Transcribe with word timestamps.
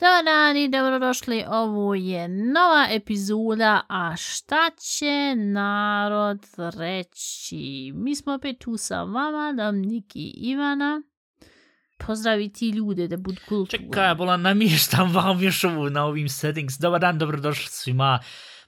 Dobar 0.00 0.24
dan 0.24 0.56
i 0.56 0.68
dobrodošli. 0.68 1.44
Ovo 1.48 1.94
je 1.94 2.28
nova 2.28 2.86
epizoda, 2.90 3.80
a 3.88 4.16
šta 4.16 4.70
će 4.78 5.34
narod 5.36 6.46
reći? 6.56 7.92
Mi 7.94 8.16
smo 8.16 8.34
opet 8.34 8.58
tu 8.58 8.76
sa 8.76 9.02
vama, 9.02 9.54
Dominik 9.56 10.16
i 10.16 10.34
Ivana. 10.36 11.02
Pozdravi 11.96 12.52
ti 12.52 12.68
ljude 12.70 13.08
da 13.08 13.16
budu 13.16 13.40
kulturni. 13.48 13.86
Čekaj, 13.86 14.14
bola 14.14 14.36
namještam 14.36 15.12
vam 15.12 15.42
još 15.42 15.64
ovo 15.64 15.88
na 15.90 16.04
ovim 16.04 16.28
settings. 16.28 16.78
Dobar 16.78 17.00
dan, 17.00 17.18
dobrodošli 17.18 17.66
svima. 17.68 18.20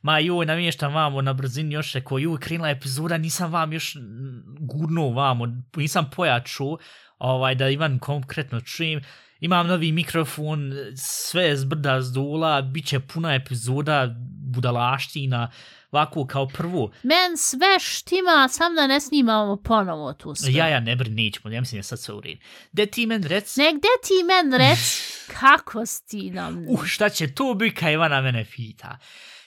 Ma 0.02 0.18
joj, 0.18 0.46
namještam 0.46 0.94
vam 0.94 1.24
na 1.24 1.32
brzini 1.32 1.74
još 1.74 1.92
rekao, 1.92 2.18
joj, 2.18 2.40
krenula 2.40 2.70
epizoda, 2.70 3.18
nisam 3.18 3.52
vam 3.52 3.72
još 3.72 3.96
gurnuo 4.60 5.10
vamo, 5.10 5.46
nisam 5.76 6.10
pojaču, 6.16 6.78
ovaj, 7.18 7.54
da 7.54 7.68
Ivan 7.68 7.98
konkretno 7.98 8.60
čujem. 8.60 9.00
Imam 9.40 9.66
novi 9.66 9.92
mikrofon, 9.92 10.72
sve 10.96 11.42
je 11.42 11.56
zbrda 11.56 12.00
zdula, 12.00 12.62
bit 12.62 12.86
će 12.86 13.00
puna 13.00 13.34
epizoda 13.34 14.14
budalaština, 14.46 15.50
ovako 15.90 16.26
kao 16.26 16.48
prvo. 16.48 16.90
Men 17.02 17.36
sve 17.36 17.78
štima, 17.80 18.48
sam 18.48 18.74
da 18.74 18.86
ne 18.86 19.00
snimamo 19.00 19.56
ponovo 19.56 20.12
tu 20.12 20.34
sve. 20.34 20.52
Ja, 20.52 20.68
ja, 20.68 20.80
ne 20.80 20.96
brin, 20.96 21.14
nećemo, 21.14 21.54
ja 21.54 21.60
mislim 21.60 21.76
da 21.76 21.78
je 21.78 21.82
sad 21.82 22.00
sve 22.00 22.14
u 22.14 22.20
redu. 22.20 22.40
De 22.72 22.86
ti 22.86 23.06
men 23.06 23.22
rec, 23.22 23.56
Nek 23.56 23.74
gde 23.74 23.88
ti 24.02 24.14
men 24.24 24.60
rec, 24.60 24.78
kako 25.40 25.86
si 25.86 26.30
nam? 26.30 26.64
uh, 26.68 26.84
šta 26.86 27.08
će 27.08 27.34
to 27.34 27.54
biti 27.54 27.74
kad 27.76 27.92
Ivana 27.92 28.20
mene 28.20 28.44
pita? 28.56 28.98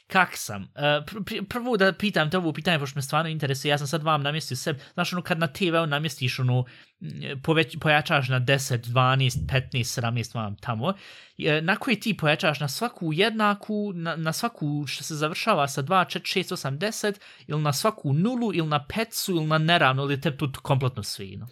Kak 0.09 0.38
sam? 0.38 0.62
Uh, 0.62 1.06
pr 1.06 1.23
pr 1.25 1.45
prvo 1.50 1.78
da 1.78 1.94
pitam 1.94 2.30
te 2.30 2.38
ovo 2.38 2.53
pitanje, 2.53 2.80
pošto 2.80 2.97
me 2.97 3.02
stvarno 3.02 3.30
interesuje, 3.30 3.70
ja 3.70 3.78
sam 3.78 3.88
sad 3.88 4.03
vam 4.03 4.23
namjestio 4.23 4.58
sebe, 4.58 4.80
znaš 4.94 5.14
ono 5.14 5.22
kad 5.22 5.39
na 5.39 5.47
TV-u 5.47 5.86
namjestiš 5.86 6.39
ono, 6.39 6.66
e, 7.02 7.36
poveć, 7.44 7.78
pojačaš 7.81 8.30
na 8.30 8.39
10, 8.39 8.78
12, 8.88 9.45
15, 9.45 10.02
17 10.02 10.36
vam 10.36 10.56
tamo, 10.56 10.94
e, 11.38 11.61
na 11.61 11.75
koji 11.75 12.00
ti 12.00 12.17
pojačaš 12.17 12.59
na 12.59 12.67
svaku 12.67 13.14
jednaku, 13.14 13.92
na, 13.95 14.16
na 14.16 14.34
svaku 14.34 14.88
što 14.88 15.03
se 15.03 15.16
završava 15.16 15.67
sa 15.67 15.84
2, 15.84 16.19
4, 16.19 16.39
6, 16.39 16.56
8, 16.56 16.78
10, 16.78 17.19
ili 17.47 17.62
na 17.62 17.73
svaku 17.73 18.14
nulu, 18.14 18.53
ili 18.53 18.67
na 18.67 18.86
pecu, 18.86 19.31
ili 19.31 19.45
na 19.45 19.58
neravno, 19.58 20.03
ili 20.03 20.22
te 20.22 20.38
tu 20.38 20.50
kompletno 20.62 21.03
svino. 21.03 21.47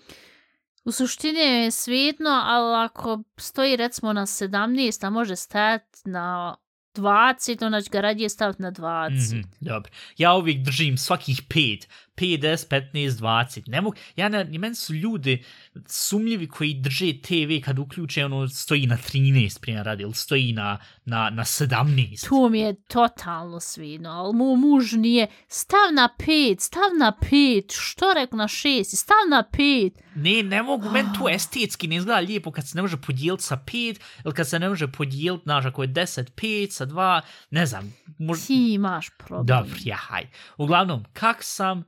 U 0.86 0.92
suštini 0.92 1.40
je 1.40 1.72
svijetno, 1.72 2.30
ali 2.30 2.86
ako 2.86 3.24
stoji 3.38 3.76
recimo 3.76 4.14
na 4.14 4.26
17, 4.26 5.08
a 5.08 5.10
može 5.10 5.36
stajati 5.36 6.00
na 6.06 6.56
20, 6.98 7.66
onda 7.66 7.82
ću 7.82 7.92
ga 7.92 8.02
radije 8.02 8.30
staviti 8.30 8.62
na 8.62 8.72
20. 8.72 9.10
Mm 9.10 9.16
-hmm. 9.16 9.46
dobro. 9.60 9.92
Ja 10.18 10.34
uvijek 10.34 10.58
držim 10.58 10.98
svakih 10.98 11.42
5, 11.50 11.88
10, 12.26 12.68
15, 12.68 13.10
20. 13.10 13.70
Ne 13.70 13.82
mogu, 13.82 13.96
ja 14.16 14.30
ne, 14.30 14.44
meni 14.44 14.76
su 14.76 14.94
ljudi 14.94 15.44
sumljivi 15.86 16.48
koji 16.48 16.74
drže 16.74 17.14
TV 17.22 17.66
kad 17.66 17.80
uključe 17.80 18.26
ono 18.26 18.48
stoji 18.48 18.88
na 18.88 18.98
13 18.98 19.60
primjer 19.62 19.86
radi, 19.86 20.04
ili 20.04 20.14
stoji 20.14 20.54
na, 20.54 20.78
na, 21.06 21.30
na 21.30 21.44
17. 21.44 22.28
Tu 22.28 22.50
mi 22.50 22.60
je 22.60 22.76
totalno 22.88 23.60
svidno, 23.60 24.10
ali 24.10 24.34
mu 24.36 24.56
muž 24.56 24.94
nije, 24.94 25.28
stav 25.48 25.94
na 25.94 26.10
5, 26.20 26.60
stav 26.60 26.90
na 27.00 27.14
5, 27.32 27.64
što 27.70 28.14
rekao 28.14 28.38
na 28.38 28.48
6, 28.48 28.84
stav 28.84 29.18
na 29.30 29.44
5. 29.54 29.92
Ne, 30.16 30.44
ne 30.44 30.64
mogu, 30.64 30.90
meni 30.90 31.10
to 31.20 31.30
estetski 31.36 31.88
ne 31.88 31.96
izgleda 31.96 32.20
lijepo 32.20 32.52
kad 32.52 32.68
se 32.68 32.76
ne 32.76 32.82
može 32.82 32.98
podijeliti 32.98 33.44
sa 33.44 33.58
5, 33.66 34.00
ili 34.26 34.34
kad 34.34 34.50
se 34.50 34.60
ne 34.60 34.70
može 34.70 34.88
podijeliti, 34.88 35.44
znaš, 35.44 35.66
ako 35.66 35.82
je 35.84 35.90
10, 35.90 36.32
5 36.36 36.72
sa 36.72 36.86
2, 36.86 37.22
ne 37.50 37.66
znam. 37.66 37.94
Mož... 38.20 38.48
Ti 38.48 38.74
imaš 38.74 39.10
problem. 39.18 39.46
Dobro, 39.46 39.76
ja, 39.84 39.96
haj. 39.96 40.28
Uglavnom, 40.58 41.06
kak 41.14 41.38
sam, 41.44 41.84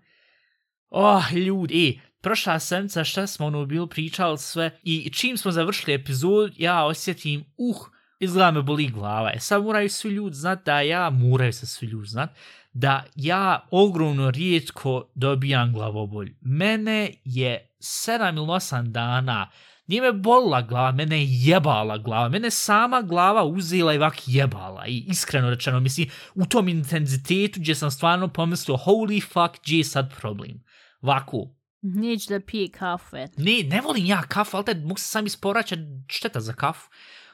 oh, 0.90 1.34
ljudi, 1.34 1.90
e, 1.90 2.10
prošla 2.22 2.60
semca 2.60 3.04
šta 3.04 3.28
smo 3.28 3.46
ono 3.46 3.66
bilo 3.66 3.88
pričali 3.88 4.38
sve 4.38 4.80
i 4.84 5.10
čim 5.10 5.38
smo 5.38 5.52
završili 5.52 5.94
epizod, 5.94 6.54
ja 6.58 6.86
osjetim, 6.86 7.46
uh, 7.58 7.78
izgleda 8.20 8.52
me 8.52 8.62
boli 8.62 8.88
glava. 8.88 9.32
E 9.34 9.40
sad 9.40 9.64
moraju 9.64 9.90
svi 9.90 10.10
ljudi 10.10 10.36
znat 10.36 10.66
da 10.66 10.82
ja, 10.82 11.10
moraju 11.10 11.54
se 11.54 11.66
svi 11.66 11.88
ljudi 11.88 12.08
znat, 12.08 12.30
da 12.74 13.04
ja 13.16 13.68
ogromno 13.72 14.32
rijetko 14.32 15.10
dobijam 15.16 15.74
glavobolj. 15.74 16.34
Mene 16.42 17.14
je 17.24 17.76
7 17.80 18.38
ili 18.38 18.48
8 18.48 18.84
dana 18.84 19.50
Nije 19.90 20.02
me 20.02 20.14
bolila 20.14 20.62
glava, 20.62 20.92
mene 20.92 21.18
je 21.18 21.28
jebala 21.30 21.98
glava, 21.98 22.30
mene 22.30 22.52
sama 22.52 23.02
glava 23.02 23.44
uzela 23.44 23.94
i 23.94 23.98
vak 23.98 24.18
jebala. 24.26 24.88
I 24.88 25.06
iskreno 25.08 25.50
rečeno, 25.50 25.80
mislim, 25.80 26.10
u 26.36 26.46
tom 26.46 26.68
intenzitetu 26.68 27.60
gdje 27.60 27.76
sam 27.76 27.92
stvarno 27.92 28.28
pomislio, 28.28 28.78
holy 28.78 29.24
fuck, 29.24 29.64
gdje 29.64 29.78
je 29.78 29.84
sad 29.84 30.14
problem? 30.20 30.62
Vaku, 31.02 31.60
Neće 31.82 32.40
da 32.40 32.46
pije 32.46 32.70
kafe. 32.72 33.28
Ne, 33.38 33.64
ne 33.64 33.82
volim 33.82 34.06
ja 34.06 34.22
kafu, 34.22 34.58
ali 34.58 34.66
te 34.66 34.74
mogu 34.74 35.00
se 35.00 35.08
sam 35.08 35.26
isporaćati 35.26 35.82
šteta 36.08 36.40
za 36.40 36.54
kafu. 36.54 36.90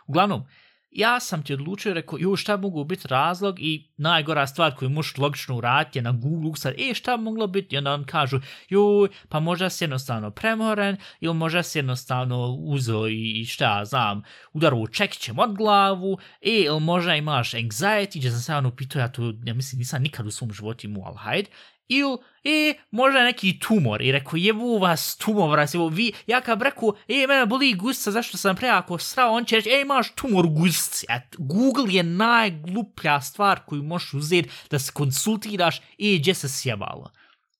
Uglavnom, 0.07 0.43
ja 0.91 1.19
sam 1.19 1.43
ti 1.43 1.53
odlučio, 1.53 1.93
rekao, 1.93 2.19
jo, 2.19 2.35
šta 2.35 2.57
mogu 2.57 2.83
biti 2.83 3.07
razlog 3.07 3.59
i 3.59 3.91
najgora 3.97 4.47
stvar 4.47 4.75
koju 4.75 4.89
možeš 4.89 5.17
logično 5.17 5.57
uraditi 5.57 5.97
je 5.99 6.03
na 6.03 6.11
Google 6.11 6.55
sad, 6.55 6.73
e, 6.77 6.93
šta 6.93 7.17
moglo 7.17 7.47
biti? 7.47 7.75
I 7.75 7.77
onda 7.77 7.93
on 7.93 8.03
kažu, 8.03 8.39
joj, 8.69 9.09
pa 9.29 9.39
možda 9.39 9.69
si 9.69 9.83
jednostavno 9.83 10.31
premoren 10.31 10.97
ili 11.19 11.33
možda 11.33 11.63
si 11.63 11.77
jednostavno 11.77 12.47
uzo 12.59 13.07
i 13.07 13.45
šta 13.45 13.77
ja 13.77 13.85
znam, 13.85 14.23
udaru 14.53 14.87
čekićem 14.87 15.39
od 15.39 15.55
glavu, 15.55 16.17
e, 16.41 16.51
ili 16.51 16.79
možda 16.79 17.15
imaš 17.15 17.51
anxiety, 17.51 18.17
gdje 18.17 18.31
sam 18.31 18.39
se 18.39 18.55
ono 18.55 18.75
pitao, 18.75 18.99
ja 18.99 19.11
to, 19.11 19.33
ja 19.43 19.53
mislim, 19.53 19.79
nisam 19.79 20.01
nikad 20.01 20.27
u 20.27 20.31
svom 20.31 20.51
životu 20.51 20.87
imao, 20.87 21.03
ali 21.05 21.17
hajde, 21.17 21.49
ili, 21.87 22.17
e, 22.43 22.73
možda 22.91 23.23
neki 23.23 23.59
tumor. 23.59 24.01
I 24.01 24.11
rekao, 24.11 24.37
jebu 24.37 24.77
vas 24.77 25.17
tumor, 25.17 25.59
vas, 25.59 25.75
evo, 25.75 25.87
vi, 25.87 26.13
ja 26.27 26.41
kad 26.41 26.61
rekao, 26.61 26.93
e, 27.07 27.27
mene 27.27 27.45
boli 27.45 27.73
gusca, 27.73 28.11
zašto 28.11 28.37
sam 28.37 28.55
prejako 28.55 28.97
srao, 28.97 29.33
on 29.33 29.45
će 29.45 29.55
reći, 29.55 29.69
e, 29.69 29.81
imaš 29.81 30.11
tumor 30.15 30.47
gusci. 30.47 31.05
Et, 31.09 31.35
Google 31.37 31.93
je 31.93 32.03
najgluplja 32.03 33.21
stvar 33.21 33.59
koju 33.65 33.83
možeš 33.83 34.13
uzeti 34.13 34.49
da 34.71 34.79
se 34.79 34.91
konsultiraš, 34.91 35.77
e, 35.77 36.17
gdje 36.19 36.33
se 36.33 36.49
sjebalo. 36.49 37.11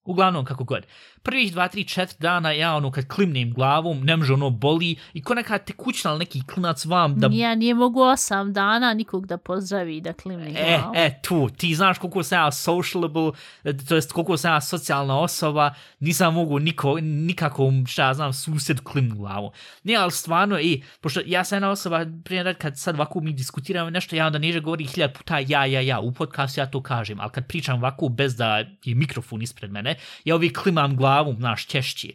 Uglavnom, 0.04 0.46
kako 0.46 0.64
god. 0.64 0.86
Prvih 1.26 1.52
dva, 1.52 1.68
tri, 1.68 1.84
četiri 1.84 2.18
dana 2.20 2.52
ja 2.52 2.76
ono 2.76 2.92
kad 2.92 3.08
klimnem 3.08 3.54
glavom, 3.54 4.04
ne 4.04 4.18
može 4.18 4.34
ono 4.34 4.50
boli 4.50 4.96
i 5.14 5.22
ko 5.22 5.34
neka 5.34 5.58
tekućna 5.58 6.12
ili 6.12 6.20
neki 6.20 6.42
klinac 6.54 6.86
vam 6.86 7.20
da... 7.20 7.30
Ja 7.32 7.56
nije 7.56 7.74
mogu 7.74 8.02
osam 8.02 8.54
dana 8.54 8.94
nikog 8.94 9.26
da 9.28 9.38
pozdravi 9.38 10.02
da 10.02 10.14
klimni 10.14 10.54
E, 10.58 10.78
glavu. 10.80 10.94
e, 10.96 11.20
tu, 11.22 11.50
ti 11.58 11.76
znaš 11.76 11.98
koliko 11.98 12.24
sam 12.24 12.40
ja 12.40 12.52
socialable, 12.52 13.32
e, 13.64 13.78
to 13.78 13.96
jest 13.96 14.12
koliko 14.12 14.38
sam 14.38 14.54
ja 14.54 14.62
socijalna 14.62 15.20
osoba, 15.20 15.74
nisam 16.00 16.34
mogu 16.34 16.60
niko, 16.60 17.00
nikako, 17.00 17.72
šta 17.88 18.04
ja 18.08 18.14
znam, 18.14 18.34
susjed 18.34 18.80
klim 18.84 19.10
glavu. 19.18 19.52
Ne, 19.84 19.96
ali 19.96 20.12
stvarno, 20.12 20.60
i, 20.60 20.84
pošto 21.02 21.22
ja 21.26 21.44
sam 21.44 21.56
jedna 21.56 21.70
osoba, 21.70 22.06
primjer, 22.24 22.56
kad 22.58 22.80
sad 22.80 22.96
ovako 22.96 23.20
mi 23.20 23.34
diskutiramo 23.34 23.90
nešto, 23.90 24.16
ja 24.16 24.26
onda 24.28 24.40
neže 24.40 24.60
govori 24.60 24.86
hiljad 24.86 25.18
puta 25.18 25.40
ja, 25.40 25.66
ja, 25.66 25.82
ja, 25.82 26.00
u 26.00 26.12
podcastu 26.12 26.60
ja 26.60 26.66
to 26.66 26.84
kažem, 26.84 27.20
ali 27.20 27.32
kad 27.32 27.48
pričam 27.48 27.78
ovako 27.78 28.10
bez 28.10 28.36
da 28.36 28.58
je 28.58 28.96
mikrofon 28.96 29.42
ispred 29.42 29.72
mene, 29.72 29.96
ja 30.26 30.36
uvijek 30.36 30.62
klimam 30.62 30.96
glavom, 30.96 31.15
znaš, 31.38 31.68
češće. 31.68 32.08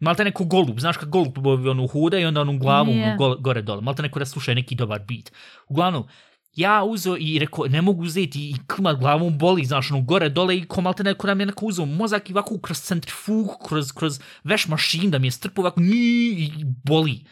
Malte 0.00 0.24
neko 0.24 0.44
golub, 0.44 0.80
znaš 0.80 0.96
kad 0.96 1.08
golub 1.08 1.46
ono 1.46 1.86
huda 1.86 2.18
i 2.18 2.24
onda 2.24 2.40
onu 2.40 2.58
glavu 2.58 2.92
yeah. 2.92 3.16
go, 3.18 3.36
gore 3.36 3.62
dole. 3.62 3.80
Malte 3.80 4.02
neko 4.02 4.18
da 4.18 4.24
sluša 4.24 4.54
neki 4.54 4.74
dobar 4.74 5.00
beat. 5.08 5.32
Uglavnom, 5.68 6.04
ja 6.52 6.84
uzo 6.84 7.16
i 7.20 7.38
rekao, 7.38 7.66
ne 7.66 7.82
mogu 7.82 8.02
uzeti 8.02 8.50
i 8.50 8.54
klimat 8.66 8.98
glavom 8.98 9.38
boli, 9.38 9.64
znaš, 9.64 9.90
ono, 9.90 10.00
gore, 10.00 10.28
dole 10.28 10.56
i 10.56 10.64
ko 10.64 10.80
malte 10.80 11.04
neko 11.04 11.26
da 11.26 11.34
mi 11.34 11.42
je 11.42 11.46
neko 11.46 11.66
uzeo 11.66 11.86
mozak 11.86 12.30
i 12.30 12.32
ovako 12.32 12.58
kroz 12.58 12.80
centrifugu, 12.80 13.56
kroz, 13.68 13.92
kroz 13.92 14.20
veš 14.44 14.68
mašin 14.68 15.10
da 15.10 15.18
mi 15.18 15.26
je 15.26 15.30
strpo 15.30 15.62
ovako 15.62 15.80
nji, 15.80 16.30
i 16.30 16.64
boli. 16.84 17.24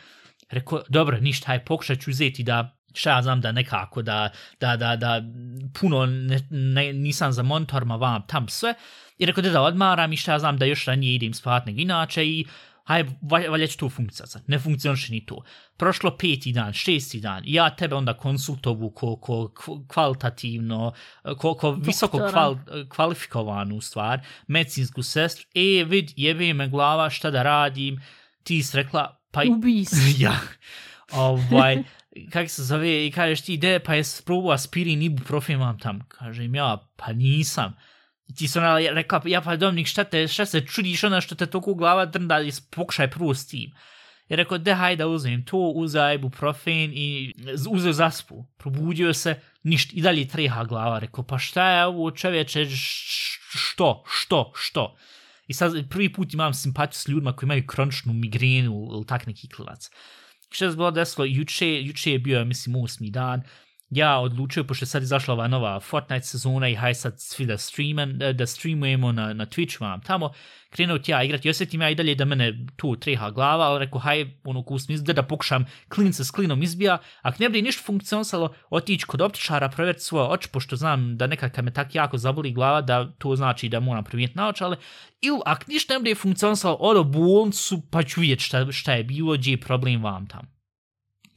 Rekao, 0.50 0.82
dobro, 0.88 1.20
ništa, 1.20 1.46
haj, 1.46 1.64
pokušat 1.64 2.00
ću 2.00 2.10
uzeti 2.10 2.42
da 2.42 2.79
šta 2.94 3.10
ja 3.10 3.22
znam 3.22 3.40
da 3.40 3.52
nekako 3.52 4.02
da, 4.02 4.30
da, 4.60 4.76
da, 4.76 4.96
da 4.96 5.22
puno 5.80 6.06
ne, 6.06 6.40
ne, 6.50 6.92
nisam 6.92 7.32
za 7.32 7.42
monitorima 7.42 7.96
vam 7.96 8.22
tam 8.26 8.48
sve 8.48 8.74
i 9.18 9.26
rekao 9.26 9.42
da 9.42 9.50
da 9.50 9.62
odmaram 9.62 10.12
i 10.12 10.16
šta 10.16 10.32
ja 10.32 10.38
znam 10.38 10.58
da 10.58 10.64
još 10.64 10.84
ranije 10.84 11.14
idem 11.14 11.34
spavat 11.34 11.66
nego 11.66 11.80
inače 11.80 12.26
i 12.26 12.46
haj, 12.90 13.04
valja 13.22 13.66
će 13.66 13.76
to 13.76 13.88
funkcionati. 13.88 14.50
Ne 14.50 14.58
funkcioniše 14.58 15.12
ni 15.12 15.26
to. 15.26 15.42
Prošlo 15.76 16.16
peti 16.16 16.52
dan, 16.52 16.72
šesti 16.72 17.20
dan, 17.20 17.42
ja 17.46 17.70
tebe 17.76 17.94
onda 17.94 18.14
konsultovu 18.14 18.90
ko, 18.90 19.16
ko 19.16 19.50
kvalitativno, 19.88 20.92
ko, 21.38 21.54
ko 21.54 21.72
visoko 21.72 22.18
kval, 22.30 22.56
kvalifikovanu 22.88 23.80
stvar, 23.80 24.20
medicinsku 24.46 25.02
sestru, 25.02 25.46
e, 25.54 25.84
vid, 25.84 26.12
jebe 26.16 26.52
me 26.54 26.68
glava, 26.68 27.10
šta 27.10 27.30
da 27.30 27.42
radim, 27.42 28.00
ti 28.42 28.62
si 28.62 28.76
rekla, 28.76 29.20
pa... 29.30 29.42
Ubi 29.48 29.84
se. 29.84 30.14
ja, 30.24 30.36
ovaj, 31.12 31.82
kak 32.32 32.50
se 32.50 32.64
zove, 32.64 33.06
i 33.06 33.10
kažeš 33.10 33.40
ti, 33.40 33.54
ide, 33.54 33.78
pa 33.78 33.94
je 33.94 34.02
probao 34.24 34.52
aspirin, 34.52 35.02
ibuprofen 35.02 35.60
vam 35.60 35.78
tam. 35.78 36.00
Kažem 36.08 36.54
ja, 36.54 36.78
pa 36.96 37.12
nisam. 37.12 37.76
I 38.28 38.34
ti 38.34 38.48
se 38.48 38.58
ona 38.58 38.78
rekla, 38.78 39.20
ja 39.24 39.40
pa 39.40 39.56
Dominik, 39.56 39.86
šta, 39.86 40.04
te, 40.04 40.28
šta 40.28 40.46
se 40.46 40.66
čudiš 40.66 41.04
ona 41.04 41.20
što 41.20 41.34
te 41.34 41.46
toliko 41.46 41.74
glava 41.74 42.06
drnda, 42.06 42.38
pokušaj 42.70 43.10
prvo 43.10 43.34
s 43.34 43.46
tim. 43.46 43.70
I 44.28 44.36
rekao, 44.36 44.58
de 44.58 44.74
hajde 44.74 45.02
da 45.02 45.08
uzmem 45.08 45.44
to, 45.44 45.58
uzeo 45.58 46.12
ibuprofen 46.12 46.92
i 46.94 47.32
uzeo 47.70 47.92
zaspu. 47.92 48.44
Probudio 48.58 49.14
se, 49.14 49.40
ništa, 49.62 49.92
i 49.94 50.02
dalje 50.02 50.28
treha 50.28 50.64
glava. 50.64 50.98
Rekao, 50.98 51.24
pa 51.24 51.38
šta 51.38 51.70
je 51.70 51.86
ovo 51.86 52.10
čovječe, 52.10 52.66
što, 52.70 54.04
što, 54.06 54.52
što? 54.54 54.96
I 55.46 55.54
sad 55.54 55.88
prvi 55.88 56.12
put 56.12 56.34
imam 56.34 56.54
simpatiju 56.54 56.98
s 56.98 57.08
ljudima 57.08 57.32
koji 57.32 57.46
imaju 57.46 57.66
kroničnu 57.66 58.12
migrenu 58.12 58.88
ili 58.92 59.06
tak 59.06 59.26
neki 59.26 59.48
klivac. 59.48 59.90
Što 60.50 60.70
se 60.70 60.76
bilo 60.76 60.90
desilo, 60.90 61.24
juče, 61.24 61.82
juče 61.82 62.12
je 62.12 62.18
bio, 62.18 62.44
mislim, 62.44 62.76
osmi 62.76 63.10
dan, 63.10 63.42
ja 63.90 64.18
odlučio, 64.18 64.64
pošto 64.64 64.82
je 64.82 64.86
sad 64.86 65.02
izašla 65.02 65.34
ova 65.34 65.48
nova 65.48 65.80
Fortnite 65.80 66.26
sezona 66.26 66.68
i 66.68 66.74
haj 66.74 66.94
sad 66.94 67.14
svi 67.20 67.46
da, 67.46 67.58
streamen, 67.58 68.22
eh, 68.22 68.32
da 68.32 68.46
streamujemo 68.46 69.12
na, 69.12 69.32
na 69.32 69.46
Twitch 69.46 69.80
vam 69.80 70.00
tamo, 70.00 70.32
krenuo 70.70 70.98
ti 70.98 71.10
ja 71.10 71.22
igrati, 71.22 71.50
osjetim 71.50 71.82
ja 71.82 71.90
i 71.90 71.94
dalje 71.94 72.14
da 72.14 72.24
mene 72.24 72.66
tu 72.76 72.96
treha 72.96 73.30
glava, 73.30 73.64
ali 73.64 73.78
rekao, 73.78 74.00
haj, 74.00 74.26
ono, 74.44 74.62
kus 74.62 74.84
smislu 74.84 75.04
da, 75.04 75.12
da 75.12 75.22
pokušam 75.22 75.66
klin 75.88 76.12
se 76.12 76.24
s 76.24 76.30
klinom 76.30 76.62
izbija, 76.62 76.98
a 77.22 77.30
ne 77.38 77.48
bude 77.48 77.62
ništa 77.62 77.82
funkcionisalo, 77.86 78.54
otići 78.70 79.06
kod 79.06 79.20
optičara, 79.20 79.68
provjeriti 79.68 80.04
svoje 80.04 80.28
oči, 80.28 80.48
pošto 80.48 80.76
znam 80.76 81.16
da 81.16 81.26
nekad 81.26 81.52
kad 81.52 81.64
me 81.64 81.72
tak 81.72 81.94
jako 81.94 82.18
zaboli 82.18 82.52
glava, 82.52 82.80
da 82.80 83.12
to 83.18 83.36
znači 83.36 83.68
da 83.68 83.80
moram 83.80 84.04
promijeniti 84.04 84.38
naočale, 84.38 84.76
ili 85.20 85.40
ako 85.46 85.64
ništa 85.68 85.94
ne 85.94 86.00
bude 86.00 86.14
funkcionisalo, 86.14 86.76
odo 86.80 87.04
bolnicu, 87.04 87.82
pa 87.90 88.02
ću 88.02 88.20
vidjeti 88.20 88.42
šta, 88.42 88.72
šta 88.72 88.92
je 88.92 89.04
bilo, 89.04 89.32
gdje 89.32 89.50
je 89.50 89.60
problem 89.60 90.02
vam 90.02 90.26
tamo. 90.26 90.48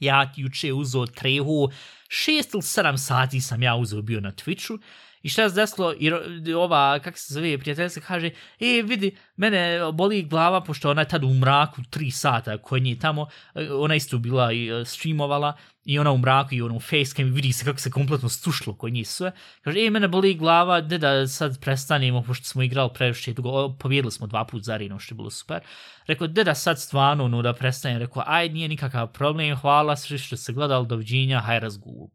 Ja 0.00 0.32
juče 0.36 0.72
uzo 0.72 1.06
trehu, 1.06 1.70
šest 2.14 2.54
ili 2.54 2.62
sedam 2.62 2.98
sati 2.98 3.40
sam 3.40 3.62
ja 3.62 3.76
uzeo 3.76 4.02
bio 4.02 4.20
na 4.20 4.32
Twitchu 4.32 4.78
i 5.22 5.28
šta 5.28 5.48
se 5.48 5.54
desilo, 5.54 5.94
i 5.98 6.54
ova, 6.54 6.98
kak 6.98 7.18
se 7.18 7.34
zove, 7.34 7.58
prijateljica 7.58 8.00
kaže, 8.00 8.30
e, 8.60 8.82
vidi, 8.82 9.16
mene 9.36 9.78
boli 9.92 10.22
glava, 10.22 10.60
pošto 10.60 10.90
ona 10.90 11.02
je 11.02 11.08
tad 11.08 11.24
u 11.24 11.34
mraku 11.34 11.82
tri 11.90 12.10
sata 12.10 12.58
kod 12.58 12.82
nje 12.82 12.98
tamo, 12.98 13.26
e, 13.54 13.72
ona 13.72 13.94
isto 13.94 14.18
bila 14.18 14.52
i 14.52 14.68
e, 14.68 14.84
streamovala, 14.84 15.56
i 15.84 15.98
ona 15.98 16.12
u 16.12 16.18
mraku 16.18 16.54
i 16.54 16.62
ono 16.62 16.80
facecam 16.80 17.24
vidi 17.24 17.52
se 17.52 17.64
kako 17.64 17.78
se 17.78 17.90
kompletno 17.90 18.28
stušlo 18.28 18.74
kod 18.74 18.92
njih 18.92 19.08
sve. 19.08 19.32
Kaže, 19.62 19.78
ej, 19.78 19.90
mene 19.90 20.08
boli 20.08 20.34
glava, 20.34 20.80
de 20.80 20.98
da 20.98 21.26
sad 21.26 21.60
prestanemo, 21.60 22.22
pošto 22.22 22.44
smo 22.44 22.62
igrali 22.62 22.90
previše 22.94 23.32
dugo, 23.32 23.76
pobjedili 23.78 24.12
smo 24.12 24.26
dva 24.26 24.44
put 24.44 24.62
za 24.62 24.76
Rino, 24.76 24.98
što 24.98 25.14
je 25.14 25.16
bilo 25.16 25.30
super. 25.30 25.60
Rekao, 26.06 26.26
de 26.26 26.44
da 26.44 26.54
sad 26.54 26.80
stvarno, 26.80 27.28
no 27.28 27.42
da 27.42 27.52
prestanem, 27.52 27.98
rekao, 27.98 28.22
aj, 28.26 28.48
nije 28.48 28.68
nikakav 28.68 29.12
problem, 29.12 29.56
hvala 29.56 29.96
sve 29.96 30.18
što 30.18 30.36
se 30.36 30.52
gledali, 30.52 30.86
doviđenja, 30.86 31.40
haj 31.40 31.60
razgubu 31.60 32.10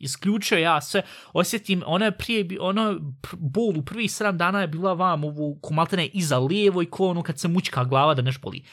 isključio 0.00 0.58
ja 0.58 0.80
sve, 0.80 1.02
osjetim, 1.32 1.82
ona 1.86 2.04
je 2.04 2.18
prije, 2.18 2.46
ono, 2.60 2.98
bol 3.32 3.78
u 3.78 3.84
prvih 3.84 4.10
7 4.10 4.36
dana 4.36 4.60
je 4.60 4.68
bila 4.68 4.92
vam 4.92 5.24
ovu 5.24 5.58
komaltene 5.62 6.06
iza 6.06 6.38
lijevo 6.38 6.82
i 6.82 6.86
ko 6.86 7.08
ono 7.08 7.22
kad 7.22 7.38
se 7.38 7.48
mučka 7.48 7.84
glava 7.84 8.14
da 8.14 8.22
neš 8.22 8.40
boli. 8.40 8.64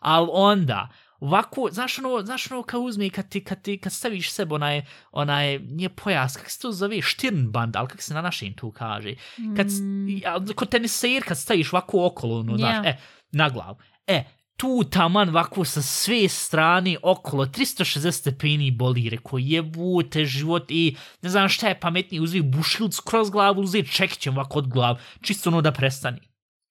Ali 0.00 0.28
onda, 0.32 0.88
ovako, 1.20 1.68
znaš 1.72 1.98
ono, 1.98 2.22
znaš 2.24 2.50
ono 2.50 2.62
kao 2.62 2.80
uzme 2.80 3.10
kad 3.10 3.28
ti, 3.28 3.44
kad 3.44 3.62
ti, 3.62 3.78
kad 3.78 3.92
staviš 3.92 4.32
sebe 4.32 4.54
onaj, 4.54 4.82
onaj, 5.12 5.58
nije 5.58 5.88
pojas, 5.88 6.36
kak 6.36 6.50
se 6.50 6.60
to 6.60 6.72
zove, 6.72 7.02
štirnband, 7.02 7.76
ali 7.76 7.88
kak 7.88 8.02
se 8.02 8.14
na 8.14 8.22
našem 8.22 8.54
tu 8.54 8.70
kaže. 8.72 9.14
Kad, 9.56 9.66
mm. 9.66 10.52
kod 10.54 10.68
teniser, 10.68 11.24
kad 11.24 11.38
staviš 11.38 11.72
ovako 11.72 12.06
okolo, 12.06 12.38
ono, 12.40 12.52
yeah. 12.52 12.58
znaš, 12.58 12.86
e, 12.86 12.96
na 13.32 13.48
glavu. 13.48 13.76
E, 14.06 14.24
tu 14.56 14.84
taman 14.90 15.28
ovako 15.28 15.64
sa 15.64 15.82
sve 15.82 16.28
strane 16.28 16.96
okolo 17.02 17.46
360 17.46 18.10
stepeni 18.10 18.70
boli, 18.70 19.10
reko 19.10 19.38
jebute 19.38 20.24
život 20.24 20.64
i 20.68 20.96
ne 21.22 21.30
znam 21.30 21.48
šta 21.48 21.68
je 21.68 21.80
pametnije, 21.80 22.22
uzvi 22.22 22.42
bušilc 22.42 23.00
kroz 23.00 23.30
glavu, 23.30 23.60
uzvi 23.60 23.86
čekićem 23.88 24.34
ovako 24.34 24.58
od 24.58 24.68
glavu, 24.68 24.96
čisto 25.22 25.50
ono 25.50 25.60
da 25.60 25.72
prestani. 25.72 26.18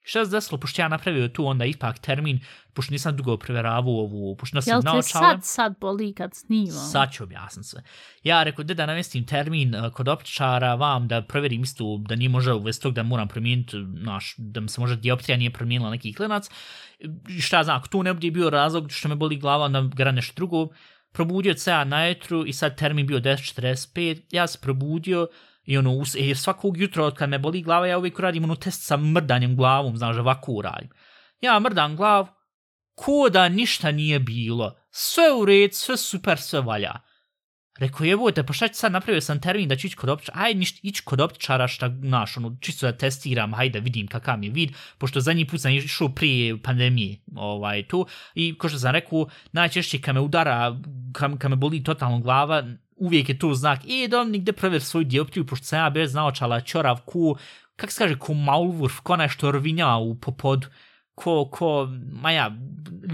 Šta 0.07 0.25
se 0.25 0.31
desilo, 0.31 0.57
pošto 0.57 0.81
ja 0.81 0.87
napravio 0.87 1.27
tu 1.27 1.45
onda 1.45 1.65
ipak 1.65 1.99
termin, 1.99 2.39
pošto 2.73 2.91
nisam 2.91 3.17
dugo 3.17 3.37
preveravao 3.37 3.93
ovu, 3.93 4.35
pošto 4.35 4.61
sam 4.61 4.81
naočale. 4.83 4.95
Jel 4.95 5.01
te 5.01 5.09
sad, 5.09 5.39
sad 5.43 5.73
boli 5.79 6.13
kad 6.13 6.33
snimam? 6.33 6.89
Sad 6.91 7.11
ću 7.11 7.23
objasniti 7.23 7.69
sve. 7.69 7.83
Ja 8.23 8.43
rekao, 8.43 8.63
da 8.63 8.73
da 8.73 8.85
namestim 8.85 9.25
termin 9.25 9.75
uh, 9.75 9.91
kod 9.93 10.07
optičara 10.07 10.75
vam 10.75 11.07
da 11.07 11.21
provjerim 11.21 11.63
isto, 11.63 11.97
da 12.07 12.15
nije 12.15 12.29
može 12.29 12.53
uvesti 12.53 12.83
tog 12.83 12.93
da 12.93 13.03
moram 13.03 13.27
promijeniti, 13.27 13.77
naš, 13.77 14.35
da 14.37 14.59
mi 14.59 14.69
se 14.69 14.81
može 14.81 14.95
dioptrija 14.95 15.37
nije 15.37 15.53
promijenila 15.53 15.91
neki 15.91 16.13
klinac. 16.13 16.49
Šta 17.41 17.63
znam, 17.63 17.77
ako 17.77 17.87
tu 17.87 18.03
ne 18.03 18.13
bude 18.13 18.31
bio 18.31 18.49
razlog 18.49 18.91
što 18.91 19.09
me 19.09 19.15
boli 19.15 19.37
glava, 19.37 19.65
onda 19.65 19.81
gara 19.81 20.11
nešto 20.11 20.33
drugo. 20.35 20.67
Probudio 21.11 21.57
se 21.57 21.71
ja 21.71 21.83
na 21.83 22.09
i 22.45 22.53
sad 22.53 22.77
termin 22.77 23.07
bio 23.07 23.19
10.45. 23.19 24.21
Ja 24.31 24.47
se 24.47 24.59
probudio, 24.61 25.27
I 25.65 25.77
ono, 25.77 26.03
jer 26.13 26.37
svakog 26.37 26.77
jutra 26.77 27.05
od 27.05 27.15
kad 27.15 27.29
me 27.29 27.39
boli 27.39 27.61
glava, 27.61 27.87
ja 27.87 27.97
uvijek 27.97 28.19
radim 28.19 28.43
ono 28.43 28.55
test 28.55 28.85
sa 28.85 28.97
mrdanjem 28.97 29.55
glavom, 29.55 29.97
znaš, 29.97 30.17
ovako 30.17 30.51
uradim. 30.51 30.89
Ja 31.41 31.59
mrdam 31.59 31.95
glavu, 31.95 32.27
ko 32.95 33.29
da 33.29 33.49
ništa 33.49 33.91
nije 33.91 34.19
bilo, 34.19 34.75
sve 34.91 35.23
u 35.41 35.45
red, 35.45 35.73
sve 35.73 35.97
super, 35.97 36.37
sve 36.39 36.61
valja. 36.61 36.93
Rekao, 37.79 38.31
te, 38.31 38.43
pa 38.43 38.53
šta 38.53 38.67
ću 38.67 38.73
sad 38.73 38.91
napravio 38.91 39.21
sam 39.21 39.41
termin 39.41 39.69
da 39.69 39.75
ću 39.75 39.87
ići 39.87 39.95
kod 39.95 40.09
optičara, 40.09 40.39
ajde 40.41 40.59
ništa, 40.59 40.79
ići 40.83 41.01
kod 41.05 41.21
optičara 41.21 41.67
šta, 41.67 41.89
znaš, 42.01 42.37
ono, 42.37 42.57
čisto 42.61 42.85
da 42.85 42.97
testiram, 42.97 43.53
hajde 43.53 43.79
da 43.79 43.83
vidim 43.83 44.07
kakav 44.07 44.39
mi 44.39 44.45
je 44.45 44.51
vid, 44.51 44.69
pošto 44.97 45.19
zadnji 45.19 45.47
put 45.47 45.61
sam 45.61 45.71
išao 45.71 46.09
prije 46.09 46.61
pandemije, 46.61 47.17
ovaj, 47.35 47.87
tu, 47.87 48.05
i 48.35 48.57
ko 48.57 48.69
što 48.69 48.79
sam 48.79 48.91
rekao, 48.91 49.27
najčešće 49.51 50.01
kad 50.01 50.15
me 50.15 50.21
udara, 50.21 50.77
kad, 51.13 51.37
kad 51.37 51.51
me 51.51 51.55
boli 51.55 51.83
totalno 51.83 52.19
glava, 52.19 52.63
uvijek 52.95 53.29
je 53.29 53.39
tu 53.39 53.53
znak, 53.53 53.79
e, 53.89 54.07
Dominik, 54.07 54.41
gde 54.41 54.53
provjer 54.53 54.81
svoju 54.81 55.03
dioptriju, 55.03 55.45
pošto 55.45 55.65
sam 55.65 55.79
ja 55.79 55.89
bez 55.89 56.13
naočala 56.13 56.61
čorav, 56.61 57.01
ku, 57.05 57.35
kak 57.75 57.91
se 57.91 58.03
kaže, 58.03 58.17
ko 58.19 58.33
malvurf, 58.33 58.99
ko 58.99 59.15
nešto 59.15 59.51
rvinja 59.51 59.95
u 59.97 60.15
popodu, 60.15 60.67
ko, 61.15 61.45
ko, 61.51 61.87
ma 62.11 62.31
ja, 62.31 62.51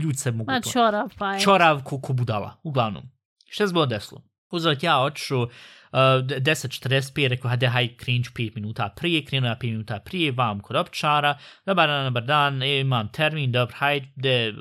ljudi 0.04 0.18
se 0.18 0.32
mogu 0.32 0.52
Ma, 0.52 0.62
to. 0.62 0.72
čorav, 0.72 1.10
pa 1.18 1.34
je. 1.34 1.40
Čorav, 1.40 1.84
ko, 1.84 2.02
ko 2.02 2.14
budala, 2.14 2.58
uglavnom. 2.64 3.04
Što 3.46 3.68
se 3.68 3.74
bilo 3.74 3.86
desilo? 3.86 4.22
Uzeo 4.52 4.76
ja 4.82 5.00
oču, 5.02 5.48
10.45, 5.92 7.28
rekao, 7.28 7.50
hajde, 7.50 7.68
haj, 7.68 7.90
cringe 8.04 8.30
5 8.30 8.56
minuta 8.56 8.94
prije, 8.96 9.26
krenuo 9.26 9.50
ja 9.50 9.56
5 9.56 9.64
minuta 9.64 10.00
prije, 10.00 10.32
vam 10.32 10.60
kod 10.60 10.76
opčara, 10.76 11.38
dobar 11.66 11.90
dan, 11.90 12.06
dobar 12.06 12.26
dan, 12.26 12.64
e, 12.64 12.80
imam 12.80 13.10
termin, 13.12 13.52
dobro, 13.52 13.76
hajde, 13.78 14.54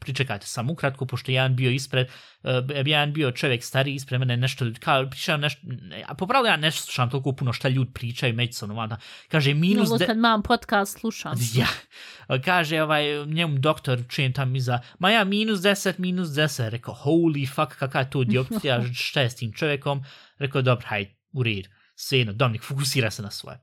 pričekajte 0.00 0.46
sam 0.46 0.70
ukratko, 0.70 1.06
pošto 1.06 1.32
jedan 1.32 1.56
bio 1.56 1.70
ispred, 1.70 2.08
uh, 2.42 2.50
jedan 2.86 3.12
bio 3.12 3.30
čovjek 3.30 3.64
stari 3.64 3.94
ispred 3.94 4.20
mene, 4.20 4.36
nešto, 4.36 4.66
kao, 4.80 5.10
pričam 5.10 5.40
nešto, 5.40 5.60
a 6.06 6.14
popravljam 6.14 6.52
ja 6.52 6.56
nešto 6.56 6.82
slušam 6.82 7.10
toliko 7.10 7.32
puno 7.32 7.52
šta 7.52 7.68
ljudi 7.68 7.90
pričaju, 7.94 8.34
međusobno, 8.34 8.74
vada, 8.74 8.96
kaže, 9.28 9.54
minus... 9.54 9.90
No, 9.90 10.06
kad 10.06 10.18
mam 10.18 10.42
podcast, 10.42 11.00
slušam. 11.00 11.34
Ja, 11.54 11.66
kaže, 12.44 12.82
ovaj, 12.82 13.26
njemu 13.26 13.58
doktor, 13.58 14.00
čujem 14.08 14.32
tam 14.32 14.56
iza, 14.56 14.80
ma 14.98 15.10
ja, 15.10 15.24
minus 15.24 15.60
10, 15.60 15.94
minus 15.98 16.28
10, 16.28 16.68
rekao, 16.68 16.94
holy 17.04 17.54
fuck, 17.54 17.78
kakva 17.78 18.00
je 18.00 18.10
to 18.10 18.24
dioptrija, 18.24 18.82
šta 18.94 19.20
je 19.20 19.30
s 19.30 19.36
tim 19.36 19.52
čovjekom, 19.52 20.04
rekao, 20.46 20.62
dobro, 20.62 20.86
hajde, 20.88 21.14
u 21.32 21.42
red, 21.42 21.68
sve 21.94 22.18
jedno, 22.18 22.32
Dominik, 22.32 22.62
fokusira 22.62 23.10
se 23.10 23.22
na 23.22 23.30
svoje. 23.30 23.58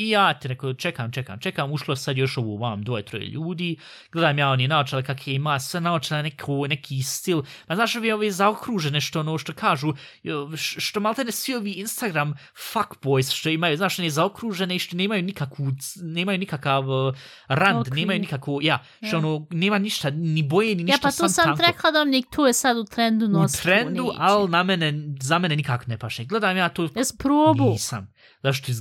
I 0.00 0.08
ja 0.08 0.34
ti 0.34 0.48
rekao, 0.48 0.74
čekam, 0.74 1.12
čekam, 1.12 1.40
čekam, 1.40 1.72
ušlo 1.72 1.96
sad 1.96 2.16
još 2.16 2.36
ovu 2.36 2.56
vam 2.56 2.82
dvoje, 2.82 3.04
troje 3.04 3.26
ljudi, 3.26 3.76
gledam 4.12 4.38
ja 4.38 4.50
oni 4.50 4.68
naočale 4.68 5.02
kakve 5.02 5.32
ima, 5.32 5.60
sve 5.60 5.80
naočale 5.80 6.22
neko, 6.22 6.66
neki 6.66 7.02
stil, 7.02 7.42
ma 7.68 7.74
znaš 7.74 7.96
ovi 7.96 8.12
ovi 8.12 8.30
zaokružene 8.30 9.00
što 9.00 9.20
ono 9.20 9.38
što 9.38 9.52
kažu, 9.52 9.92
što 10.54 11.00
malte 11.00 11.24
ne 11.24 11.32
svi 11.32 11.54
ovi 11.54 11.72
Instagram 11.72 12.34
fuckboys 12.72 13.32
što 13.34 13.48
imaju, 13.48 13.76
znaš, 13.76 13.98
oni 13.98 14.10
zaokružene 14.10 14.76
i 14.76 14.78
što 14.78 14.96
nemaju 14.96 15.22
nikakvu, 15.22 15.66
nemaju 16.02 16.38
nikakav 16.38 16.88
uh, 16.88 17.14
rand, 17.48 17.86
okay. 17.86 17.94
nemaju 17.94 18.20
nikakvu, 18.20 18.58
ja, 18.62 18.84
što 19.06 19.16
yeah. 19.16 19.26
ono, 19.26 19.46
nema 19.50 19.78
ništa, 19.78 20.10
ni 20.10 20.42
boje, 20.42 20.74
ni 20.74 20.84
ništa, 20.84 21.08
Ja 21.08 21.10
pa 21.10 21.16
to 21.16 21.28
sam 21.28 21.56
rekla 21.58 21.90
da 21.90 22.04
nik, 22.04 22.26
tu 22.34 22.44
je 22.44 22.52
sad 22.52 22.76
u 22.76 22.84
trendu 22.84 23.28
nos. 23.28 23.54
U 23.54 23.62
trendu, 23.62 24.12
ali 24.18 24.50
na 24.50 24.62
mene, 24.62 24.92
za 25.20 25.38
mene 25.38 25.56
nikak 25.56 25.86
ne 25.86 25.98
paše. 25.98 26.24
Gledam 26.24 26.56
ja 26.56 26.68
tu, 26.68 26.88
Jes 26.96 27.16
probu. 27.16 27.70
nisam 27.70 28.08
zašto 28.42 28.72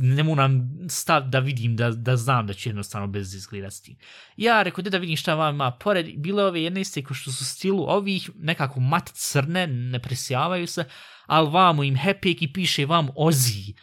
ne 0.00 0.22
moram 0.22 0.67
stav 0.88 1.28
da 1.28 1.38
vidim, 1.38 1.76
da, 1.76 1.90
da 1.90 2.16
znam 2.16 2.46
da 2.46 2.54
će 2.54 2.68
jednostavno 2.68 3.06
bez 3.06 3.34
izgledati. 3.34 3.96
Ja 4.36 4.62
rekao, 4.62 4.82
da 4.82 4.98
vidim 4.98 5.16
šta 5.16 5.34
vam 5.34 5.54
ima 5.54 5.70
pored, 5.70 6.06
bile 6.16 6.44
ove 6.44 6.62
jedne 6.62 6.80
iste 6.80 7.02
ko 7.02 7.14
što 7.14 7.32
su 7.32 7.44
stilu 7.44 7.84
ovih 7.88 8.30
nekako 8.34 8.80
mat 8.80 9.10
crne, 9.14 9.66
ne 9.66 9.98
presjavaju 9.98 10.66
se, 10.66 10.84
ali 11.26 11.50
vamo 11.50 11.84
im 11.84 11.96
hepek 11.96 12.42
i 12.42 12.52
piše 12.52 12.86
vam 12.86 13.08
ozi. 13.16 13.74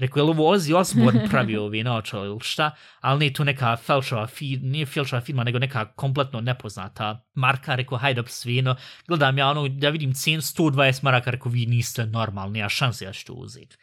Rekao, 0.00 0.20
je 0.20 0.24
li 0.24 0.30
ovo 0.30 0.54
Ozzy 0.54 0.76
Osbourne 0.76 1.26
pravi 1.30 1.56
ovi 1.56 1.82
naočali 1.84 2.26
ili 2.26 2.40
šta? 2.40 2.70
Ali 3.00 3.18
nije 3.18 3.32
tu 3.32 3.44
neka 3.44 3.76
felšova 3.76 4.26
firma, 4.26 4.68
nije 4.68 4.86
felšova 4.86 5.20
firma, 5.20 5.44
nego 5.44 5.58
neka 5.58 5.84
kompletno 5.92 6.40
nepoznata 6.40 7.26
marka. 7.34 7.74
Rekao, 7.74 7.98
hajde 7.98 8.22
svino. 8.26 8.76
Gledam 9.08 9.38
ja 9.38 9.48
ono, 9.48 9.68
da 9.68 9.88
vidim 9.88 10.14
cen 10.14 10.40
120 10.40 11.04
maraka, 11.04 11.30
rekao, 11.30 11.52
vi 11.52 11.66
niste 11.66 12.06
normalni, 12.06 12.58
ja 12.58 12.68
šanse 12.68 13.04
ja 13.04 13.12
ću 13.12 13.26
to 13.26 13.32
uzeti. 13.32 13.76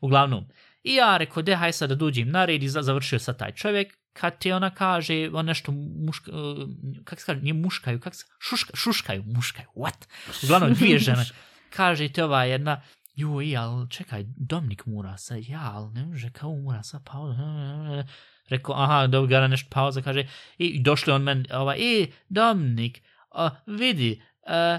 Uglavnom, 0.00 0.46
i 0.84 0.94
ja 0.94 1.16
rekao, 1.16 1.42
de, 1.42 1.56
haj 1.56 1.72
sad 1.72 1.88
da 1.88 1.94
dođem 1.94 2.30
na 2.30 2.44
red 2.44 2.62
i 2.62 2.68
završio 2.68 3.18
sa 3.18 3.32
taj 3.32 3.52
čovjek, 3.52 3.98
kad 4.12 4.38
ti 4.38 4.52
ona 4.52 4.70
kaže 4.70 5.30
on 5.32 5.46
nešto 5.46 5.72
muška, 6.06 6.30
uh, 6.32 6.68
kak 7.04 7.20
se 7.20 7.26
kaže, 7.26 7.40
nije 7.40 7.54
muškaju, 7.54 8.00
kak 8.00 8.14
se, 8.14 8.24
šuška, 8.40 8.76
šuškaju, 8.76 9.22
muškaju, 9.26 9.68
what? 9.76 10.06
Uglavnom, 10.44 10.72
dvije 10.74 10.98
žene, 10.98 11.24
kaže 11.70 12.08
ti 12.08 12.22
ova 12.22 12.44
jedna, 12.44 12.82
joj, 13.14 13.56
ali 13.56 13.90
čekaj, 13.90 14.24
Dominik 14.36 14.86
mora 14.86 15.16
sa, 15.18 15.34
ja, 15.38 15.70
ali 15.74 15.92
ne 15.92 16.06
može, 16.06 16.30
kao 16.30 16.56
mora 16.56 16.82
sa 16.82 17.00
pauza, 17.04 18.04
rekao, 18.48 18.74
aha, 18.74 19.06
dobro, 19.06 19.28
gara 19.28 19.48
nešto 19.48 19.68
pauza, 19.70 20.02
kaže, 20.02 20.28
i 20.58 20.82
došli 20.82 21.12
on 21.12 21.22
men, 21.22 21.46
ova, 21.52 21.76
e, 21.76 22.06
Dominik, 22.28 23.02
a, 23.30 23.50
vidi, 23.66 24.22
a, 24.46 24.78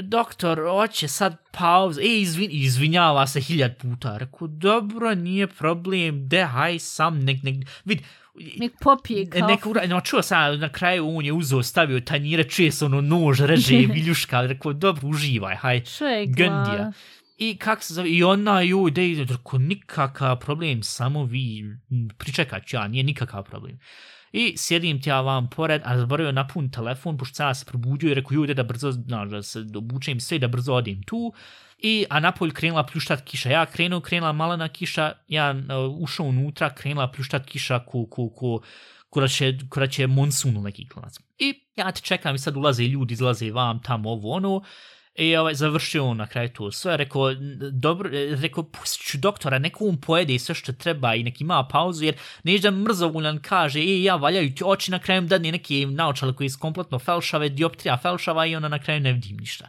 doktor, 0.00 0.58
hoće 0.70 1.08
sad 1.08 1.36
pauzu, 1.52 2.00
e, 2.00 2.04
izvin, 2.04 2.50
izvinjava 2.52 3.26
se 3.26 3.40
hiljad 3.40 3.76
puta, 3.76 4.16
rekao, 4.16 4.48
dobro, 4.48 5.14
nije 5.14 5.46
problem, 5.46 6.28
de, 6.28 6.44
haj 6.44 6.78
sam, 6.78 7.18
nek, 7.18 7.42
nek, 7.42 7.54
vidi, 7.84 8.04
Nek 8.56 8.72
popije 8.80 9.30
kafu. 9.30 9.46
Nek 9.46 9.66
ura, 9.66 9.86
no, 9.86 10.00
čuo 10.00 10.22
sam, 10.22 10.58
na 10.60 10.68
kraju 10.68 11.16
on 11.16 11.24
je 11.24 11.32
uzeo, 11.32 11.62
stavio 11.62 12.00
tanjire, 12.00 12.44
čuje 12.44 12.72
se 12.72 12.84
ono 12.84 13.00
nož, 13.00 13.40
reže, 13.40 13.76
viljuška, 13.94 14.40
rekao, 14.40 14.72
dobro, 14.72 15.08
uživaj, 15.08 15.56
haj, 15.56 15.82
Gandija. 16.26 16.76
glava? 16.76 16.92
I 17.38 17.56
kak 17.56 17.82
se 17.82 17.94
zove, 17.94 18.10
i 18.10 18.22
ona 18.22 18.60
ju 18.60 18.88
ide, 18.88 19.08
ide, 19.08 19.24
rekao, 19.24 19.58
nikakav 19.58 20.40
problem, 20.40 20.82
samo 20.82 21.24
vi, 21.24 21.64
pričekat 22.18 22.66
ću 22.66 22.76
ja, 22.76 22.88
nije 22.88 23.04
nikakav 23.04 23.44
problem. 23.44 23.78
I 24.34 24.54
sjedim 24.56 25.00
ti 25.00 25.10
ja 25.10 25.20
vam 25.20 25.46
pored, 25.50 25.82
a 25.84 25.98
zaboravio 25.98 26.32
napun 26.32 26.70
telefon, 26.70 27.18
pošto 27.18 27.34
sam 27.34 27.54
se 27.54 27.64
probudio 27.64 28.10
i 28.10 28.14
rekao, 28.14 28.34
jude 28.34 28.54
da 28.54 28.62
brzo, 28.62 28.92
znaš, 28.92 29.28
da 29.30 29.42
se 29.42 29.64
obučem 29.76 30.20
sve 30.20 30.38
da 30.38 30.48
brzo 30.48 30.74
odim 30.74 31.02
tu. 31.02 31.32
I, 31.78 32.06
a 32.10 32.20
napolj 32.20 32.50
krenula 32.50 32.86
pljuštat 32.86 33.22
kiša. 33.24 33.50
Ja 33.50 33.66
krenuo, 33.66 34.00
krenula 34.00 34.32
malena 34.32 34.68
kiša, 34.68 35.12
ja 35.28 35.50
uh, 35.50 36.02
ušao 36.02 36.26
unutra, 36.26 36.74
krenula 36.74 37.10
pljuštat 37.12 37.46
kiša 37.46 37.78
ku, 37.78 38.06
ku, 38.06 38.28
ku, 38.30 38.58
ko 38.58 38.62
kora 39.14 39.28
će, 39.28 39.58
kora 39.68 39.86
će 39.86 40.06
monsun 40.06 40.56
u 40.56 40.62
neki 40.62 40.88
klanac. 40.88 41.18
I 41.38 41.54
ja 41.76 41.92
te 41.92 42.00
čekam 42.00 42.34
i 42.34 42.38
sad 42.38 42.56
ulaze 42.56 42.82
ljudi, 42.82 43.14
izlaze 43.14 43.50
vam, 43.52 43.82
tamo, 43.82 44.10
ovo, 44.10 44.32
ono. 44.32 44.62
I 45.16 45.36
ovaj, 45.36 45.54
završio 45.54 46.04
on 46.04 46.16
na 46.16 46.26
kraju 46.26 46.48
to 46.48 46.72
sve, 46.72 46.96
rekao, 46.96 47.34
dobro, 47.72 48.10
rekao, 48.40 48.64
pustit 48.64 49.06
ću 49.06 49.18
doktora, 49.18 49.58
neko 49.58 49.84
um 49.84 50.00
pojede 50.00 50.38
sve 50.38 50.54
što 50.54 50.72
treba 50.72 51.14
i 51.14 51.22
neki 51.22 51.44
ima 51.44 51.68
pauzu, 51.70 52.04
jer 52.04 52.14
neće 52.42 52.62
da 52.62 52.70
mrzovoljan 52.70 53.38
kaže, 53.42 53.80
i 53.80 54.04
ja 54.04 54.16
valjaju 54.16 54.54
ti 54.54 54.62
oči 54.66 54.90
na 54.90 54.98
kraju 54.98 55.20
dadne 55.20 55.52
neki 55.52 55.86
naočale 55.86 56.32
koji 56.32 56.50
su 56.50 56.58
kompletno 56.58 56.98
felšave, 56.98 57.48
dioptrija 57.48 57.98
felšava 58.02 58.46
i 58.46 58.56
ona 58.56 58.68
na 58.68 58.78
kraju 58.78 59.00
ne 59.00 59.12
vidim 59.12 59.36
ništa. 59.36 59.68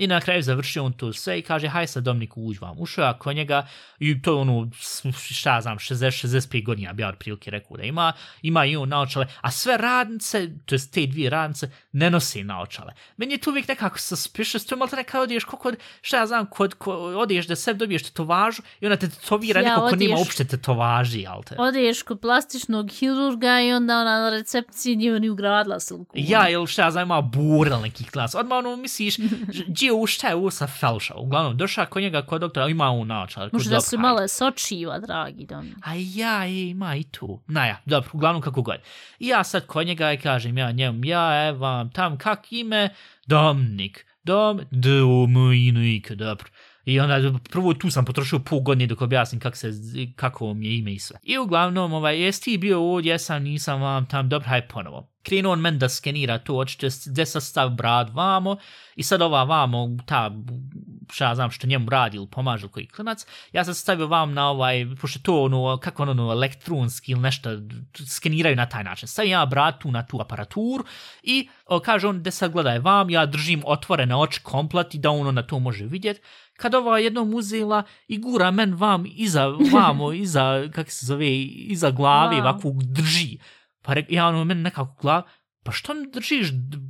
I 0.00 0.06
na 0.06 0.20
kraju 0.20 0.42
završio 0.42 0.84
on 0.84 0.92
to 0.92 1.12
sve 1.12 1.38
i 1.38 1.42
kaže, 1.42 1.68
haj 1.68 1.86
sad 1.86 2.04
Dominik 2.04 2.32
uđi 2.36 2.58
vam. 2.60 2.76
Ušao 2.78 3.04
ja 3.04 3.18
kod 3.18 3.36
njega 3.36 3.66
i 3.98 4.22
to 4.22 4.30
je 4.30 4.36
ono, 4.36 4.70
šta 5.14 5.60
znam, 5.60 5.78
60-65 5.78 6.64
godina 6.64 6.92
bi 6.92 7.02
ja 7.02 7.08
otprilike 7.08 7.50
rekao 7.50 7.76
da 7.76 7.82
ima. 7.82 8.12
Ima 8.42 8.64
i 8.64 8.76
on 8.76 8.88
naočale, 8.88 9.26
a 9.40 9.50
sve 9.50 9.76
radnice, 9.76 10.48
to 10.66 10.74
jest 10.74 10.92
te 10.94 11.06
dvije 11.06 11.30
radnice, 11.30 11.70
ne 11.92 12.10
nose 12.10 12.44
naočale. 12.44 12.92
Meni 13.16 13.34
je 13.34 13.38
to 13.38 13.50
uvijek 13.50 13.68
nekako 13.68 13.98
suspicious, 13.98 14.66
to 14.66 14.74
je 14.74 14.78
malo 14.78 14.90
nekako 14.96 15.22
odiješ 15.22 15.44
kod, 15.44 15.76
šta 16.02 16.16
ja 16.16 16.26
znam, 16.26 16.46
kod, 16.46 16.74
kod 16.74 17.14
odiješ 17.14 17.46
da 17.46 17.56
sebi 17.56 17.78
dobiješ 17.78 18.02
tetovažu 18.02 18.62
i 18.80 18.86
ona 18.86 18.96
te 18.96 19.08
tetovira 19.08 19.60
Ja, 19.60 19.68
neko 19.68 19.80
ko 19.80 19.94
odiješ- 19.96 20.18
uopšte 20.18 20.44
tetovaži, 20.44 21.20
jel 21.20 21.42
te? 21.46 21.56
Odeš 21.58 22.02
kod 22.02 22.20
plastičnog 22.20 22.90
hirurga 22.90 23.60
i 23.60 23.72
onda 23.72 24.00
ona 24.00 24.20
na 24.20 24.30
recepciji 24.30 24.96
nije 24.96 25.20
ni 25.20 25.28
ugradila 25.30 25.80
silku. 25.80 26.12
Ja, 26.14 26.48
ili 26.48 26.66
šta 26.66 26.82
ja 26.82 26.90
znam, 26.90 27.06
ima 27.08 27.20
bura 27.20 27.70
ili 27.74 27.82
neki 27.82 28.04
klas. 28.04 28.34
Odmah 28.34 28.58
ono 28.58 28.76
misliš, 28.76 29.16
gdje 29.90 30.02
u 30.02 30.06
šta 30.06 30.28
je 30.28 30.34
ovo 30.34 30.50
sa 30.50 30.66
felša? 30.66 31.14
Uglavnom, 31.14 31.56
došao 31.56 31.86
kod 31.86 32.02
njega 32.02 32.22
kod 32.22 32.40
doktora, 32.40 32.68
ima 32.68 32.90
on 32.90 33.08
naočar. 33.08 33.50
Možda 33.52 33.70
da 33.70 33.80
su 33.80 33.98
male 33.98 34.28
sočiva, 34.28 34.98
dragi 34.98 35.46
Dominik. 35.46 35.76
A 35.84 35.94
ja, 35.94 36.46
e, 36.46 36.68
ima 36.68 36.96
i 36.96 37.02
tu. 37.02 37.40
Na 37.46 37.66
ja, 37.66 37.76
dobro, 37.84 38.10
uglavnom 38.12 38.42
kako 38.42 38.62
god. 38.62 38.76
I 39.18 39.26
ja 39.26 39.44
sad 39.44 39.66
kod 39.66 39.86
njega 39.86 40.12
i 40.12 40.18
kažem 40.18 40.58
ja 40.58 40.72
njemu, 40.72 41.04
ja, 41.04 41.48
evo 41.48 41.58
vam 41.58 41.90
tam, 41.90 42.18
kak 42.18 42.52
ime? 42.52 42.88
Domnik. 43.26 44.06
Dom, 44.22 44.60
Dominik, 44.70 46.10
dobro. 46.12 46.48
I 46.84 47.00
onda 47.00 47.38
prvo 47.50 47.74
tu 47.74 47.90
sam 47.90 48.04
potrošio 48.04 48.38
pol 48.38 48.60
godine 48.60 48.86
dok 48.86 49.02
objasnim 49.02 49.40
kak 49.40 49.56
se, 49.56 49.70
kako 50.16 50.54
mi 50.54 50.66
je 50.66 50.78
ime 50.78 50.92
i 50.92 50.98
sve. 50.98 51.18
I 51.22 51.38
uglavnom, 51.38 51.92
ovaj, 51.92 52.20
jesi 52.20 52.42
ti 52.42 52.58
bio 52.58 52.92
ovdje, 52.92 53.10
jesam, 53.10 53.42
nisam 53.42 53.82
vam 53.82 54.06
tam, 54.06 54.28
dobro, 54.28 54.48
hajde 54.48 54.68
ponovo. 54.68 55.10
Krenuo 55.22 55.52
on 55.52 55.60
men 55.60 55.78
da 55.78 55.88
skenira 55.88 56.38
to, 56.38 56.56
očito 56.56 56.86
gdje 57.06 57.26
sad 57.26 57.42
stav 57.42 57.70
brad 57.70 58.10
vamo, 58.14 58.56
i 58.96 59.02
sad 59.02 59.22
ova 59.22 59.44
vamo, 59.44 59.88
ta, 60.06 60.30
šta 61.12 61.28
ja 61.28 61.34
znam 61.34 61.50
što 61.50 61.66
njemu 61.66 61.90
radi 61.90 62.16
ili 62.16 62.26
pomaže 62.30 62.68
koji 62.68 62.86
klinac, 62.86 63.26
ja 63.52 63.64
sam 63.64 63.74
stavio 63.74 64.06
vam 64.06 64.32
na 64.32 64.50
ovaj, 64.50 64.86
pošto 65.00 65.18
to 65.18 65.42
ono, 65.42 65.76
kako 65.76 66.02
ono, 66.02 66.12
ono, 66.12 66.32
elektronski 66.32 67.12
ili 67.12 67.20
nešto, 67.20 67.50
skeniraju 68.06 68.56
na 68.56 68.66
taj 68.66 68.84
način. 68.84 69.08
Stavim 69.08 69.30
ja 69.30 69.46
brad 69.46 69.80
tu 69.80 69.90
na 69.90 70.06
tu 70.06 70.20
aparaturu 70.20 70.84
i 71.22 71.48
o, 71.66 71.80
kaže 71.80 72.08
on, 72.08 72.18
gdje 72.20 72.32
sad 72.32 72.52
gledaj 72.52 72.78
vam, 72.78 73.10
ja 73.10 73.26
držim 73.26 73.62
otvorene 73.66 74.16
oči 74.16 74.40
komplet 74.42 74.94
i 74.94 74.98
da 74.98 75.10
ono 75.10 75.32
na 75.32 75.42
to 75.42 75.58
može 75.58 75.84
vidjet. 75.84 76.20
Kad 76.60 76.74
ova 76.74 76.98
jednom 76.98 77.34
uzela 77.34 77.82
i 78.08 78.18
gura 78.18 78.50
men 78.50 78.74
vam 78.74 79.04
iza, 79.06 79.46
vamo, 79.72 80.12
iza, 80.24 80.68
kak 80.74 80.90
se 80.90 81.06
zove, 81.06 81.30
iza 81.72 81.90
glave, 81.90 82.40
ovako 82.40 82.72
drži. 82.82 83.38
Pa 83.82 83.94
rek, 83.94 84.12
ja 84.12 84.28
ono, 84.28 84.44
meni 84.44 84.62
nekako 84.62 84.96
glav, 85.02 85.22
pa 85.62 85.72
što 85.72 85.94
mi 85.94 86.10
držiš, 86.10 86.48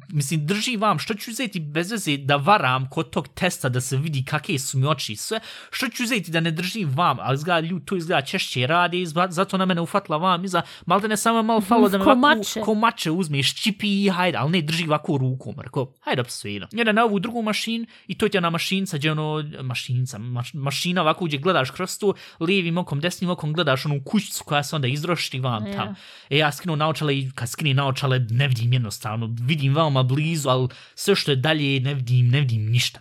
mislim, 0.08 0.46
drži 0.46 0.76
vam, 0.76 0.98
što 0.98 1.14
ću 1.14 1.30
uzeti 1.30 1.60
bez 1.60 1.90
veze 1.90 2.16
da 2.16 2.36
varam 2.36 2.88
kod 2.90 3.10
tog 3.10 3.28
testa 3.28 3.68
da 3.68 3.80
se 3.80 3.96
vidi 3.96 4.24
kakve 4.24 4.58
su 4.58 4.78
mi 4.78 4.86
oči 4.86 5.16
sve, 5.16 5.40
što 5.70 5.88
ću 5.88 6.02
uzeti 6.02 6.30
da 6.30 6.40
ne 6.40 6.50
držim 6.50 6.90
vam, 6.94 7.16
ali 7.20 7.34
izgleda 7.34 7.60
ljudi 7.60 7.86
to 7.86 7.96
izgleda 7.96 8.22
češće 8.22 8.66
izgleda, 8.92 9.32
zato 9.32 9.56
na 9.56 9.66
mene 9.66 9.80
ufatla 9.80 10.16
vam 10.16 10.44
iza, 10.44 10.62
malo 10.86 11.00
da 11.00 11.08
ne 11.08 11.16
samo 11.16 11.42
malo 11.42 11.60
falo 11.60 11.88
da 11.88 11.98
me 11.98 12.04
Ko 12.04 12.10
ovako, 12.10 12.38
mače. 12.38 12.60
ko 12.60 12.74
mače 12.74 13.10
uzmeš 13.10 13.54
čipi 13.54 14.04
i 14.04 14.08
hajde, 14.08 14.38
ali 14.38 14.50
ne 14.50 14.62
drži 14.62 14.86
ovako 14.86 15.16
rukom, 15.16 15.54
rekao, 15.60 15.92
hajde 16.00 16.24
sve 16.28 16.52
jedno. 16.52 16.68
Jedan 16.72 16.94
na 16.94 17.04
ovu 17.04 17.18
drugu 17.18 17.42
mašin 17.42 17.86
i 18.06 18.18
to 18.18 18.28
ti 18.28 18.36
je 18.36 18.40
na 18.40 18.50
mašinca, 18.50 18.96
gdje 18.96 19.12
ono, 19.12 19.44
mašinca, 19.62 20.18
maš, 20.18 20.54
mašina 20.54 21.02
ovako 21.02 21.24
gdje 21.24 21.38
gledaš 21.38 21.70
kroz 21.70 21.98
to, 21.98 22.14
lijevim 22.40 22.78
okom, 22.78 23.00
desnim 23.00 23.30
okom 23.30 23.52
gledaš 23.52 23.86
onu 23.86 24.00
kućicu 24.04 24.44
koja 24.44 24.62
se 24.62 24.76
onda 24.76 24.88
izrošti 24.88 25.40
vam 25.40 25.72
tam. 25.72 25.94
E 26.30 26.38
ja 26.38 26.52
skinu 26.52 26.76
naočale 26.76 27.18
i 27.18 27.30
kad 27.34 27.48
skinem 27.48 27.76
naočale 27.76 28.18
ne 28.30 28.48
vidim 28.48 28.59
jednostavno, 28.72 29.34
vidim 29.40 29.74
veoma 29.74 30.02
blizu, 30.02 30.48
ali 30.48 30.68
sve 30.94 31.14
što 31.14 31.30
je 31.30 31.36
dalje 31.36 31.80
ne 31.80 31.94
vidim, 31.94 32.28
ne 32.28 32.40
vidim 32.40 32.70
ništa. 32.70 33.00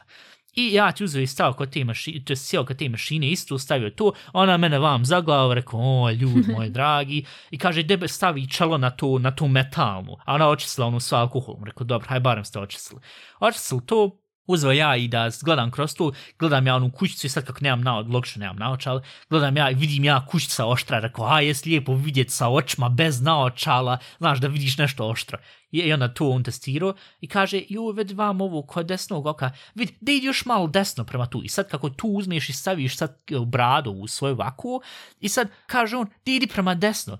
I 0.55 0.73
ja 0.73 0.91
ti 0.91 1.03
uzeo 1.03 1.21
i 1.21 1.27
stavio 1.27 1.53
kod 1.53 1.69
te 1.69 1.83
mašine, 1.83 2.25
to 2.25 2.33
je 2.33 2.37
sjeo 2.37 2.65
kod 2.65 2.77
te 2.77 2.89
mašine, 2.89 3.31
isto 3.31 3.57
stavio 3.59 3.89
to, 3.89 4.11
ona 4.33 4.57
mene 4.57 4.79
vam 4.79 5.05
zaglavao, 5.05 5.53
rekao, 5.53 5.79
o, 5.79 6.11
ljud 6.11 6.49
moj 6.55 6.69
dragi, 6.69 7.25
i 7.51 7.57
kaže, 7.57 7.83
debe 7.83 8.07
stavi 8.07 8.47
čelo 8.49 8.77
na 8.77 8.89
to, 8.89 9.19
na 9.19 9.35
tu 9.35 9.47
metalnu, 9.47 10.17
a 10.25 10.33
ona 10.33 10.49
očistila 10.49 10.87
onu 10.87 10.99
sa 10.99 11.19
alkoholom, 11.19 11.63
rekao, 11.63 11.85
dobro, 11.85 12.07
haj 12.09 12.19
barem 12.19 12.45
ste 12.45 12.59
očistili. 12.59 13.01
Očistili 13.39 13.81
to, 13.85 14.19
uzeo 14.49 14.71
ja 14.71 14.95
i 14.95 15.07
da 15.07 15.29
gledam 15.41 15.71
kroz 15.71 15.95
to, 15.95 16.11
gledam 16.39 16.67
ja 16.67 16.75
onu 16.75 16.91
kućicu 16.91 17.27
i 17.27 17.29
sad 17.29 17.45
kako 17.45 17.59
nemam 17.61 17.81
naoč, 17.81 18.05
logično 18.09 18.39
nemam 18.39 18.57
naočal, 18.57 19.01
gledam 19.29 19.57
ja 19.57 19.71
i 19.71 19.73
vidim 19.73 20.03
ja 20.03 20.25
kućica 20.25 20.65
oštra, 20.65 20.99
rekao, 20.99 21.25
a 21.25 21.41
jes 21.41 21.65
lijepo 21.65 21.93
vidjeti 21.93 22.31
sa 22.31 22.47
očima 22.47 22.89
bez 22.89 23.21
naočala, 23.21 23.97
znaš 24.17 24.39
da 24.39 24.47
vidiš 24.47 24.77
nešto 24.77 25.07
oštro. 25.07 25.37
I 25.71 25.77
i 25.77 25.93
onda 25.93 26.13
to 26.13 26.29
on 26.29 26.43
testirao 26.43 26.93
i 27.21 27.27
kaže, 27.27 27.61
ju, 27.69 27.91
vidi 27.91 28.13
vam 28.13 28.41
ovo 28.41 28.61
kod 28.61 28.85
desnog 28.85 29.25
oka, 29.25 29.51
vidi, 29.75 29.93
da 30.01 30.11
idi 30.11 30.25
još 30.25 30.45
malo 30.45 30.67
desno 30.67 31.03
prema 31.03 31.25
tu. 31.25 31.41
I 31.43 31.49
sad 31.49 31.69
kako 31.69 31.89
tu 31.89 32.07
uzmeš 32.07 32.49
i 32.49 32.53
staviš 32.53 32.97
sad 32.97 33.09
e, 33.09 33.35
bradu 33.45 33.91
u 33.91 34.07
svoju 34.07 34.35
vaku, 34.35 34.81
i 35.19 35.29
sad 35.29 35.49
kaže 35.67 35.97
on, 35.97 36.07
da 36.25 36.31
idi 36.31 36.47
prema 36.47 36.75
desno. 36.75 37.17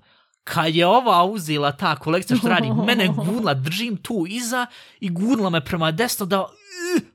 Kad 0.54 0.76
je 0.76 0.88
ova 0.88 1.24
uzela 1.24 1.72
ta 1.72 1.96
kolekcija 1.96 2.38
što 2.38 2.50
radi, 2.50 2.68
mene 2.88 3.08
gurla, 3.08 3.54
držim 3.54 3.98
tu 3.98 4.26
iza 4.30 4.66
i 5.00 5.10
gurla 5.10 5.50
me 5.50 5.66
prema 5.66 5.92
desno 5.92 6.26
da 6.26 6.46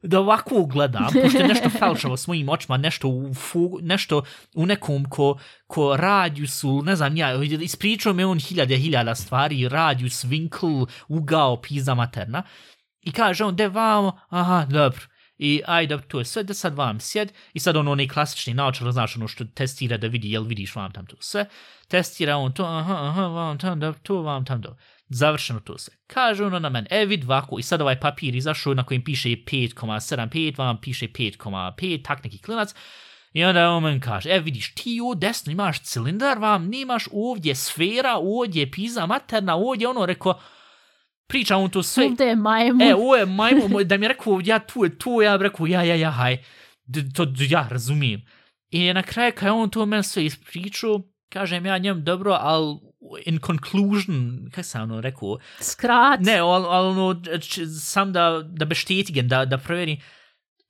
da 0.02 0.20
ovako 0.20 0.64
gledam, 0.64 1.06
pošto 1.22 1.38
je 1.38 1.48
nešto 1.48 1.70
falšavo 1.70 2.16
s 2.16 2.26
mojim 2.26 2.48
očima, 2.48 2.76
nešto 2.76 3.08
u, 3.08 3.34
fu, 3.34 3.78
nešto 3.82 4.22
u 4.54 4.66
nekom 4.66 5.04
ko, 5.04 5.38
ko 5.66 5.96
radiusu, 5.96 6.82
ne 6.82 6.96
znam 6.96 7.16
ja, 7.16 7.42
ispričao 7.42 8.12
me 8.12 8.26
on 8.26 8.38
hiljade, 8.38 8.76
hiljada 8.76 9.14
stvari, 9.14 9.68
radius, 9.68 10.24
winkle, 10.24 10.86
ugao, 11.08 11.56
pizza 11.62 11.94
materna. 11.94 12.42
I 13.02 13.12
kaže 13.12 13.44
on, 13.44 13.56
de 13.56 13.68
vamo, 13.68 14.18
aha, 14.28 14.66
dobro. 14.70 15.00
I 15.38 15.62
ajde, 15.66 15.98
to 16.08 16.18
je 16.18 16.24
sve, 16.24 16.42
da 16.42 16.54
sad 16.54 16.74
vam 16.74 17.00
sjed. 17.00 17.32
I 17.52 17.60
sad 17.60 17.76
on 17.76 17.88
onaj 17.88 18.08
klasični 18.08 18.54
naočar, 18.54 18.92
znaš, 18.92 19.16
ono 19.16 19.28
što 19.28 19.44
testira 19.44 19.96
da 19.96 20.06
vidi, 20.06 20.30
jel 20.30 20.42
vidiš 20.44 20.74
vam 20.76 20.92
tam 20.92 21.06
to 21.06 21.16
sve. 21.20 21.46
Testira 21.88 22.36
on 22.36 22.52
to, 22.52 22.64
aha, 22.64 23.08
aha, 23.08 23.26
vam 23.26 23.58
tam, 23.58 23.80
da, 23.80 23.92
to 23.92 24.22
vam 24.22 24.44
tam, 24.44 24.60
do. 24.60 24.76
Završeno 25.08 25.60
to 25.60 25.78
sve. 25.78 25.94
Kaže 26.06 26.44
ono 26.44 26.58
na 26.58 26.68
men, 26.68 26.86
e 26.90 27.06
vid 27.06 27.24
vako, 27.24 27.58
i 27.58 27.62
sad 27.62 27.80
ovaj 27.80 28.00
papir 28.00 28.34
izašao 28.34 28.74
na 28.74 28.84
kojem 28.84 29.04
piše 29.04 29.28
5,75, 29.28 30.58
vam 30.58 30.80
piše 30.80 31.08
5,5, 31.08 32.04
tak 32.04 32.24
neki 32.24 32.38
klinac. 32.38 32.74
I 33.32 33.44
onda 33.44 33.70
on 33.70 33.82
meni 33.82 34.00
kaže, 34.00 34.30
e 34.30 34.40
vidiš, 34.40 34.74
ti 34.74 35.00
u 35.00 35.14
desno 35.14 35.52
imaš 35.52 35.82
cilindar, 35.82 36.38
vam 36.38 36.68
nemaš 36.68 37.04
ovdje 37.12 37.54
sfera, 37.54 38.16
ovdje 38.22 38.70
piza 38.70 38.82
pizza 38.84 39.06
materna, 39.06 39.56
ovdje 39.56 39.88
ono, 39.88 40.06
rekao, 40.06 40.40
priča 41.26 41.56
on 41.56 41.70
to 41.70 41.82
sve. 41.82 42.04
Ovdje 42.04 42.26
je 42.26 42.36
majmun. 42.36 42.82
E, 42.82 42.94
ovo 42.94 43.16
je 43.16 43.26
majmun, 43.26 43.84
da 43.84 43.96
mi 43.96 44.04
je 44.04 44.08
rekao, 44.08 44.40
ja 44.44 44.58
tu 44.58 44.84
je 44.84 44.98
tu, 44.98 45.22
ja 45.22 45.38
bi 45.38 45.44
rekao, 45.44 45.66
ja, 45.66 45.82
ja, 45.82 45.94
ja, 45.94 46.10
haj. 46.10 46.38
To 47.14 47.26
ja 47.38 47.68
razumijem. 47.70 48.22
I 48.70 48.92
na 48.92 49.02
kraju, 49.02 49.32
kad 49.36 49.46
je 49.46 49.52
on 49.52 49.70
to 49.70 49.86
meni 49.86 50.02
sve 50.02 50.24
ispričao, 50.24 51.02
kažem 51.28 51.66
ja 51.66 51.78
njem, 51.78 52.04
dobro, 52.04 52.36
ali 52.40 52.76
in 53.26 53.38
conclusion, 53.38 54.48
kako 54.50 54.62
sam 54.62 54.82
ono 54.82 55.00
rekao, 55.00 55.38
Skrat. 55.60 56.20
ne, 56.20 56.38
ali, 56.38 56.66
ali 56.68 56.88
ono, 56.88 57.22
sam 57.80 58.12
da, 58.12 58.42
da 58.46 58.64
beštetigen, 58.64 59.28
da, 59.28 59.44
da 59.44 59.58
provjerim, 59.58 59.98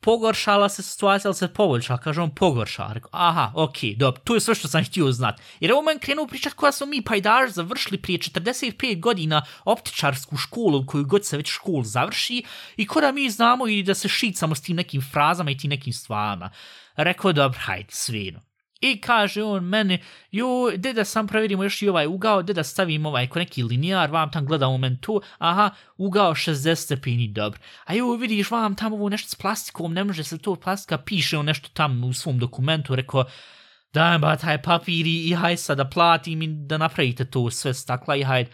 pogoršala 0.04 0.68
se 0.68 0.82
situacija, 0.82 1.28
ali 1.28 1.34
se 1.34 1.48
poboljšala. 1.48 1.98
Kaže 1.98 2.20
on, 2.20 2.34
pogoršala. 2.34 2.92
Rekao, 2.92 3.10
aha, 3.12 3.52
okej, 3.54 3.90
okay, 3.90 3.96
dobro, 3.96 4.20
to 4.24 4.34
je 4.34 4.40
sve 4.40 4.54
što 4.54 4.68
sam 4.68 4.84
htio 4.84 5.12
znati. 5.12 5.42
Jer 5.60 5.72
ovo 5.72 5.82
meni 5.82 6.00
krenuo 6.00 6.26
pričat 6.26 6.52
koja 6.52 6.72
smo 6.72 6.86
mi 6.86 7.02
pajdaž 7.02 7.50
završili 7.50 8.02
prije 8.02 8.18
45 8.18 9.00
godina 9.00 9.44
optičarsku 9.64 10.36
školu, 10.36 10.86
koju 10.86 11.04
god 11.04 11.26
se 11.26 11.36
već 11.36 11.50
škol 11.50 11.82
završi, 11.82 12.42
i 12.76 12.86
kada 12.86 13.12
mi 13.12 13.30
znamo 13.30 13.68
i 13.68 13.82
da 13.82 13.94
se 13.94 14.08
šicamo 14.08 14.54
s 14.54 14.62
tim 14.62 14.76
nekim 14.76 15.02
frazama 15.12 15.50
i 15.50 15.56
tim 15.56 15.70
nekim 15.70 15.92
stvarima. 15.92 16.50
Rekao, 16.96 17.32
dobro, 17.32 17.58
hajde, 17.62 17.88
svino. 17.90 18.53
I 18.84 19.00
kaže 19.00 19.42
on 19.42 19.64
meni, 19.64 19.98
jo, 20.30 20.70
de 20.76 20.92
da 20.92 21.04
sam 21.04 21.26
provjerimo 21.26 21.64
još 21.64 21.82
i 21.82 21.88
ovaj 21.88 22.06
ugao, 22.06 22.42
de 22.42 22.52
da 22.52 22.62
stavim 22.64 23.06
ovaj 23.06 23.28
ko 23.28 23.38
neki 23.38 23.62
linijar, 23.62 24.10
vam 24.10 24.30
tam 24.30 24.46
gleda 24.46 24.68
u 24.68 24.78
men 24.78 24.98
tu, 25.00 25.22
aha, 25.38 25.70
ugao 25.96 26.34
60 26.34 26.74
stepeni, 26.74 27.28
dobro. 27.28 27.60
A 27.84 27.94
ju, 27.94 28.12
vidiš, 28.12 28.50
vam 28.50 28.74
tam 28.74 28.92
ovo 28.92 29.08
nešto 29.08 29.28
s 29.28 29.34
plastikom, 29.34 29.94
ne 29.94 30.04
može 30.04 30.24
se 30.24 30.38
to 30.38 30.56
plastika, 30.56 30.98
piše 30.98 31.38
on 31.38 31.46
nešto 31.46 31.68
tam 31.72 32.04
u 32.04 32.12
svom 32.12 32.38
dokumentu, 32.38 32.94
rekao, 32.94 33.24
dajem 33.92 34.20
ba 34.20 34.36
taj 34.36 34.62
papir 34.62 35.06
i, 35.06 35.28
i 35.28 35.34
haj 35.34 35.56
sad 35.56 35.78
da 35.78 35.88
platim 35.88 36.42
i 36.42 36.46
da 36.46 36.78
napravite 36.78 37.24
to 37.24 37.50
sve 37.50 37.74
stakla 37.74 38.16
i 38.16 38.22
hajde. 38.22 38.50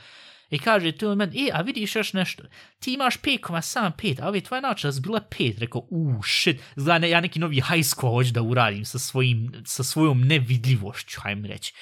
I 0.50 0.58
kaže 0.58 0.92
tu 0.92 1.16
meni, 1.16 1.48
e, 1.48 1.50
a 1.52 1.60
vidiš 1.60 1.96
još 1.96 2.12
nešto, 2.12 2.42
ti 2.78 2.92
imaš 2.94 3.20
5,75, 3.20 4.22
a 4.22 4.28
ove 4.28 4.40
tvoje 4.40 4.62
naočale 4.62 4.92
su 4.92 5.00
bile 5.00 5.20
5, 5.38 5.58
rekao, 5.58 5.86
u, 5.90 6.22
shit, 6.22 6.62
zna, 6.76 6.98
ne, 6.98 7.10
ja 7.10 7.20
neki 7.20 7.38
novi 7.38 7.54
high 7.54 7.84
school 7.84 8.12
hoću 8.12 8.32
da 8.32 8.42
uradim 8.42 8.84
sa, 8.84 8.98
svojim, 8.98 9.52
sa 9.64 9.84
svojom 9.84 10.20
nevidljivošću, 10.20 11.20
hajmo 11.20 11.48
reći. 11.48 11.74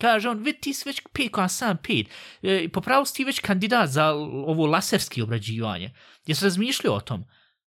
Kaže 0.00 0.28
on, 0.28 0.38
vidi, 0.38 0.60
ti 0.60 0.74
si 0.74 0.88
već 0.88 1.02
5,75, 1.02 2.06
e, 2.42 2.68
popravo 2.68 3.04
si 3.04 3.14
ti 3.14 3.24
već 3.24 3.40
kandidat 3.40 3.90
za 3.90 4.12
ovo 4.46 4.66
laserski 4.66 5.22
obrađivanje. 5.22 5.94
Jesi 6.26 6.44
razmišljao 6.44 6.94
o 6.94 7.00
tom? 7.00 7.24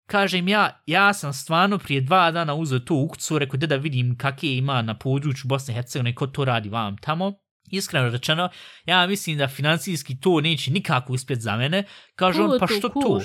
Kaže 0.07 0.39
im 0.39 0.49
ja, 0.49 0.83
ja 0.87 1.15
sam 1.15 1.33
stvarno 1.33 1.79
prije 1.79 2.01
dva 2.01 2.31
dana 2.31 2.55
uzeo 2.55 2.79
tu 2.79 2.97
ukcu, 2.97 3.39
rekao 3.39 3.59
da 3.59 3.67
da 3.67 3.77
vidim 3.77 4.19
kakve 4.19 4.57
ima 4.57 4.83
na 4.83 4.99
području 4.99 5.43
Bosne 5.49 5.75
i 5.75 5.75
Hercegovine, 5.75 6.15
ko 6.15 6.27
to 6.27 6.45
radi 6.45 6.69
vam 6.69 6.97
tamo. 6.97 7.46
Iskreno 7.71 8.09
rečeno, 8.09 8.49
ja 8.87 9.07
mislim 9.07 9.39
da 9.39 9.49
financijski 9.49 10.21
to 10.21 10.41
neće 10.41 10.71
nikako 10.71 11.13
uspjeti 11.13 11.43
za 11.43 11.57
mene. 11.57 11.85
Kaže 12.15 12.43
on, 12.43 12.59
pa 12.61 12.67
što 12.67 12.89
to? 12.89 13.21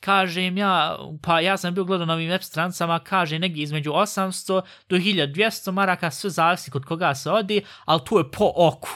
Kažem 0.00 0.56
ja, 0.58 0.98
pa 1.22 1.40
ja 1.40 1.56
sam 1.56 1.74
bio 1.74 1.84
gledao 1.84 2.06
na 2.06 2.14
ovim 2.14 2.30
web 2.30 2.42
strancama, 2.42 2.98
kaže 2.98 3.38
negdje 3.38 3.62
između 3.62 3.90
800 3.90 4.62
do 4.88 4.96
1200 4.96 5.72
maraka, 5.72 6.10
sve 6.10 6.30
zavisi 6.30 6.70
kod 6.70 6.84
koga 6.84 7.14
se 7.14 7.30
odi, 7.30 7.62
ali 7.84 8.00
to 8.04 8.18
je 8.18 8.30
po 8.30 8.52
oku. 8.56 8.88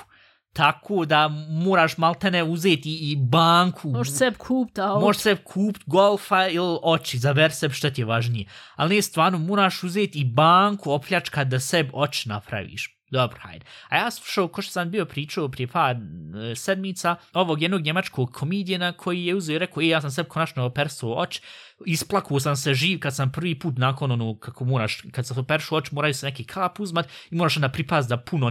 Tako 0.53 1.05
da 1.05 1.29
moraš 1.49 1.99
maltene 1.99 2.43
uzeti 2.43 3.11
i 3.11 3.17
banku. 3.17 3.91
Možeš 3.91 4.15
se 4.15 4.33
kupiti 4.38 4.81
auto. 4.81 5.00
Možeš 5.00 5.23
se 5.23 5.37
kupiti 5.37 5.85
golfa 5.87 6.49
ili 6.49 6.79
oči, 6.83 7.19
za 7.19 7.33
verseb 7.33 7.73
što 7.73 7.91
ti 7.91 8.00
je 8.00 8.05
važnije. 8.05 8.49
Ali 8.76 8.91
nije 8.91 9.03
stvarno, 9.03 9.38
moraš 9.38 9.83
uzeti 9.83 10.19
i 10.19 10.25
banku 10.25 10.93
opljačka 10.93 11.45
da 11.45 11.61
sebi 11.61 11.91
oči 11.93 12.29
napraviš. 12.29 12.96
Dobro, 13.11 13.39
hajde. 13.41 13.65
A 13.89 13.97
ja 13.97 14.11
slušao, 14.11 14.49
ko 14.49 14.63
što 14.63 14.73
sam 14.73 14.91
bio 14.91 15.05
pričao 15.05 15.49
prije 15.49 15.67
par 15.67 15.97
e, 15.97 16.55
sedmica, 16.57 17.17
ovog 17.33 17.63
jednog 17.63 17.83
njemačkog 17.83 18.33
komedijena 18.33 18.93
koji 18.93 19.25
je 19.25 19.35
uzeo 19.35 19.57
i 19.57 19.59
rekao, 19.59 19.83
e, 19.83 19.87
ja 19.87 20.01
sam 20.01 20.11
sebi 20.11 20.29
konačno 20.29 20.65
opersuo 20.65 21.15
oč, 21.15 21.41
isplakuo 21.87 22.41
sam 22.41 22.57
se 22.57 22.75
živ 22.75 23.01
kad 23.01 23.17
sam 23.17 23.33
prvi 23.33 23.59
put 23.59 23.79
nakon 23.79 24.13
ono, 24.13 24.39
kako 24.39 24.65
moraš, 24.65 25.03
kad 25.13 25.27
se 25.27 25.35
operšu 25.41 25.77
oč, 25.77 25.91
moraju 25.91 26.15
se 26.15 26.27
neki 26.27 26.45
kap 26.45 26.81
uzmat 26.81 27.09
i 27.31 27.35
moraš 27.35 27.57
onda 27.57 27.69
pripast 27.69 28.09
da 28.09 28.17
puno, 28.17 28.51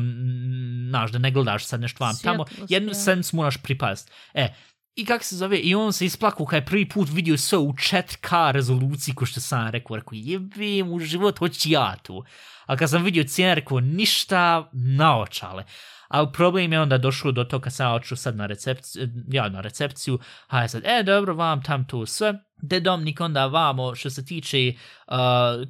naš, 0.92 1.12
da 1.12 1.20
ne 1.20 1.32
gledaš 1.32 1.66
sad 1.66 1.82
nešto 1.82 2.04
vam 2.04 2.16
tamo, 2.24 2.46
jednu 2.70 2.94
sens 2.94 3.34
moraš 3.34 3.58
pripast. 3.58 4.12
E, 4.34 4.54
I 4.96 5.06
kak 5.06 5.24
se 5.24 5.36
zove, 5.36 5.58
i 5.58 5.76
on 5.76 5.94
se 5.94 6.06
isplaku 6.06 6.46
kad 6.46 6.62
je 6.62 6.66
prvi 6.66 6.90
put 6.90 7.10
vidio 7.12 7.38
sve 7.38 7.58
u 7.58 7.74
4K 7.74 8.52
rezoluciji, 8.52 9.16
ko 9.16 9.26
što 9.26 9.42
sam 9.42 9.70
rekao, 9.70 9.96
rekao, 9.96 10.14
jebim 10.14 10.94
u 10.94 11.00
život, 11.00 11.40
hoći 11.40 11.72
ja 11.72 11.96
tu. 12.04 12.24
A 12.66 12.78
kad 12.78 12.90
sam 12.90 13.04
vidio 13.04 13.24
cijene, 13.24 13.56
rekao, 13.56 13.80
ništa 13.80 14.70
naočale. 14.74 15.64
Ali 16.08 16.32
problem 16.34 16.74
je 16.74 16.82
onda 16.82 16.98
došlo 16.98 17.32
do 17.32 17.44
toga 17.44 17.64
kad 17.64 17.74
sam 17.74 17.94
oču 17.94 18.16
sad 18.16 18.36
na 18.36 18.46
recepciju, 18.46 19.10
ja 19.28 19.50
na 19.50 19.62
recepciju, 19.62 20.20
a 20.48 20.62
ja 20.62 20.68
sad, 20.68 20.82
e, 20.86 21.04
dobro, 21.04 21.34
vam 21.34 21.64
tam 21.64 21.88
tu 21.88 22.06
sve. 22.06 22.34
Dedomnik 22.58 23.22
onda 23.22 23.46
vamo, 23.46 23.96
što 23.96 24.10
se 24.10 24.26
tiče 24.26 24.74
uh, 25.08 25.16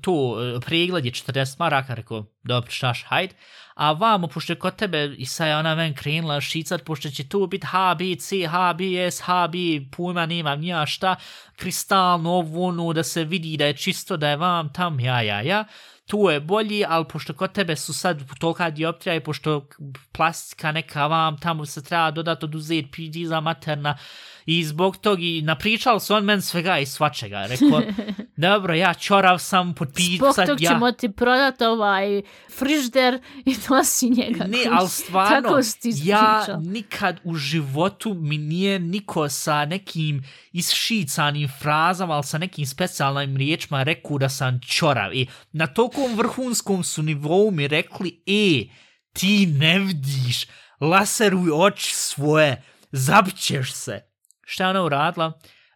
to 0.01 0.37
e, 0.55 0.59
pregled 0.59 1.05
je 1.05 1.11
40 1.11 1.59
maraka, 1.59 1.93
rekao, 1.93 2.25
dobro, 2.43 2.71
štaš, 2.71 3.03
hajde. 3.03 3.33
A 3.75 3.91
vamo, 3.91 4.27
pošto 4.27 4.53
je 4.53 4.59
kod 4.59 4.75
tebe, 4.75 5.15
i 5.17 5.25
sad 5.25 5.47
je 5.47 5.57
ona 5.57 5.73
ven 5.73 5.93
krenula 5.93 6.41
šicat, 6.41 6.83
pošto 6.83 7.09
će 7.09 7.27
tu 7.27 7.47
biti 7.47 7.67
H, 7.67 7.95
B, 7.95 8.15
C, 8.15 8.47
H, 8.47 8.73
B, 8.73 8.83
S, 8.83 9.21
H, 9.21 9.47
B, 9.47 9.57
pojma 9.91 10.25
nemam 10.25 10.59
nija 10.59 10.85
šta, 10.85 11.15
kristalno, 11.55 12.29
ovo, 12.29 12.67
ono, 12.67 12.93
da 12.93 13.03
se 13.03 13.23
vidi 13.23 13.57
da 13.57 13.65
je 13.65 13.77
čisto, 13.77 14.17
da 14.17 14.29
je 14.29 14.37
vam 14.37 14.73
tam, 14.73 14.99
ja, 14.99 15.21
ja, 15.21 15.41
ja 15.41 15.65
tu 16.05 16.29
je 16.29 16.39
bolji, 16.39 16.85
ali 16.87 17.05
pošto 17.07 17.33
kod 17.33 17.51
tebe 17.51 17.75
su 17.75 17.93
sad 17.93 18.23
tolika 18.39 18.69
dioptrija 18.69 19.15
i 19.15 19.23
pošto 19.23 19.67
plastika 20.11 20.71
neka 20.71 21.07
vam 21.07 21.37
tamo 21.37 21.65
se 21.65 21.83
treba 21.83 22.11
dodatno 22.11 22.45
oduzeti 22.45 22.91
pidiza 22.91 23.39
materna 23.39 23.97
i 24.45 24.63
zbog 24.63 24.97
tog 24.97 25.23
i 25.23 25.41
napričal 25.41 25.99
se 25.99 26.13
on 26.13 26.23
men 26.23 26.41
svega 26.41 26.79
i 26.79 26.85
svačega. 26.85 27.45
Rekao, 27.45 27.81
dobro, 28.47 28.73
ja 28.73 28.93
čorav 28.93 29.39
sam 29.39 29.73
pod 29.73 29.93
pizza. 29.95 30.15
Zbog 30.15 30.35
tog 30.47 30.61
ja... 30.61 30.69
ćemo 30.69 30.91
ti 30.91 31.11
prodati 31.11 31.63
ovaj 31.63 32.21
frižder 32.57 33.21
i 33.45 33.55
nosi 33.69 34.09
njega. 34.09 34.43
Ne, 34.43 34.59
ali 34.71 34.89
stvarno, 34.89 35.59
ja 36.03 36.45
nikad 36.61 37.19
u 37.23 37.35
životu 37.35 38.13
mi 38.13 38.37
nije 38.37 38.79
niko 38.79 39.29
sa 39.29 39.65
nekim 39.65 40.23
isšicanim 40.53 41.49
frazama, 41.61 42.13
ali 42.13 42.23
sa 42.23 42.37
nekim 42.37 42.65
specijalnim 42.65 43.37
riječima 43.37 43.83
rekao 43.83 44.17
da 44.17 44.29
sam 44.29 44.59
čorav. 44.67 45.13
I 45.13 45.27
na 45.51 45.67
tokom 45.67 46.15
vrhunskom 46.15 46.83
su 46.83 47.03
nivou 47.03 47.51
mi 47.51 47.67
rekli, 47.67 48.21
e, 48.25 48.67
ti 49.13 49.45
ne 49.45 49.79
vidiš, 49.79 50.45
laseruj 50.81 51.51
oči 51.53 51.95
svoje, 51.95 52.63
zapćeš 52.91 53.73
se. 53.73 54.04
Šta 54.45 54.69
ona 54.69 54.83
uradila? 54.83 55.27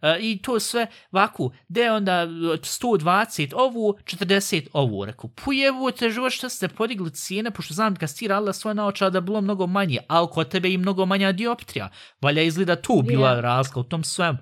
Uh, 0.02 0.10
I 0.20 0.42
to 0.42 0.60
sve 0.60 0.88
vaku, 1.12 1.52
gde 1.68 1.92
onda 1.92 2.12
120 2.28 3.54
ovu, 3.56 3.98
40 4.04 4.68
ovu, 4.74 5.06
reku, 5.06 5.28
pujevo 5.28 5.92
te 5.92 6.10
živo 6.10 6.30
što 6.30 6.50
ste 6.50 6.68
podigli 6.68 7.12
cijene, 7.12 7.52
pošto 7.52 7.74
znam 7.74 7.96
kad 7.96 8.10
si 8.10 8.28
radila 8.28 8.54
svoje 8.54 8.76
naočala 8.76 9.12
da 9.12 9.22
bilo 9.22 9.42
mnogo 9.42 9.68
manje, 9.68 10.00
ali 10.08 10.28
kod 10.32 10.50
tebe 10.50 10.72
i 10.72 10.78
mnogo 10.78 11.06
manja 11.06 11.32
dioptrija, 11.32 11.90
valja 12.22 12.42
izgleda 12.42 12.76
tu 12.76 13.02
bila 13.08 13.30
yeah. 13.30 13.42
razlika 13.42 13.80
u 13.80 13.84
tom 13.84 14.04
svemu. 14.04 14.38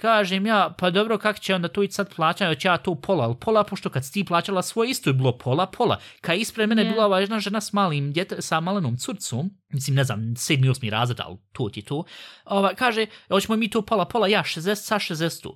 Kažem 0.00 0.46
ja, 0.46 0.74
pa 0.78 0.90
dobro, 0.90 1.18
kak 1.18 1.40
će 1.40 1.54
onda 1.54 1.68
to 1.68 1.82
i 1.82 1.90
sad 1.90 2.14
plaćati, 2.14 2.48
hoće 2.48 2.68
ja 2.68 2.76
to 2.76 2.94
pola, 2.94 3.24
ali 3.24 3.36
pola, 3.40 3.64
pošto 3.64 3.90
kad 3.90 4.04
si 4.04 4.12
ti 4.12 4.24
plaćala 4.24 4.62
svoje, 4.62 4.90
isto 4.90 5.10
je 5.10 5.14
bilo 5.14 5.38
pola, 5.38 5.66
pola. 5.66 5.98
Kad 6.20 6.38
ispred 6.38 6.68
mene 6.68 6.84
yeah. 6.84 6.92
bila 6.92 7.06
ova 7.06 7.20
jedna 7.20 7.38
žena 7.38 7.60
s 7.60 7.72
malim, 7.72 8.12
djete, 8.12 8.42
sa 8.42 8.60
malenom 8.60 8.96
curcom, 8.96 9.50
mislim, 9.68 9.96
ne 9.96 10.04
znam, 10.04 10.36
sedmi, 10.36 10.68
osmi 10.68 10.90
razred, 10.90 11.20
ali 11.20 11.36
to 11.52 11.68
ti 11.68 11.82
to, 11.82 12.04
ova, 12.44 12.74
kaže, 12.74 13.06
hoćemo 13.28 13.56
mi 13.56 13.70
to 13.70 13.82
pola, 13.82 14.04
pola, 14.04 14.28
ja, 14.28 14.42
60 14.42 14.74
sa 14.74 14.98
60 14.98 15.48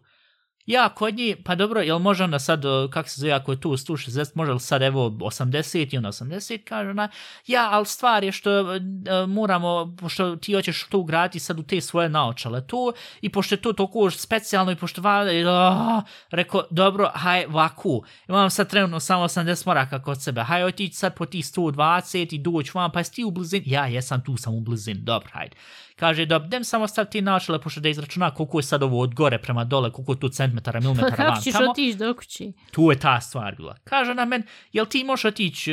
Ja 0.66 0.88
kod 0.88 1.14
njih, 1.14 1.36
pa 1.44 1.54
dobro, 1.54 1.80
jel 1.80 1.98
može 1.98 2.24
onda 2.24 2.38
sad, 2.38 2.64
e, 2.64 2.68
kak 2.90 3.08
se 3.08 3.20
zove, 3.20 3.32
ako 3.32 3.52
je 3.52 3.60
tu 3.60 3.70
160, 3.70 4.30
može 4.34 4.52
li 4.52 4.60
sad 4.60 4.82
evo 4.82 5.10
80 5.10 5.94
i 5.94 5.96
onda 5.96 6.08
80, 6.08 6.64
kaže 6.64 6.90
ona, 6.90 7.08
ja, 7.46 7.68
ali 7.70 7.86
stvar 7.86 8.24
je 8.24 8.32
što 8.32 8.74
e, 8.74 8.76
e, 8.76 9.26
moramo, 9.26 9.96
pošto 10.00 10.36
ti 10.36 10.54
hoćeš 10.54 10.84
to 10.88 10.98
ugrati 10.98 11.40
sad 11.40 11.58
u 11.58 11.62
te 11.62 11.80
svoje 11.80 12.08
naočale 12.08 12.66
tu, 12.66 12.92
i 13.20 13.28
pošto 13.28 13.54
je 13.54 13.62
to 13.62 13.72
toliko 13.72 14.10
specijalno 14.10 14.72
i 14.72 14.76
pošto 14.76 15.00
va, 15.02 15.24
rekao, 16.30 16.62
dobro, 16.70 17.10
haj, 17.14 17.46
vaku, 17.46 18.02
imam 18.28 18.50
sad 18.50 18.70
trenutno 18.70 19.00
samo 19.00 19.24
80 19.24 19.66
moraka 19.66 20.02
kod 20.02 20.22
sebe, 20.22 20.42
haj, 20.42 20.64
otići 20.64 20.94
sad 20.94 21.16
po 21.16 21.26
ti 21.26 21.38
120 21.42 22.34
i 22.34 22.38
doći 22.38 22.70
vam, 22.74 22.92
pa 22.92 23.00
jesi 23.00 23.12
ti 23.12 23.24
u 23.24 23.30
blizini? 23.30 23.64
Ja, 23.66 23.86
jesam 23.86 24.24
tu 24.24 24.36
sam 24.36 24.54
u 24.54 24.60
blizini, 24.60 25.00
dobro, 25.00 25.28
hajde 25.32 25.56
kaže 25.96 26.26
da 26.26 26.38
dem 26.38 26.64
samo 26.64 26.88
stav 26.88 27.04
ti 27.04 27.22
naočale 27.22 27.60
pošto 27.60 27.80
da 27.80 27.88
izračuna 27.88 28.30
koliko 28.30 28.58
je 28.58 28.62
sad 28.62 28.82
ovo 28.82 29.00
od 29.00 29.14
gore 29.14 29.38
prema 29.38 29.64
dole, 29.64 29.92
koliko 29.92 30.12
je 30.12 30.20
tu 30.20 30.28
centimetara, 30.28 30.80
milimetara 30.80 31.24
van. 31.24 31.34
Kako 31.34 31.44
ćeš 31.44 31.52
tamo. 31.52 31.70
otići 31.70 31.98
do 31.98 32.14
kući? 32.14 32.52
Tu 32.72 32.90
je 32.90 32.98
ta 32.98 33.20
stvar 33.20 33.56
bila. 33.56 33.76
Kaže 33.84 34.14
na 34.14 34.24
men, 34.24 34.42
jel 34.72 34.86
ti 34.86 35.04
možeš 35.04 35.24
otići, 35.24 35.72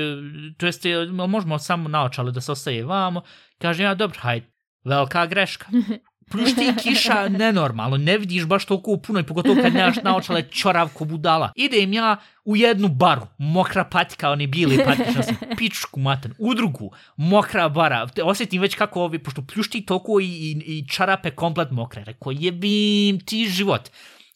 to 0.57 0.65
jest, 0.65 0.83
možemo 1.27 1.59
samo 1.59 1.89
naočale 1.89 2.31
da 2.31 2.41
se 2.41 2.51
ostaje 2.51 2.85
vamo. 2.85 3.21
Kaže 3.57 3.83
ja, 3.83 3.95
dobro, 3.95 4.19
hajde, 4.19 4.47
velika 4.83 5.25
greška. 5.25 5.65
pljušti 6.31 6.73
kiša 6.83 7.29
nenormalno, 7.29 7.97
ne 7.97 8.17
vidiš 8.17 8.45
baš 8.45 8.65
toliko 8.65 8.97
puno 8.97 9.19
i 9.19 9.23
pogotovo 9.23 9.61
kad 9.61 9.73
nemaš 9.73 9.95
naočale 10.03 10.41
čorav 10.41 10.89
ko 10.93 11.05
budala. 11.05 11.51
Idem 11.55 11.93
ja 11.93 12.17
u 12.45 12.55
jednu 12.55 12.87
baru, 12.87 13.27
mokra 13.37 13.83
patika, 13.83 14.29
oni 14.29 14.47
bili 14.47 14.83
patična 14.85 15.23
sam, 15.23 15.35
pičku 15.57 15.99
matan, 15.99 16.33
u 16.39 16.53
drugu, 16.53 16.91
mokra 17.15 17.69
bara, 17.69 18.09
osjetim 18.23 18.61
već 18.61 18.75
kako 18.75 19.01
ovi, 19.01 19.19
pošto 19.19 19.41
pljušti 19.41 19.85
toliko 19.85 20.19
i, 20.19 20.25
i, 20.25 20.51
i 20.65 20.87
čarape 20.87 21.31
komplet 21.31 21.71
mokre, 21.71 22.03
rekao 22.03 22.31
jebim 22.31 23.19
ti 23.25 23.45
život 23.45 23.89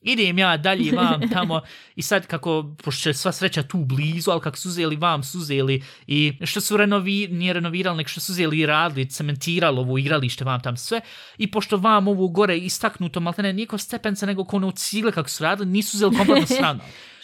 idem 0.06 0.40
ja 0.40 0.58
dalje 0.58 0.92
vam 0.92 1.30
tamo 1.34 1.62
i 1.96 2.02
sad 2.02 2.28
kako, 2.28 2.76
pošto 2.84 3.10
je 3.10 3.14
sva 3.14 3.32
sreća 3.32 3.64
tu 3.64 3.78
blizu, 3.78 4.32
ali 4.32 4.42
kako 4.42 4.58
su 4.58 4.70
uzeli 4.70 4.96
vam, 4.96 5.24
su 5.24 5.38
uzeli 5.38 5.84
i 6.08 6.34
što 6.44 6.62
su 6.62 6.78
renovi, 6.78 7.28
nije 7.32 7.54
renovirali, 7.54 7.98
nek 7.98 8.08
što 8.08 8.20
su 8.20 8.32
uzeli 8.32 8.60
i 8.60 8.66
radili, 8.66 9.10
cementirali 9.10 9.80
ovo 9.80 9.98
igralište 9.98 10.46
vam 10.46 10.62
tam 10.62 10.78
sve. 10.78 11.02
I 11.38 11.52
pošto 11.52 11.78
vam 11.78 12.08
ovo 12.08 12.28
gore 12.28 12.58
istaknuto, 12.58 13.20
malo 13.20 13.36
ne 13.38 13.54
niko 13.54 13.78
stepenca 13.78 14.26
nego 14.26 14.44
ko 14.44 14.58
ono 14.58 14.72
cigle 14.72 15.12
kako 15.12 15.30
su 15.30 15.44
radili, 15.44 15.70
nisu 15.70 15.98
uzeli 15.98 16.18
kompletno 16.18 16.48
stranu. 16.56 16.80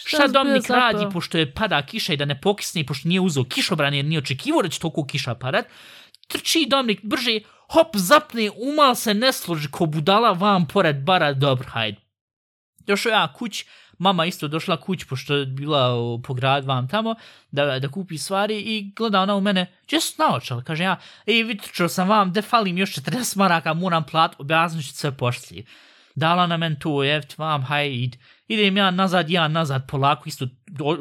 Šta 0.06 0.28
Dominik 0.28 0.70
radi, 0.70 1.06
pošto 1.14 1.38
je 1.38 1.54
pada 1.54 1.86
kiša 1.86 2.14
i 2.14 2.18
da 2.18 2.26
ne 2.26 2.42
pokisne, 2.42 2.86
pošto 2.86 3.08
nije 3.08 3.22
uzeo 3.22 3.44
kišobran 3.44 3.94
jer 3.94 4.06
nije 4.06 4.20
očekivo 4.20 4.62
da 4.62 4.70
će 4.70 4.80
toliko 4.80 5.06
kiša 5.06 5.36
padat, 5.36 5.66
trči 6.28 6.66
Dominik 6.70 7.00
brže, 7.04 7.40
hop, 7.70 7.96
zapne, 7.96 8.50
umal 8.50 8.96
se 8.96 9.14
ne 9.14 9.32
složi 9.32 9.68
ko 9.72 9.86
budala 9.86 10.32
vam 10.32 10.68
pored 10.68 11.04
bara, 11.04 11.34
dobro, 11.34 11.68
hajde, 11.70 12.02
Došao 12.92 13.12
ja 13.12 13.34
kuć, 13.34 13.66
mama 13.98 14.26
isto 14.26 14.48
došla 14.48 14.78
kuć, 14.78 15.04
pošto 15.04 15.36
je 15.36 15.46
bila 15.46 15.94
po 16.24 16.34
grad 16.34 16.66
vam 16.66 16.88
tamo, 16.88 17.16
da, 17.52 17.80
da 17.80 17.90
kupi 17.90 18.18
stvari 18.18 18.60
i 18.60 18.92
gleda 18.96 19.22
ona 19.22 19.36
u 19.36 19.42
mene, 19.42 19.66
gdje 19.88 20.02
su 20.02 20.14
naočali? 20.18 20.64
Kaže 20.64 20.84
ja, 20.84 20.98
ej, 21.28 21.44
vidičao 21.44 21.90
sam 21.90 22.10
vam, 22.10 22.34
de 22.34 22.42
falim 22.42 22.78
još 22.78 22.96
40 22.96 23.38
maraka, 23.38 23.74
moram 23.74 24.04
plat, 24.04 24.36
objasnit 24.38 24.86
ću 24.86 24.94
sve 24.94 25.12
pošli. 25.12 25.66
Dala 26.16 26.48
na 26.48 26.58
men 26.58 26.76
to, 26.80 27.04
jeft 27.04 27.38
vam, 27.38 27.64
hajde, 27.64 28.18
idem 28.48 28.78
ja 28.78 28.92
nazad, 28.92 29.30
ja 29.30 29.48
nazad 29.48 29.88
polako, 29.88 30.24
isto, 30.30 30.48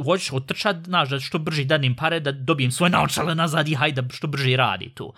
hoćeš 0.05 0.33
otrčat, 0.33 0.77
znaš, 0.85 1.09
da 1.09 1.21
što 1.21 1.39
brže 1.39 1.65
danim 1.65 1.97
pare, 1.97 2.21
da 2.21 2.33
dobijem 2.33 2.71
svoje 2.71 2.91
naočale 2.91 3.35
nazad 3.35 3.69
i 3.69 3.75
hajde, 3.75 4.03
što 4.13 4.27
brže 4.27 4.57
radi 4.57 4.93
to. 4.95 5.13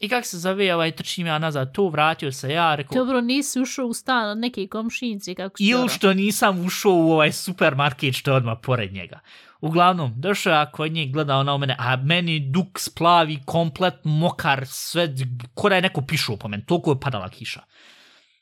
I 0.00 0.08
kak 0.08 0.26
se 0.26 0.38
zove, 0.38 0.74
ovaj, 0.74 0.90
trčim 0.90 1.26
ja 1.26 1.38
nazad 1.38 1.72
tu, 1.72 1.88
vratio 1.88 2.32
se 2.32 2.52
ja, 2.52 2.74
rekao... 2.74 3.04
Dobro, 3.04 3.20
nisi 3.20 3.60
ušao 3.60 3.86
u 3.86 3.94
stan 3.94 4.30
od 4.30 4.38
neke 4.38 4.66
komšinice, 4.66 5.34
kako 5.34 5.56
što... 5.56 5.64
Ili 5.64 5.88
što 5.88 6.14
nisam 6.14 6.66
ušao 6.66 6.92
u 6.92 7.12
ovaj 7.12 7.32
supermarket 7.32 8.14
što 8.14 8.30
je 8.30 8.36
odmah 8.36 8.58
pored 8.62 8.92
njega. 8.92 9.20
Uglavnom, 9.60 10.12
došao 10.16 10.52
ja 10.52 10.70
kod 10.70 10.92
njeg, 10.92 11.12
gledao 11.12 11.42
na 11.42 11.56
mene, 11.56 11.76
a 11.78 11.96
meni 11.96 12.40
duk 12.40 12.78
splavi, 12.78 13.38
komplet 13.44 13.94
mokar, 14.04 14.66
sve, 14.66 15.14
ko 15.54 15.68
da 15.68 15.74
je 15.74 15.82
neko 15.82 16.02
pišao 16.02 16.36
po 16.36 16.48
meni, 16.48 16.66
toliko 16.66 16.90
je 16.90 17.00
padala 17.00 17.28
kiša. 17.28 17.60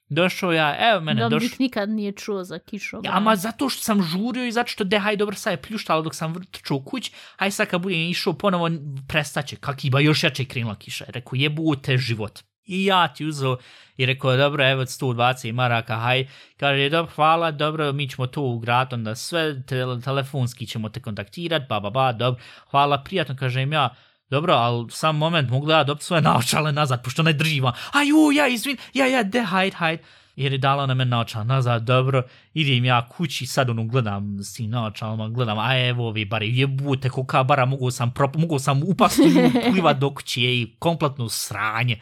Došao 0.09 0.53
ja, 0.53 0.91
evo 0.91 1.01
mene, 1.01 1.23
došao... 1.23 1.39
došao... 1.39 1.57
nikad 1.59 1.89
nije 1.89 2.13
čuo 2.13 2.45
za 2.45 2.59
kišo. 2.59 3.01
Ja, 3.05 3.11
ama 3.15 3.37
zato 3.37 3.69
što 3.69 3.83
sam 3.83 4.03
žurio 4.03 4.47
i 4.47 4.53
zato 4.53 4.69
što 4.69 4.85
de, 4.85 4.99
haj, 4.99 5.17
dobro, 5.17 5.37
sad 5.37 5.53
je 5.53 5.63
pljuštalo 5.63 6.03
dok 6.03 6.15
sam 6.15 6.45
trčao 6.51 6.77
u 6.77 6.81
kuć, 6.81 7.13
haj 7.37 7.51
sad 7.51 7.69
kad 7.69 7.81
budem 7.81 7.99
išao 8.01 8.33
ponovo, 8.33 8.71
prestaće, 9.09 9.57
kak 9.57 9.85
iba 9.85 10.01
još 10.01 10.25
jače 10.25 10.45
krenula 10.45 10.75
kiša. 10.75 11.05
Rekao, 11.09 11.33
jebu 11.35 11.77
te 11.77 11.97
život. 11.97 12.39
I 12.65 12.85
ja 12.85 13.09
ti 13.09 13.27
uzeo 13.27 13.57
i 13.97 14.07
rekao, 14.07 14.37
dobro, 14.37 14.71
evo 14.71 14.83
120 14.83 15.53
maraka, 15.53 15.97
haj. 15.97 16.27
Kaže, 16.57 16.89
dobro, 16.89 17.13
hvala, 17.15 17.51
dobro, 17.51 17.93
mi 17.93 18.09
ćemo 18.09 18.27
to 18.27 18.43
u 18.43 18.59
grad, 18.59 18.93
onda 18.93 19.15
sve 19.15 19.63
te, 19.63 19.85
telefonski 20.05 20.67
ćemo 20.67 20.89
te 20.89 21.01
kontaktirati, 21.01 21.67
ba, 21.69 21.81
ba, 21.81 21.91
ba, 21.91 22.13
dobro, 22.13 22.43
hvala, 22.71 23.03
prijatno, 23.03 23.37
kažem 23.37 23.73
ja, 23.73 23.95
Dobro, 24.31 24.55
ali 24.55 24.91
sam 24.91 25.17
moment, 25.17 25.51
mogu 25.51 25.67
da 25.67 25.77
ja 25.77 25.85
dobiti 25.85 26.05
svoje 26.05 26.23
naočale 26.29 26.73
nazad, 26.73 27.03
pošto 27.05 27.23
ne 27.23 27.33
drživa. 27.33 27.73
Aju, 27.93 28.33
ja, 28.35 28.49
izvin, 28.49 28.77
ja, 28.95 29.07
ja, 29.07 29.23
de, 29.23 29.43
hajde, 29.43 29.77
hajde. 29.77 30.03
Jer 30.37 30.53
je 30.53 30.59
dala 30.59 30.87
na 30.87 30.95
mene 30.95 31.11
naočale 31.11 31.45
nazad, 31.45 31.83
dobro, 31.83 32.23
idem 32.55 32.85
ja 32.85 33.09
kući, 33.09 33.47
sad 33.47 33.71
ono 33.71 33.85
gledam 33.85 34.39
s 34.43 34.55
tim 34.55 34.71
naočalama, 34.71 35.29
gledam, 35.29 35.59
a 35.59 35.89
evo 35.89 36.09
ovi 36.09 36.25
bari, 36.25 36.59
jebute, 36.59 37.09
koka 37.11 37.43
bara, 37.43 37.65
mogu 37.65 37.91
sam, 37.91 38.15
prop, 38.15 38.37
mogu 38.37 38.59
sam 38.59 38.83
upasti 38.83 39.23
u 39.23 39.51
pliva 39.73 39.93
do 39.93 40.15
kući 40.15 40.43
i 40.43 40.75
kompletno 40.79 41.29
sranje. 41.29 42.01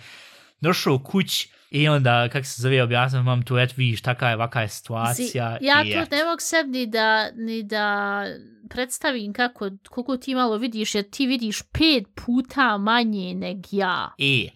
Došao 0.61 0.95
u 0.95 0.99
kući, 0.99 1.49
I 1.71 1.89
onda, 1.89 2.29
kak 2.33 2.47
se 2.47 2.63
zove, 2.63 2.83
objasnim 2.83 3.27
vam 3.27 3.43
tu, 3.43 3.59
et 3.59 3.77
vidiš, 3.77 4.03
taka 4.03 4.29
je, 4.29 4.37
vaka 4.37 4.61
je 4.61 4.69
situacija. 4.69 5.59
Si, 5.59 5.67
ja 5.67 5.83
to 5.83 6.17
ne 6.17 6.25
mogu 6.25 6.41
sebi 6.41 6.71
ni 6.71 6.87
da, 6.87 7.31
ni 7.35 7.63
da 7.63 8.25
predstavim 8.71 9.33
kako, 9.33 9.71
koliko 9.91 10.17
ti 10.17 10.35
malo 10.35 10.57
vidiš, 10.57 10.95
jer 10.95 11.11
ti 11.11 11.27
vidiš 11.27 11.63
pet 11.63 12.05
puta 12.25 12.79
manje 12.79 13.35
neg 13.35 13.59
ja. 13.71 14.15
E, 14.19 14.49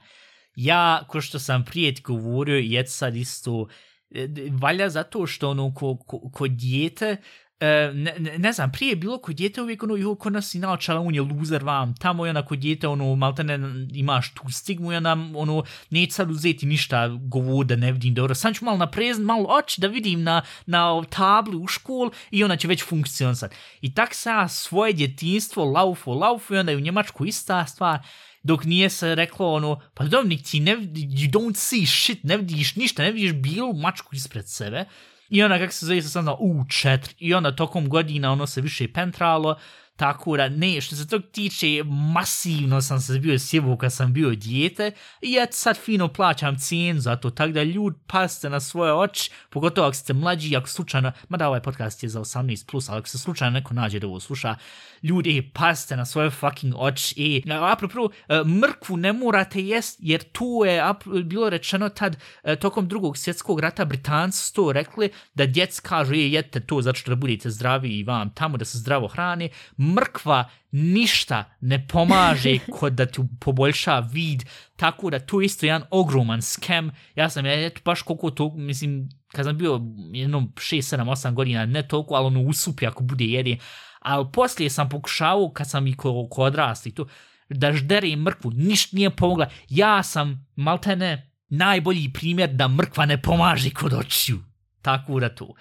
ja, 0.54 1.04
ko 1.08 1.20
što 1.20 1.38
sam 1.38 1.64
prije 1.64 1.94
ti 1.94 2.02
govorio, 2.02 2.56
je 2.56 2.86
sad 2.86 3.16
isto, 3.16 3.66
e, 4.10 4.28
valja 4.60 4.88
zato 4.88 5.26
što 5.26 5.50
ono, 5.50 5.74
ko, 5.74 5.96
ko, 5.96 6.30
ko 6.32 6.48
djete, 6.48 7.16
E, 7.60 7.90
ne, 7.94 8.14
ne, 8.18 8.38
ne 8.38 8.52
znam, 8.52 8.72
prije 8.72 8.90
je 8.90 8.96
bilo 8.96 9.18
kod 9.18 9.36
djete 9.36 9.62
uvijek 9.62 9.82
ono, 9.82 9.96
jo, 9.96 10.14
kod 10.14 10.32
nas 10.32 10.54
i 10.54 10.58
naočala, 10.58 11.00
on 11.00 11.14
je 11.14 11.20
loser 11.20 11.64
vam, 11.64 11.94
tamo 11.94 12.26
je 12.26 12.30
ona 12.30 12.44
kod 12.44 12.58
djete, 12.58 12.88
ono, 12.88 13.14
malte 13.14 13.44
ne, 13.44 13.58
imaš 13.92 14.34
tu 14.34 14.50
stigmu 14.50 14.92
i 14.92 14.96
ona, 14.96 15.30
ono, 15.34 15.64
neće 15.90 16.12
sad 16.12 16.30
uzeti 16.30 16.66
ništa 16.66 17.08
govoda, 17.08 17.76
da 17.76 17.80
ne 17.80 17.92
vidim 17.92 18.14
dobro, 18.14 18.34
sam 18.34 18.54
ću 18.54 18.64
malo 18.64 18.78
naprezn, 18.78 19.22
malo 19.22 19.46
oči 19.48 19.80
da 19.80 19.86
vidim 19.86 20.22
na, 20.22 20.42
na 20.66 21.04
tabli 21.04 21.56
u 21.56 21.66
škol 21.66 22.10
i 22.30 22.44
ona 22.44 22.56
će 22.56 22.68
već 22.68 22.84
funkcionisati. 22.84 23.56
I 23.80 23.94
tak 23.94 24.14
sa 24.14 24.48
svoje 24.48 24.92
djetinstvo, 24.92 25.64
laufo, 25.64 26.14
laufo 26.14 26.54
i 26.54 26.58
onda 26.58 26.72
je 26.72 26.78
u 26.78 26.80
Njemačku 26.80 27.26
ista 27.26 27.66
stvar, 27.66 27.98
dok 28.42 28.64
nije 28.64 28.90
se 28.90 29.14
reklo 29.14 29.52
ono, 29.52 29.80
pa 29.94 30.04
Dominik, 30.04 30.42
ti 30.42 30.60
ne, 30.60 30.76
you 30.76 31.30
don't 31.30 31.54
see 31.54 31.86
shit, 31.86 32.24
ne 32.24 32.36
vidiš 32.36 32.76
ništa, 32.76 33.02
ne 33.02 33.12
vidiš 33.12 33.32
bilu 33.32 33.72
mačku 33.72 34.14
ispred 34.14 34.48
sebe, 34.48 34.84
I 35.30 35.42
ona, 35.42 35.58
kako 35.58 35.72
se 35.72 35.86
zove, 35.86 36.02
sam 36.02 36.22
znao, 36.22 36.36
u, 36.40 36.64
četiri. 36.68 37.14
I 37.18 37.34
onda 37.34 37.56
tokom 37.56 37.88
godina 37.88 38.32
ono 38.32 38.46
se 38.46 38.60
više 38.60 38.92
pentralo, 38.92 39.56
tako 40.00 40.36
da 40.36 40.48
ne, 40.48 40.80
što 40.80 40.96
se 40.96 41.08
tog 41.08 41.22
tiče, 41.32 41.82
masivno 42.14 42.82
sam 42.82 43.00
se 43.00 43.18
bio 43.18 43.38
sjebu 43.38 43.76
kad 43.76 43.92
sam 43.92 44.12
bio 44.12 44.30
dijete 44.30 44.92
i 45.22 45.32
ja 45.32 45.46
sad 45.50 45.76
fino 45.76 46.08
plaćam 46.08 46.58
cijen 46.58 47.00
za 47.00 47.16
to, 47.16 47.30
tako 47.30 47.52
da 47.52 47.62
ljud 47.62 47.94
paste 48.06 48.50
na 48.50 48.60
svoje 48.60 48.94
oči, 48.94 49.30
pogotovo 49.50 49.86
ako 49.86 49.96
ste 49.96 50.12
mlađi, 50.12 50.56
ako 50.56 50.68
slučajno, 50.68 51.12
mada 51.28 51.48
ovaj 51.48 51.60
podcast 51.62 52.02
je 52.02 52.08
za 52.08 52.20
18+, 52.20 52.70
plus, 52.70 52.88
ali 52.88 52.98
ako 52.98 53.08
se 53.08 53.18
slučajno 53.18 53.54
neko 53.54 53.74
nađe 53.74 53.98
da 53.98 54.06
ovo 54.06 54.20
sluša, 54.20 54.54
ljudi, 55.02 55.38
e, 55.38 55.42
paste 55.52 55.96
na 55.96 56.04
svoje 56.04 56.30
fucking 56.30 56.74
oči. 56.76 57.42
e, 57.46 57.52
apropo, 57.72 58.08
e, 58.28 58.44
mrkvu 58.44 58.96
ne 58.96 59.12
morate 59.12 59.62
jest, 59.62 59.98
jer 60.02 60.22
tu 60.32 60.62
je 60.66 60.94
bilo 61.24 61.50
rečeno 61.50 61.88
tad, 61.88 62.16
e, 62.42 62.56
tokom 62.56 62.88
drugog 62.88 63.18
svjetskog 63.18 63.60
rata, 63.60 63.84
Britanci 63.84 64.38
su 64.38 64.54
to 64.54 64.72
rekli, 64.72 65.10
da 65.34 65.46
djec 65.46 65.80
kažu, 65.80 66.14
je, 66.14 66.32
jedete 66.32 66.60
to 66.60 66.82
zato 66.82 66.98
što 66.98 67.10
da 67.10 67.16
budete 67.16 67.50
zdravi 67.50 67.88
i 67.88 68.04
vam 68.04 68.30
tamo 68.34 68.56
da 68.56 68.64
se 68.64 68.78
zdravo 68.78 69.08
hrane. 69.08 69.48
Mrkva 69.94 70.48
ništa 70.70 71.44
ne 71.60 71.86
pomaže 71.88 72.58
kod 72.78 72.92
da 72.92 73.06
ti 73.06 73.22
poboljša 73.40 73.98
vid, 73.98 74.44
tako 74.76 75.10
da 75.10 75.18
to 75.18 75.40
je 75.40 75.44
isto 75.44 75.66
jedan 75.66 75.82
ogroman 75.90 76.42
skem. 76.42 76.90
Ja 77.14 77.30
sam, 77.30 77.46
ja, 77.46 77.66
eto, 77.66 77.80
baš 77.84 78.02
koliko 78.02 78.30
to, 78.30 78.52
mislim, 78.54 79.08
kad 79.32 79.44
sam 79.44 79.58
bio 79.58 79.80
jednom 80.12 80.52
6, 80.54 80.96
7, 80.96 81.10
8 81.10 81.34
godina, 81.34 81.66
ne 81.66 81.88
toliko, 81.88 82.14
ali 82.14 82.26
ono 82.26 82.40
usupi 82.40 82.86
ako 82.86 83.02
bude 83.02 83.24
jedi, 83.24 83.58
ali 84.00 84.26
poslije 84.32 84.70
sam 84.70 84.88
pokušao, 84.88 85.50
kad 85.54 85.70
sam 85.70 85.86
i 85.86 85.96
ko, 85.96 86.28
ko 86.30 86.42
odrasti, 86.42 86.94
to, 86.94 87.06
da 87.48 87.72
žderi 87.72 88.16
mrkvu, 88.16 88.50
ništa 88.50 88.96
nije 88.96 89.10
pomogla. 89.10 89.48
Ja 89.68 90.02
sam, 90.02 90.46
maltene, 90.56 91.30
najbolji 91.48 92.12
primjer 92.12 92.50
da 92.50 92.68
mrkva 92.68 93.06
ne 93.06 93.22
pomaže 93.22 93.70
kod 93.70 93.92
očiju. 93.92 94.38
Tako 94.82 95.20
da 95.20 95.28
to. 95.28 95.54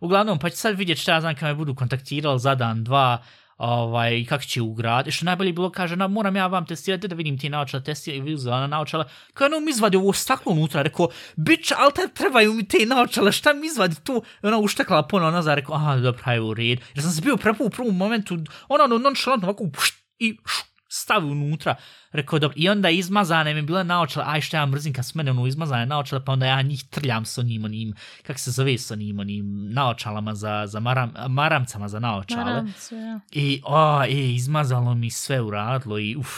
Uglavnom, 0.00 0.38
pa 0.38 0.50
ću 0.50 0.56
sad 0.56 0.78
vidjeti 0.78 1.00
šta 1.00 1.12
ja 1.12 1.20
znam 1.20 1.34
kad 1.34 1.48
me 1.48 1.54
budu 1.54 1.74
kontaktirali 1.74 2.38
za 2.38 2.54
dan, 2.54 2.84
dva, 2.84 3.22
ovaj, 3.56 4.24
kako 4.28 4.44
će 4.44 4.62
ugrad. 4.62 5.08
Što 5.10 5.24
najbolje 5.24 5.52
bilo, 5.52 5.70
kaže, 5.70 5.96
na, 5.96 6.08
moram 6.08 6.36
ja 6.36 6.46
vam 6.46 6.66
testirati, 6.66 7.08
da 7.08 7.14
vidim 7.14 7.38
ti 7.38 7.48
naočala, 7.48 7.82
testirati, 7.82 8.18
i 8.18 8.22
vizu 8.22 8.50
na 8.50 8.66
naočala. 8.66 9.08
Kao 9.34 9.46
ono 9.46 9.60
mi 9.60 9.70
izvadi 9.70 9.96
ovo 9.96 10.12
staklo 10.12 10.52
unutra, 10.52 10.82
rekao, 10.82 11.08
bić, 11.36 11.72
ali 11.76 11.92
te 11.92 12.08
trebaju 12.14 12.52
mi 12.52 12.68
te 12.68 12.86
naočala, 12.86 13.32
šta 13.32 13.52
mi 13.52 13.66
izvadi 13.66 13.96
tu? 14.04 14.22
I 14.42 14.46
ona 14.46 14.58
uštekla 14.58 15.02
ponovno 15.02 15.36
nazad, 15.36 15.54
rekao, 15.54 15.74
aha, 15.74 15.96
dobro, 15.96 16.22
hajde 16.22 16.40
u 16.40 16.54
red. 16.54 16.78
Jer 16.94 17.02
sam 17.02 17.10
se 17.10 17.22
bio 17.22 17.36
prepu 17.36 17.64
u 17.64 17.70
prvom 17.70 17.96
momentu, 17.96 18.34
ona, 18.68 18.84
ono, 18.84 18.98
nonšalantno, 18.98 19.48
ovako, 19.48 19.70
pšt, 19.70 19.94
i 20.18 20.36
št, 20.46 20.71
stavi 20.92 21.26
unutra. 21.26 21.74
Rekao, 22.12 22.38
dobro, 22.38 22.54
i 22.58 22.68
onda 22.68 22.90
izmazane 22.90 23.54
mi 23.54 23.62
bila 23.62 23.82
naočala, 23.82 24.26
aj 24.28 24.40
što 24.40 24.56
ja 24.56 24.66
mrzim 24.66 24.92
kad 24.92 25.06
smene 25.06 25.30
ono 25.30 25.46
izmazane 25.46 25.86
naočala, 25.86 26.22
pa 26.24 26.32
onda 26.32 26.46
ja 26.46 26.62
njih 26.62 26.84
trljam 26.90 27.24
s 27.24 27.38
onim, 27.38 27.64
onim, 27.64 27.94
kak 28.22 28.38
se 28.38 28.50
zove 28.50 28.78
s 28.78 28.90
onim, 28.90 29.18
onim 29.18 29.72
naočalama 29.72 30.34
za, 30.34 30.66
za 30.66 30.80
maram, 30.80 31.12
maramcama 31.28 31.88
za 31.88 31.98
naočale. 31.98 32.44
Maramce, 32.44 32.96
ja. 32.96 33.20
I, 33.32 33.62
o, 33.64 34.02
e, 34.04 34.34
izmazalo 34.34 34.94
mi 34.94 35.10
sve 35.10 35.40
uradilo 35.40 35.98
i 35.98 36.16
uf. 36.16 36.28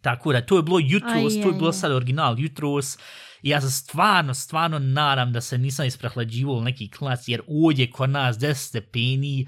Tako 0.00 0.32
da, 0.32 0.46
to 0.46 0.56
je 0.56 0.62
bilo 0.62 0.78
jutros, 0.78 1.34
to 1.42 1.48
je 1.48 1.54
bilo 1.58 1.72
sad 1.72 1.92
original 1.92 2.40
jutros. 2.40 2.98
I 3.42 3.50
ja 3.50 3.60
se 3.60 3.70
stvarno, 3.70 4.34
stvarno 4.34 4.78
nadam 4.78 5.32
da 5.32 5.40
se 5.40 5.58
nisam 5.58 5.86
isprehlađivao 5.86 6.60
neki 6.60 6.90
klas, 6.90 7.28
jer 7.28 7.42
ovdje 7.48 7.90
kod 7.90 8.10
nas 8.10 8.36
10 8.36 8.54
stepeni, 8.54 9.46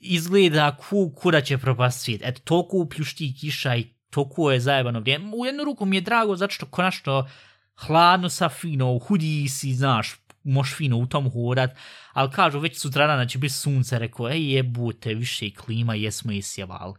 izgleda 0.00 0.76
ku, 0.76 1.12
kuda 1.16 1.40
će 1.40 1.58
propast 1.58 2.00
svijet. 2.00 2.20
Eto, 2.24 2.40
toliko 2.44 2.88
pljušti 2.88 3.34
kiša 3.40 3.76
i 3.76 3.86
toliko 4.10 4.52
je 4.52 4.60
zajebano 4.60 5.00
vrijeme. 5.00 5.32
U 5.34 5.46
jednu 5.46 5.64
ruku 5.64 5.86
mi 5.86 5.96
je 5.96 6.00
drago 6.00 6.36
zato 6.36 6.52
što 6.52 6.66
konačno 6.66 7.28
hladno 7.76 8.28
sa 8.28 8.48
fino, 8.48 8.98
hudi 8.98 9.48
si, 9.48 9.74
znaš, 9.74 10.16
moš 10.44 10.74
fino 10.76 10.96
u 10.96 11.06
tom 11.06 11.30
hodat, 11.30 11.70
ali 12.12 12.30
kažu 12.30 12.58
već 12.58 12.80
sutrana 12.80 13.26
će 13.26 13.38
biti 13.38 13.54
sunce, 13.54 13.98
rekao, 13.98 14.30
ej 14.30 14.54
jebute, 14.54 15.14
više 15.14 15.50
klima, 15.50 15.94
jesmo 15.94 16.32
i 16.32 16.42
sjevali. 16.42 16.94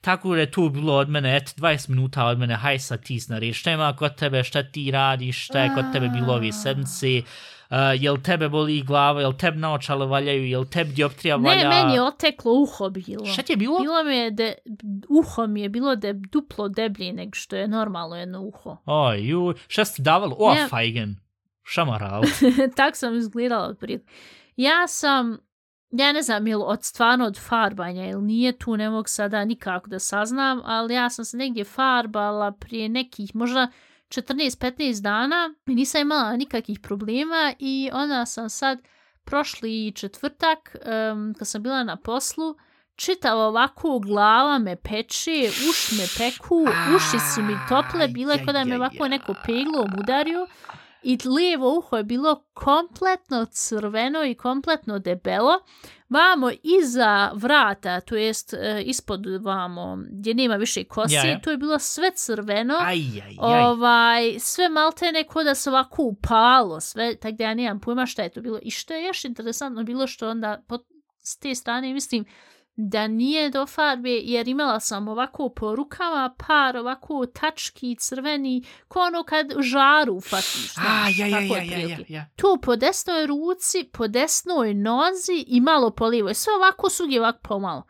Tako 0.00 0.34
da 0.34 0.40
je 0.40 0.50
tu 0.50 0.68
bilo 0.68 0.94
od 0.94 1.08
mene, 1.08 1.36
et, 1.36 1.54
20 1.56 1.88
minuta 1.88 2.24
od 2.26 2.38
mene, 2.38 2.56
haj 2.56 2.78
sad 2.78 3.04
ti 3.04 3.20
sna 3.20 3.52
šta 3.52 3.72
ima 3.72 3.96
kod 3.96 4.16
tebe, 4.16 4.44
šta 4.44 4.62
ti 4.62 4.90
radiš, 4.90 5.44
šta 5.44 5.60
je 5.60 5.70
kod 5.74 5.92
tebe 5.92 6.08
bilo 6.08 6.34
ove 6.34 6.52
sedmice, 6.52 7.22
jel 8.00 8.16
tebe 8.22 8.48
boli 8.48 8.82
glava, 8.82 9.20
jel 9.20 9.32
tebe 9.32 9.58
naočale 9.58 10.06
valjaju, 10.06 10.46
jel 10.46 10.64
tebe 10.64 10.92
dioptrija 10.92 11.36
valja. 11.36 11.68
Ne, 11.68 11.68
meni 11.68 11.94
je 11.94 12.02
oteklo 12.02 12.52
uho 12.52 12.90
bilo. 12.90 13.24
Šta 13.26 13.42
ti 13.42 13.52
je 13.52 13.56
bilo? 13.56 13.78
Bilo 13.78 14.04
mi 14.04 14.16
je 14.16 14.30
de, 14.30 14.54
uho 15.08 15.46
mi 15.46 15.62
je 15.62 15.68
bilo 15.68 15.96
de, 15.96 16.12
duplo 16.12 16.68
deblje 16.68 17.12
nego 17.12 17.30
što 17.34 17.56
je 17.56 17.68
normalno 17.68 18.16
jedno 18.16 18.42
uho. 18.42 18.76
Oj, 18.84 19.28
ju, 19.28 19.54
šta 19.68 19.84
ste 19.84 20.02
davalo? 20.02 20.36
O, 20.38 20.54
Ja- 20.54 20.68
fajgen. 20.68 21.16
Šamaral. 21.64 22.22
tak 22.76 22.96
sam 22.96 23.16
izgledala 23.16 23.68
otprilike. 23.68 24.04
Ja 24.56 24.86
sam, 24.88 25.38
ja 25.90 26.12
ne 26.12 26.22
znam 26.22 26.46
jel 26.46 26.62
od 26.62 26.84
stvarno 26.84 27.26
od 27.26 27.38
farbanja 27.40 28.08
ili 28.08 28.22
nije 28.22 28.58
tu, 28.58 28.76
ne 28.76 28.90
mogu 28.90 29.08
sada 29.08 29.44
nikako 29.44 29.90
da 29.90 29.98
saznam, 29.98 30.60
ali 30.64 30.94
ja 30.94 31.10
sam 31.10 31.24
se 31.24 31.36
negdje 31.36 31.64
farbala 31.64 32.52
prije 32.52 32.88
nekih 32.88 33.34
možda 33.36 33.68
14-15 34.12 35.02
dana 35.02 35.54
i 35.66 35.74
nisam 35.74 36.00
imala 36.00 36.36
nikakvih 36.36 36.80
problema 36.80 37.54
i 37.58 37.90
onda 37.92 38.26
sam 38.26 38.50
sad 38.50 38.78
prošli 39.24 39.92
četvrtak 39.96 40.76
um, 41.12 41.34
kad 41.38 41.48
sam 41.48 41.62
bila 41.62 41.84
na 41.84 41.96
poslu 41.96 42.56
čitava 42.96 43.46
ovako 43.46 43.98
glava 43.98 44.58
me 44.58 44.76
peče, 44.76 45.50
uši 45.70 45.94
me 45.94 46.04
peku, 46.18 46.66
uši 46.96 47.18
su 47.34 47.42
mi 47.42 47.54
tople, 47.68 48.08
bile 48.08 48.44
kao 48.44 48.52
da 48.52 48.64
me 48.64 48.76
ovako 48.76 49.08
neko 49.08 49.34
peglom 49.46 49.90
udario 49.98 50.46
i 51.02 51.18
lijevo 51.24 51.78
uho 51.78 51.96
je 51.96 52.04
bilo 52.04 52.44
kompletno 52.54 53.44
crveno 53.44 54.24
i 54.24 54.34
kompletno 54.34 54.98
debelo. 54.98 55.52
Vamo 56.08 56.50
iza 56.62 57.30
vrata, 57.34 58.00
to 58.00 58.16
jest 58.16 58.54
e, 58.54 58.82
ispod 58.84 59.26
vamo, 59.40 59.98
gdje 60.10 60.34
nema 60.34 60.56
više 60.56 60.84
kosi, 60.84 61.14
Ja, 61.14 61.26
ja. 61.26 61.40
to 61.40 61.50
je 61.50 61.56
bilo 61.56 61.78
sve 61.78 62.10
crveno. 62.14 62.74
Aj, 62.80 62.98
aj, 62.98 63.36
aj. 63.40 63.64
Ovaj, 63.64 64.38
sve 64.40 64.68
malte 64.68 65.12
neko 65.12 65.44
da 65.44 65.54
se 65.54 65.70
ovako 65.70 66.02
upalo, 66.02 66.80
sve, 66.80 67.16
tak 67.16 67.34
da 67.34 67.44
ja 67.44 67.54
nemam 67.54 67.80
pojma 67.80 68.06
šta 68.06 68.22
je 68.22 68.28
to 68.28 68.40
bilo. 68.40 68.58
I 68.62 68.70
što 68.70 68.94
je 68.94 69.04
još 69.04 69.24
interesantno 69.24 69.82
bilo 69.82 70.06
što 70.06 70.30
onda 70.30 70.62
po, 70.68 70.78
s 71.22 71.38
te 71.38 71.54
strane 71.54 71.92
mislim 71.92 72.24
da 72.76 73.06
nije 73.06 73.50
do 73.50 73.66
farbe, 73.66 74.10
jer 74.10 74.48
imala 74.48 74.80
sam 74.80 75.08
ovako 75.08 75.48
po 75.48 75.76
rukama 75.76 76.34
par 76.48 76.76
ovako 76.76 77.26
tački 77.26 77.96
crveni, 77.96 78.64
ko 78.88 79.00
ono 79.00 79.22
kad 79.24 79.46
žaru 79.60 80.20
fatiš, 80.20 80.76
A, 80.76 81.08
ja, 81.16 81.26
ja, 81.26 81.40
ja, 81.40 81.62
ja, 81.62 81.78
ja, 81.78 81.98
ja. 82.08 82.24
Tu 82.36 82.58
po 82.62 82.76
desnoj 82.76 83.26
ruci, 83.26 83.90
po 83.92 84.08
desnoj 84.08 84.74
nozi 84.74 85.44
i 85.46 85.60
malo 85.60 85.90
po 85.90 86.06
lijevoj. 86.06 86.34
Sve 86.34 86.54
ovako 86.54 86.90
sugi 86.90 87.18
ovako 87.18 87.38
pomalo. 87.42 87.82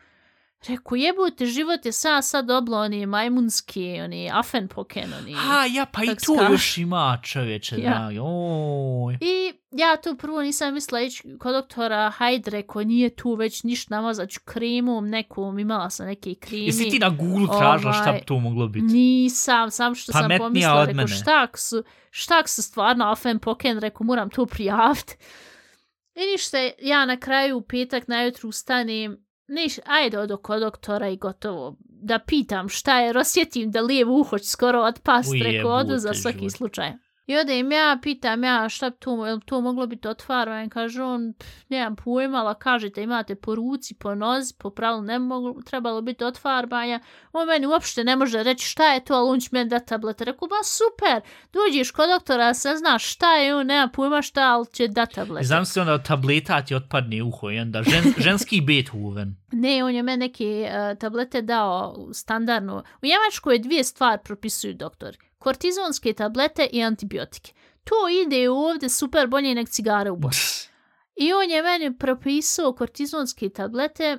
Reku, 0.68 0.96
jebote, 0.96 1.46
život 1.46 1.86
je 1.86 1.92
sad 1.92 2.24
sad 2.24 2.50
oblo 2.50 2.78
oni 2.78 3.06
majmunski, 3.06 4.00
oni 4.00 4.30
afenpoken, 4.32 5.12
oni... 5.22 5.34
A, 5.50 5.66
ja, 5.66 5.86
pa 5.86 6.04
i 6.04 6.06
tu 6.06 6.34
skaš. 6.36 6.50
još 6.50 6.78
ima 6.78 7.18
čovječe, 7.22 7.76
Ja. 7.78 7.90
da, 7.90 8.22
oj. 8.22 9.18
I 9.20 9.52
ja 9.70 9.96
tu 10.02 10.16
prvo 10.16 10.42
nisam 10.42 10.74
mislila 10.74 11.00
ići 11.00 11.22
kod 11.38 11.54
doktora 11.54 12.10
Hajdre, 12.10 12.62
ko 12.62 12.84
nije 12.84 13.16
tu 13.16 13.34
već 13.34 13.62
ništa 13.62 13.94
namazat 13.94 14.30
ću 14.30 14.40
kremom 14.44 15.08
nekom, 15.08 15.58
imala 15.58 15.90
sam 15.90 16.06
neke 16.06 16.34
kremi. 16.34 16.66
Jesi 16.66 16.90
ti 16.90 16.98
na 16.98 17.08
Google 17.08 17.58
tražila 17.58 17.92
šta 17.92 18.02
Ovaj, 18.08 18.20
bi 18.20 18.26
to 18.26 18.38
moglo 18.38 18.68
biti? 18.68 18.86
Nisam, 18.86 19.70
sam 19.70 19.94
što 19.94 20.12
sam 20.12 20.20
Pametnija 20.22 20.38
pomislila, 20.48 20.80
od 20.80 20.94
mene. 20.96 21.08
šta 21.08 21.42
ako 21.42 21.58
su, 21.58 21.82
šta 22.10 22.38
ako 22.38 22.48
su 22.48 22.62
stvarno 22.62 23.04
afen 23.12 23.38
poken, 23.38 23.78
rekao, 23.78 24.04
moram 24.04 24.30
to 24.30 24.46
prijaviti. 24.46 25.16
I 26.14 26.20
ništa, 26.32 26.58
ja 26.82 27.06
na 27.06 27.16
kraju 27.16 27.56
u 27.56 27.62
petak 27.62 28.08
najutru 28.08 28.48
ustanem, 28.48 29.16
niš, 29.52 29.78
ajde 29.84 30.18
odo 30.18 30.36
kod 30.36 30.60
doktora 30.60 31.08
i 31.08 31.16
gotovo. 31.16 31.76
Da 31.84 32.18
pitam 32.18 32.68
šta 32.68 33.00
je, 33.00 33.18
osjetim 33.18 33.70
da 33.70 33.80
lijevo 33.80 34.20
uho 34.20 34.38
skoro 34.38 34.80
otpast, 34.80 35.32
rekao, 35.42 35.70
odu 35.70 35.98
za 35.98 36.14
svaki 36.14 36.38
život. 36.38 36.52
slučaj. 36.52 36.92
I 37.26 37.36
odem 37.36 37.72
ja, 37.72 37.98
pitam 38.02 38.44
ja 38.44 38.68
šta 38.68 38.90
bi 38.90 38.96
to, 38.98 39.26
je 39.26 39.34
li 39.34 39.40
to 39.40 39.60
moglo 39.60 39.86
biti 39.86 40.08
otvarano, 40.08 40.68
kaže 40.70 41.02
on, 41.02 41.34
"Pff, 41.38 41.50
nemam 41.68 41.96
pojma, 41.96 42.38
ali 42.38 42.54
kažete 42.58 43.02
imate 43.02 43.34
po 43.34 43.54
ruci, 43.54 43.94
po 43.94 44.14
nozi, 44.14 44.54
po 44.58 44.70
pravilu 44.70 45.02
ne 45.02 45.18
moglo, 45.18 45.62
trebalo 45.66 46.02
biti 46.02 46.24
otfarbanja, 46.24 47.00
on 47.32 47.46
meni 47.48 47.66
uopšte 47.66 48.04
ne 48.04 48.16
može 48.16 48.42
reći 48.42 48.66
šta 48.66 48.92
je 48.92 49.04
to, 49.04 49.14
ali 49.14 49.30
on 49.30 49.40
će 49.40 49.48
meni 49.52 49.70
dati 49.70 49.86
tablete. 49.86 50.24
Rekao, 50.24 50.48
ba 50.48 50.62
super, 50.64 51.20
dođeš 51.52 51.90
kod 51.90 52.08
doktora, 52.08 52.54
se 52.54 52.74
znaš 52.76 53.12
šta 53.12 53.34
je, 53.34 53.54
on 53.56 53.66
nema 53.66 53.88
pojma 53.88 54.22
šta, 54.22 54.42
ali 54.42 54.66
će 54.72 54.88
dati 54.88 55.14
tablete. 55.14 55.46
Znam 55.46 55.64
se 55.64 55.80
onda 55.80 56.02
tableta 56.02 56.62
ti 56.62 56.74
otpadne 56.74 57.22
uho 57.22 57.50
i 57.50 57.58
onda 57.58 57.82
žen, 57.82 58.14
ženski 58.26 58.60
Beethoven. 58.60 59.36
Ne, 59.52 59.84
on 59.84 59.94
je 59.94 60.02
meni 60.02 60.16
neke 60.16 60.68
uh, 60.68 60.98
tablete 60.98 61.42
dao 61.42 62.08
standardno. 62.12 62.82
U 63.02 63.06
Njemačkoj 63.06 63.58
dvije 63.58 63.84
stvari 63.84 64.22
propisuju 64.24 64.74
doktori. 64.74 65.18
Kortizonske 65.42 66.12
tablete 66.12 66.68
i 66.72 66.82
antibiotike. 66.82 67.52
To 67.84 67.94
ide 68.08 68.50
ovdje 68.50 68.88
super 68.88 69.26
bolje 69.26 69.54
nek 69.54 69.68
cigare 69.68 70.10
u 70.10 70.16
Bosni. 70.16 70.72
I 71.16 71.32
on 71.32 71.50
je 71.50 71.62
meni 71.62 71.98
propisao 71.98 72.72
kortizonske 72.72 73.48
tablete 73.48 74.04
e, 74.04 74.18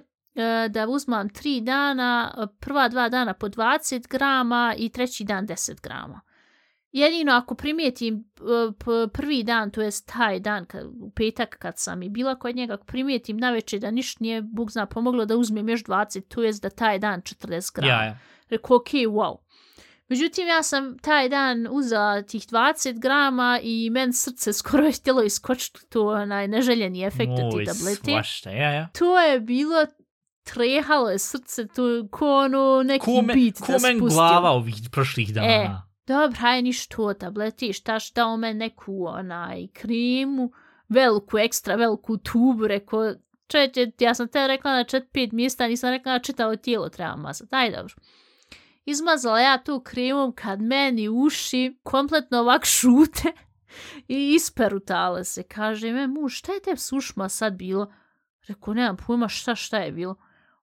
da 0.69 0.87
uzmam 0.87 1.29
tri 1.29 1.61
dana, 1.61 2.47
prva 2.59 2.87
dva 2.89 3.09
dana 3.09 3.33
po 3.33 3.47
20 3.47 4.07
grama 4.07 4.75
i 4.77 4.89
treći 4.89 5.23
dan 5.23 5.47
10 5.47 5.81
grama. 5.81 6.21
Jedino 6.91 7.31
ako 7.31 7.55
primijetim 7.55 8.15
e, 8.15 9.09
prvi 9.13 9.43
dan, 9.43 9.71
to 9.71 9.81
jest 9.81 10.07
taj 10.13 10.39
dan, 10.39 10.65
kad, 10.65 10.85
u 11.01 11.11
petak 11.15 11.57
kad 11.59 11.73
sam 11.77 12.03
i 12.03 12.09
bila 12.09 12.35
kod 12.35 12.55
njega, 12.55 12.73
ako 12.73 12.85
primijetim 12.85 13.37
na 13.37 13.51
večer 13.51 13.79
da 13.79 13.91
ništa 13.91 14.17
nije, 14.21 14.41
Bog 14.41 14.71
zna, 14.71 14.85
pomoglo 14.85 15.25
da 15.25 15.37
uzmem 15.37 15.69
još 15.69 15.83
20, 15.83 16.21
to 16.27 16.43
jest 16.43 16.61
da 16.61 16.69
taj 16.69 16.99
dan 16.99 17.21
40 17.21 17.75
grama. 17.75 17.93
Ja, 17.93 18.03
ja. 18.03 18.19
Rekao, 18.49 18.77
ok, 18.77 18.89
wow. 18.89 19.37
Međutim, 20.09 20.47
ja 20.47 20.63
sam 20.63 20.97
taj 20.99 21.29
dan 21.29 21.67
uzela 21.71 22.21
tih 22.21 22.47
20 22.47 22.99
grama 22.99 23.59
i 23.63 23.89
men 23.89 24.13
srce 24.13 24.53
skoro 24.59 24.85
je 24.85 24.91
htjelo 24.91 25.23
iskočiti 25.23 25.79
to 25.89 26.07
onaj 26.07 26.47
neželjeni 26.47 27.03
efekt 27.05 27.31
od 27.31 27.53
Oj, 27.53 27.65
ti 27.65 27.71
tablete. 27.71 28.11
svašta, 28.11 28.49
ja, 28.49 28.69
ja. 28.71 28.87
To 28.99 29.19
je 29.19 29.39
bilo 29.39 29.85
trehalo 30.43 31.09
je 31.09 31.19
srce, 31.19 31.67
to 31.67 32.07
ko 32.11 32.37
ono 32.37 32.83
neki 32.83 33.05
Ko, 33.05 33.21
me, 33.21 33.33
bit 33.33 33.59
da 33.67 33.79
spustio. 33.79 33.99
glava 33.99 34.49
ovih 34.49 34.75
prošlih 34.91 35.33
dana. 35.33 35.47
E. 35.47 35.69
Dobro, 36.07 36.37
hajde 36.39 36.61
ništa 36.61 36.95
to 36.95 37.13
tableti, 37.13 37.73
štaš 37.73 38.13
dao 38.13 38.37
me 38.37 38.53
neku 38.53 39.05
onaj 39.05 39.67
kremu, 39.73 40.51
veliku, 40.89 41.37
ekstra 41.37 41.75
veliku 41.75 42.17
tubu, 42.17 42.67
rekao, 42.67 43.13
čeće, 43.47 43.91
ja 43.99 44.13
sam 44.13 44.27
te 44.27 44.47
rekla 44.47 44.73
na 44.73 44.83
4-5 44.83 45.33
mjesta, 45.33 45.67
nisam 45.67 45.89
rekla 45.89 46.11
na 46.11 46.19
čitavo 46.19 46.55
tijelo 46.55 46.89
treba 46.89 47.15
mazati, 47.15 47.55
aj 47.55 47.71
dobro. 47.71 47.93
Izmazala 48.85 49.39
ja 49.39 49.63
tu 49.63 49.79
kremom 49.79 50.31
kad 50.35 50.61
meni 50.61 51.09
uši 51.09 51.79
kompletno 51.83 52.39
ovak 52.39 52.65
šute 52.65 53.31
i 54.07 54.33
isperutale 54.33 55.23
se. 55.23 55.43
Kaže 55.43 55.91
me, 55.91 56.07
muž, 56.07 56.37
šta 56.37 56.53
je 56.53 56.61
te 56.61 56.77
s 56.77 56.91
ušma 56.91 57.29
sad 57.29 57.53
bilo? 57.53 57.93
Rekao, 58.47 58.73
nemam 58.73 58.97
pojma 58.97 59.27
šta 59.27 59.55
šta 59.55 59.77
je 59.77 59.91
bilo. 59.91 60.15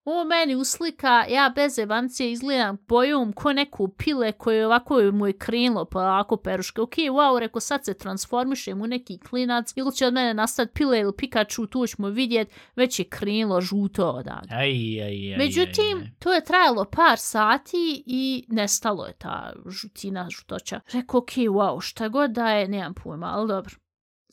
O 0.04 0.24
meni 0.24 0.54
uslika, 0.54 1.24
ja 1.28 1.52
bez 1.54 1.78
evancije 1.78 2.32
izgledam 2.32 2.76
bojom 2.88 3.32
ko 3.32 3.52
neku 3.52 3.88
pile 3.88 4.32
koje 4.32 4.66
ovako 4.66 5.00
mu 5.12 5.26
je 5.26 5.38
krenlo 5.38 5.84
pa 5.84 6.00
ovako 6.00 6.36
peruške. 6.36 6.80
Ok, 6.80 6.94
wow, 6.94 7.38
rekao 7.38 7.60
sad 7.60 7.84
se 7.84 7.94
transformišem 7.94 8.82
u 8.82 8.86
neki 8.86 9.18
klinac 9.18 9.72
ili 9.76 9.94
će 9.94 10.06
od 10.06 10.14
mene 10.14 10.34
nastati 10.34 10.72
pile 10.74 10.98
ili 10.98 11.16
Pikachu, 11.16 11.66
tu 11.66 11.86
ćemo 11.86 12.08
vidjet, 12.08 12.48
već 12.76 12.98
je 12.98 13.04
krenlo 13.04 13.60
žuto 13.60 14.10
odavde. 14.10 14.54
Aj, 14.54 15.02
aj, 15.02 15.32
aj, 15.32 15.38
Međutim, 15.38 15.98
aj, 15.98 16.02
aj. 16.02 16.10
to 16.18 16.32
je 16.32 16.44
trajalo 16.44 16.84
par 16.84 17.18
sati 17.18 18.02
i 18.06 18.44
nestalo 18.48 19.06
je 19.06 19.12
ta 19.12 19.52
žutina, 19.66 20.30
žutoća. 20.30 20.80
Rekao, 20.92 21.18
ok, 21.18 21.30
wow, 21.30 21.80
šta 21.80 22.08
god 22.08 22.30
da 22.30 22.50
je, 22.50 22.68
nemam 22.68 22.94
pojma, 22.94 23.26
ali 23.26 23.48
dobro. 23.48 23.74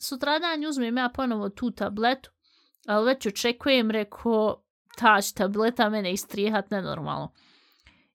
Sutradan 0.00 0.64
uzmem 0.68 0.96
ja 0.96 1.10
ponovo 1.14 1.48
tu 1.48 1.70
tabletu, 1.70 2.30
ali 2.86 3.06
već 3.06 3.26
očekujem, 3.26 3.90
rekao, 3.90 4.62
će 5.22 5.34
tableta 5.34 5.90
mene 5.90 6.12
istrijehat 6.12 6.70
nenormalno. 6.70 7.32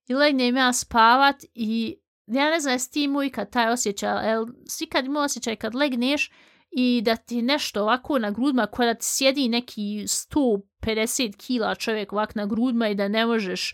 I 0.07 0.13
legnem 0.13 0.57
ja 0.57 0.73
spavat 0.73 1.35
i 1.53 1.97
ja 2.27 2.49
ne 2.49 2.59
znam 2.59 2.73
jesi 2.73 2.91
ti 2.91 3.03
imao 3.03 3.23
ikad 3.23 3.49
taj 3.49 3.71
osjećaj, 3.71 4.29
jel 4.29 4.45
svi 4.67 4.85
kad 4.85 5.05
imao 5.05 5.23
osjećaj 5.23 5.55
kad 5.55 5.75
legneš 5.75 6.31
i 6.71 7.01
da 7.05 7.15
ti 7.15 7.41
nešto 7.41 7.81
ovako 7.81 8.19
na 8.19 8.31
grudma, 8.31 8.65
koja 8.65 8.93
da 8.93 8.99
ti 8.99 9.05
sjedi 9.05 9.49
neki 9.49 9.81
150 9.81 11.37
kila 11.37 11.75
čovjek 11.75 12.13
ovak 12.13 12.35
na 12.35 12.45
grudma 12.45 12.87
i 12.87 12.95
da 12.95 13.07
ne 13.07 13.25
možeš 13.25 13.73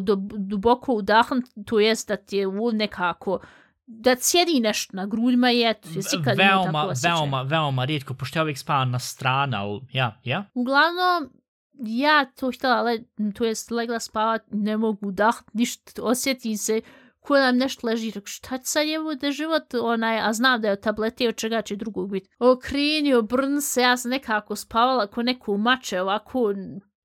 do, 0.00 0.16
duboko 0.38 0.92
udahnut, 0.92 1.44
to 1.66 1.80
jest 1.80 2.08
da 2.08 2.16
ti 2.16 2.36
je 2.36 2.46
u 2.46 2.72
nekako 2.72 3.40
da 3.86 4.16
sjedi 4.20 4.60
nešto 4.60 4.96
na 4.96 5.06
grudma 5.06 5.50
i 5.52 5.62
eto, 5.62 5.88
jesi 5.94 6.16
kad 6.24 6.38
imao 6.38 6.48
tako 6.48 6.62
veoma, 6.62 6.86
osjećaj. 6.86 7.10
veoma, 7.12 7.42
veoma 7.42 7.84
rijetko, 7.84 8.14
pošto 8.14 8.38
ja 8.38 8.42
uvijek 8.42 8.58
spavam 8.58 8.90
na 8.90 8.98
strana, 8.98 9.62
ali 9.62 9.80
ja, 9.92 10.20
ja. 10.24 10.44
Uglavnom, 10.54 11.30
ja 11.78 12.24
to 12.24 12.50
htjela, 12.50 12.82
le, 12.82 12.98
to 13.34 13.44
jest 13.44 13.70
legla 13.70 14.00
spavat, 14.00 14.42
ne 14.50 14.76
mogu 14.76 15.10
da, 15.10 15.32
ništa, 15.52 16.02
osjetim 16.02 16.56
se 16.56 16.80
ko 17.20 17.38
nam 17.38 17.56
nešto 17.56 17.86
leži, 17.86 18.10
rekao, 18.10 18.26
šta 18.26 18.58
će 18.58 18.64
sad 18.64 18.86
njemu 18.86 19.14
da 19.14 19.30
život, 19.30 19.74
onaj, 19.74 20.20
a 20.20 20.32
znam 20.32 20.60
da 20.60 20.68
je 20.68 20.72
od 20.72 20.80
tablete, 20.80 21.28
od 21.28 21.36
čega 21.36 21.62
će 21.62 21.76
drugog 21.76 22.10
biti. 22.10 22.28
Okrinio, 22.38 23.22
brn 23.22 23.60
se, 23.60 23.80
ja 23.80 23.96
sam 23.96 24.10
nekako 24.10 24.56
spavala 24.56 25.06
ko 25.06 25.22
neku 25.22 25.56
mače, 25.56 26.00
ovako 26.00 26.54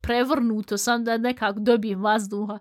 prevrnuto 0.01 0.77
sam 0.77 1.03
da 1.03 1.17
nekako 1.17 1.59
dobijem 1.59 2.01
vazduha. 2.01 2.59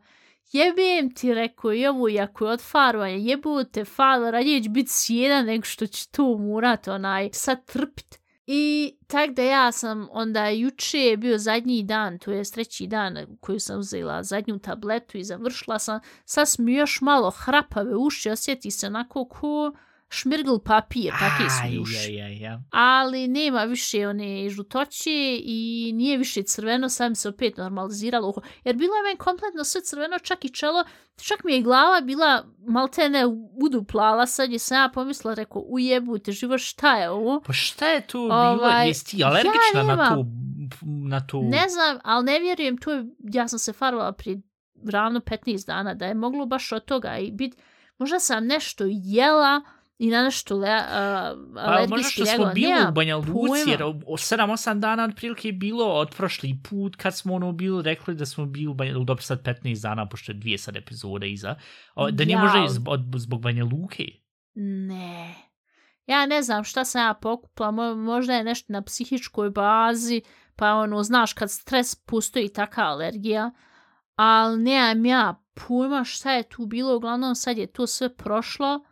Jebem 0.53 1.15
ti, 1.15 1.35
rekao, 1.35 1.73
i 1.73 1.87
ovo, 1.87 2.09
jako 2.09 2.47
je 2.47 2.53
od 2.53 2.61
farvanja, 2.61 3.15
jebu 3.15 3.65
te 3.65 3.85
farva, 3.85 4.31
radije 4.31 4.63
će 4.63 4.69
biti 4.69 4.91
sjedan 4.93 5.47
nego 5.47 5.65
što 5.65 5.87
će 5.87 6.09
to 6.09 6.39
morat, 6.39 6.89
onaj, 6.89 7.31
sad 7.33 7.65
trpit. 7.65 8.21
I 8.47 8.95
tak 9.07 9.31
da 9.31 9.43
ja 9.43 9.73
sam 9.73 10.09
onda 10.11 10.49
juče 10.49 10.99
je 10.99 11.17
bio 11.17 11.39
zadnji 11.39 11.83
dan, 11.83 12.19
to 12.19 12.33
je 12.33 12.51
treći 12.51 12.87
dan 12.87 13.37
koju 13.41 13.61
sam 13.61 13.79
uzela 13.79 14.23
zadnju 14.23 14.59
tabletu 14.59 15.19
i 15.19 15.25
završila 15.25 15.79
sam, 15.79 16.01
sad 16.25 16.49
sam 16.49 16.69
još 16.69 17.01
malo 17.01 17.31
hrapave 17.31 17.97
uši, 17.97 18.31
osjeti 18.31 18.71
se 18.71 18.87
onako 18.87 19.25
ko 19.25 19.73
šmirgl 20.13 20.57
papir, 20.65 21.13
takve 21.19 21.51
su 21.51 21.83
uši. 21.83 21.97
Aj, 21.97 22.23
aj, 22.23 22.33
aj, 22.33 22.47
aj. 22.47 22.59
Ali 22.71 23.29
nema 23.29 23.65
više 23.65 24.09
one 24.09 24.49
žutoće 24.49 25.39
i 25.45 25.91
nije 25.95 26.19
više 26.19 26.43
crveno, 26.43 26.89
sad 26.89 27.11
mi 27.11 27.17
se 27.17 27.29
opet 27.29 27.57
normaliziralo 27.57 28.29
uho. 28.29 28.41
Jer 28.65 28.77
bilo 28.77 28.97
je 28.97 29.03
meni 29.03 29.17
kompletno 29.17 29.65
sve 29.65 29.81
crveno, 29.81 30.19
čak 30.19 30.45
i 30.45 30.49
čelo, 30.49 30.85
čak 31.17 31.45
mi 31.45 31.55
je 31.55 31.63
glava 31.63 32.01
bila 32.01 32.45
maltene 32.67 33.27
uduplala, 33.65 34.27
sad 34.27 34.53
je 34.53 34.59
sam 34.59 34.77
ja 34.79 34.91
pomislila, 34.95 35.35
rekao, 35.35 35.63
ujebute, 35.67 36.33
živo 36.33 36.59
šta 36.59 36.97
je 36.97 37.11
ovo? 37.11 37.41
Pa 37.47 37.53
šta 37.53 37.89
je 37.89 38.07
tu 38.07 38.19
bilo? 38.19 38.35
Ovaj, 38.35 38.89
Jesi 38.89 39.07
ti 39.07 39.25
alergična 39.25 39.81
ja 39.81 39.83
na 39.83 39.97
nemam. 39.97 40.15
tu... 40.15 40.27
Na 41.09 41.27
tu... 41.27 41.43
Ne 41.43 41.69
znam, 41.69 41.99
ali 42.05 42.25
ne 42.25 42.41
vjerujem, 42.41 42.79
to 42.79 42.93
je, 42.93 43.05
ja 43.19 43.49
sam 43.49 43.59
se 43.59 43.73
farvala 43.73 44.13
prije 44.13 44.41
ravno 44.85 45.21
15 45.21 45.67
dana, 45.67 45.95
da 45.95 46.07
je 46.07 46.15
moglo 46.15 46.47
baš 46.47 46.73
od 46.73 46.85
toga 46.85 47.19
i 47.19 47.31
bit, 47.31 47.55
možda 47.99 48.21
sam 48.21 48.47
nešto 48.47 48.85
jela 48.89 49.63
i 50.01 50.11
na 50.11 50.23
nešto 50.23 50.57
le, 50.57 50.77
uh, 50.77 50.85
Pa 51.55 51.61
možda 51.61 51.71
alergijski 51.71 52.13
što 52.13 52.27
smo 52.27 52.47
bili 52.55 52.73
u 52.89 52.93
Banja 52.93 53.17
Luci, 53.17 53.71
jer 53.71 53.83
o 53.83 54.17
7-8 54.17 54.79
dana 54.79 55.05
otprilike 55.05 55.49
je 55.49 55.53
bilo 55.53 55.85
od 55.85 56.15
prošli 56.17 56.59
put 56.71 56.97
kad 56.97 57.17
smo 57.17 57.35
ono 57.35 57.53
bili 57.53 57.83
rekli 57.83 58.15
da 58.15 58.27
smo 58.27 58.47
bili 58.47 58.67
u 58.67 58.75
Banja 58.75 58.93
Luci, 58.95 59.07
dobro 59.07 59.23
sad 59.23 59.43
15 59.43 59.83
dana, 59.83 60.09
pošto 60.09 60.33
je 60.33 60.39
dvije 60.39 60.59
sad 60.59 60.77
epizode 60.77 61.31
iza, 61.31 61.55
o, 61.95 62.11
da 62.11 62.25
nije 62.25 62.35
Ja, 62.35 62.43
možda 62.43 62.91
od, 62.91 63.01
zbog 63.17 63.43
Banja 63.43 63.65
Luke. 63.65 64.05
Ne. 64.55 65.35
Ja 66.07 66.27
ne 66.27 66.43
znam 66.43 66.65
šta 66.65 66.85
sam 66.85 67.03
ja 67.03 67.15
pokupla, 67.15 67.69
mo- 67.69 67.95
možda 67.95 68.35
je 68.35 68.45
nešto 68.45 68.73
na 68.73 68.83
psihičkoj 68.83 69.51
bazi, 69.51 70.23
pa 70.57 70.75
ono, 70.75 71.03
znaš, 71.03 71.33
kad 71.33 71.51
stres 71.51 71.95
postoji 71.95 72.49
taka 72.49 72.83
alergija, 72.83 73.51
ali 74.17 74.63
nemam 74.63 75.07
ja 75.07 75.43
pojma 75.55 76.05
šta 76.05 76.33
je 76.33 76.49
tu 76.49 76.67
bilo, 76.67 76.97
uglavnom 76.97 77.35
sad 77.35 77.59
je 77.59 77.67
to 77.67 77.87
sve 77.87 78.17
prošlo, 78.17 78.85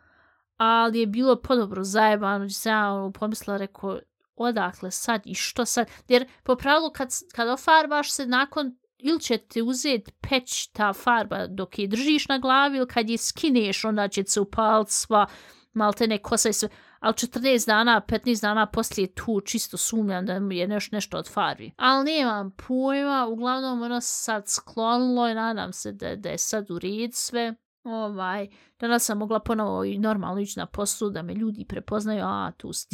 ali 0.59 0.99
je 0.99 1.07
bilo 1.07 1.41
podobro 1.41 1.83
zajebano, 1.83 2.45
gdje 2.45 2.69
ja 2.69 2.93
ono, 2.93 3.11
pomislila, 3.11 3.57
rekao, 3.57 3.99
odakle 4.35 4.91
sad 4.91 5.21
i 5.25 5.33
što 5.33 5.65
sad, 5.65 5.87
jer 6.07 6.27
po 6.43 6.55
pravilu 6.55 6.91
kad, 6.91 7.09
kad 7.35 7.47
ofarbaš 7.47 8.11
se 8.11 8.25
nakon 8.25 8.75
ili 8.97 9.19
će 9.19 9.37
te 9.37 9.61
uzeti 9.61 10.11
peć 10.29 10.67
ta 10.67 10.93
farba 10.93 11.47
dok 11.47 11.79
je 11.79 11.87
držiš 11.87 12.27
na 12.27 12.37
glavi 12.37 12.77
ili 12.77 12.87
kad 12.87 13.09
je 13.09 13.17
skineš 13.17 13.85
onda 13.85 14.07
će 14.07 14.23
se 14.23 14.39
upaliti 14.39 14.93
sva 14.93 15.27
maltene 15.73 16.17
kosa 16.17 16.49
i 16.49 16.53
sve. 16.53 16.69
Ali 16.99 17.13
14 17.13 17.67
dana, 17.67 18.01
15 18.07 18.41
dana 18.41 18.65
poslije 18.65 19.13
tu 19.13 19.41
čisto 19.41 19.77
sumnjam 19.77 20.25
da 20.25 20.33
je 20.33 20.67
neš, 20.67 20.91
nešto 20.91 21.17
od 21.17 21.29
farbi. 21.29 21.71
Ali 21.77 22.05
nemam 22.05 22.51
pojma, 22.67 23.27
uglavnom 23.27 23.81
ono 23.81 24.01
sad 24.01 24.43
sklonilo 24.47 25.29
i 25.29 25.33
nadam 25.33 25.73
se 25.73 25.91
da, 25.91 26.15
da 26.15 26.29
je 26.29 26.37
sad 26.37 26.71
u 26.71 26.79
red 26.79 27.13
sve. 27.13 27.55
Ovaj, 27.89 28.47
danas 28.79 29.05
sam 29.05 29.17
mogla 29.17 29.39
ponovo 29.39 29.83
i 29.83 29.97
normalno 29.97 30.41
ići 30.41 30.59
na 30.59 30.65
poslu 30.65 31.09
da 31.09 31.21
me 31.21 31.33
ljudi 31.33 31.65
prepoznaju, 31.65 32.23
a 32.23 32.51
tu 32.57 32.73
si 32.73 32.87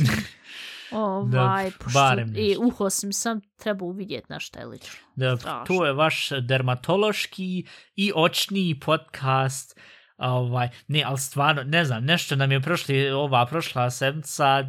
ovaj, 0.91 1.69
Da, 1.69 1.71
pošto, 1.79 1.99
barem 1.99 2.33
i 2.35 2.57
uho 2.57 2.89
sam 2.89 3.13
sam 3.13 3.41
trebao 3.55 3.87
uvidjeti 3.87 4.25
na 4.29 4.39
šta 4.39 4.59
je 4.59 4.65
lično. 4.65 4.99
Da, 5.15 5.63
to 5.67 5.85
je 5.85 5.93
vaš 5.93 6.29
dermatološki 6.41 7.65
i 7.95 8.11
očni 8.15 8.79
podcast. 8.85 9.79
Ovaj, 10.17 10.69
ne, 10.87 11.03
ali 11.03 11.17
stvarno, 11.17 11.63
ne 11.63 11.85
znam, 11.85 12.05
nešto 12.05 12.35
nam 12.35 12.51
je 12.51 12.61
prošli, 12.61 13.09
ova 13.09 13.45
prošla 13.45 13.91
sedmica, 13.91 14.63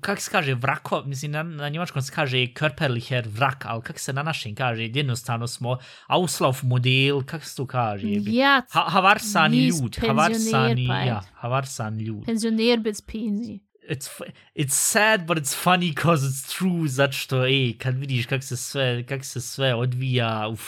kak 0.00 0.20
se 0.20 0.30
kaže, 0.30 0.54
vrako, 0.54 1.02
mislim, 1.06 1.30
na, 1.30 1.42
na 1.42 1.68
njemačkom 1.68 2.02
se 2.02 2.12
kaže 2.12 2.36
körperlicher 2.38 3.24
vrak, 3.28 3.64
ali 3.66 3.82
kak 3.82 3.98
se 3.98 4.12
na 4.12 4.22
našem 4.22 4.54
kaže, 4.54 4.82
jednostavno 4.84 5.46
smo 5.46 5.78
auslauf 6.06 6.62
model, 6.62 7.22
kak 7.22 7.44
se 7.44 7.56
to 7.56 7.66
kaže? 7.66 8.06
Ja, 8.26 8.62
Ha, 8.70 8.80
havarsani 8.88 9.56
nis 9.56 9.80
ljud, 9.82 9.96
havarsani, 10.00 10.86
pa 10.88 10.98
ja, 10.98 11.20
havarsan 11.34 11.98
ljud. 11.98 12.24
penzioner 12.26 12.80
bez 12.80 13.00
penzije. 13.02 13.58
it's 13.90 14.08
it's 14.54 14.74
sad 14.74 15.26
but 15.26 15.38
it's 15.38 15.54
funny 15.64 15.94
cause 16.02 16.26
it's 16.26 16.58
true 16.58 16.88
zato 16.88 17.12
što 17.12 17.44
ej 17.46 17.78
kad 17.78 17.94
vidiš 17.98 18.26
kak 18.26 18.44
se 18.44 18.56
sve 18.56 19.06
kak 19.06 19.24
se 19.24 19.40
sve 19.40 19.74
odvija 19.74 20.48
uf 20.48 20.62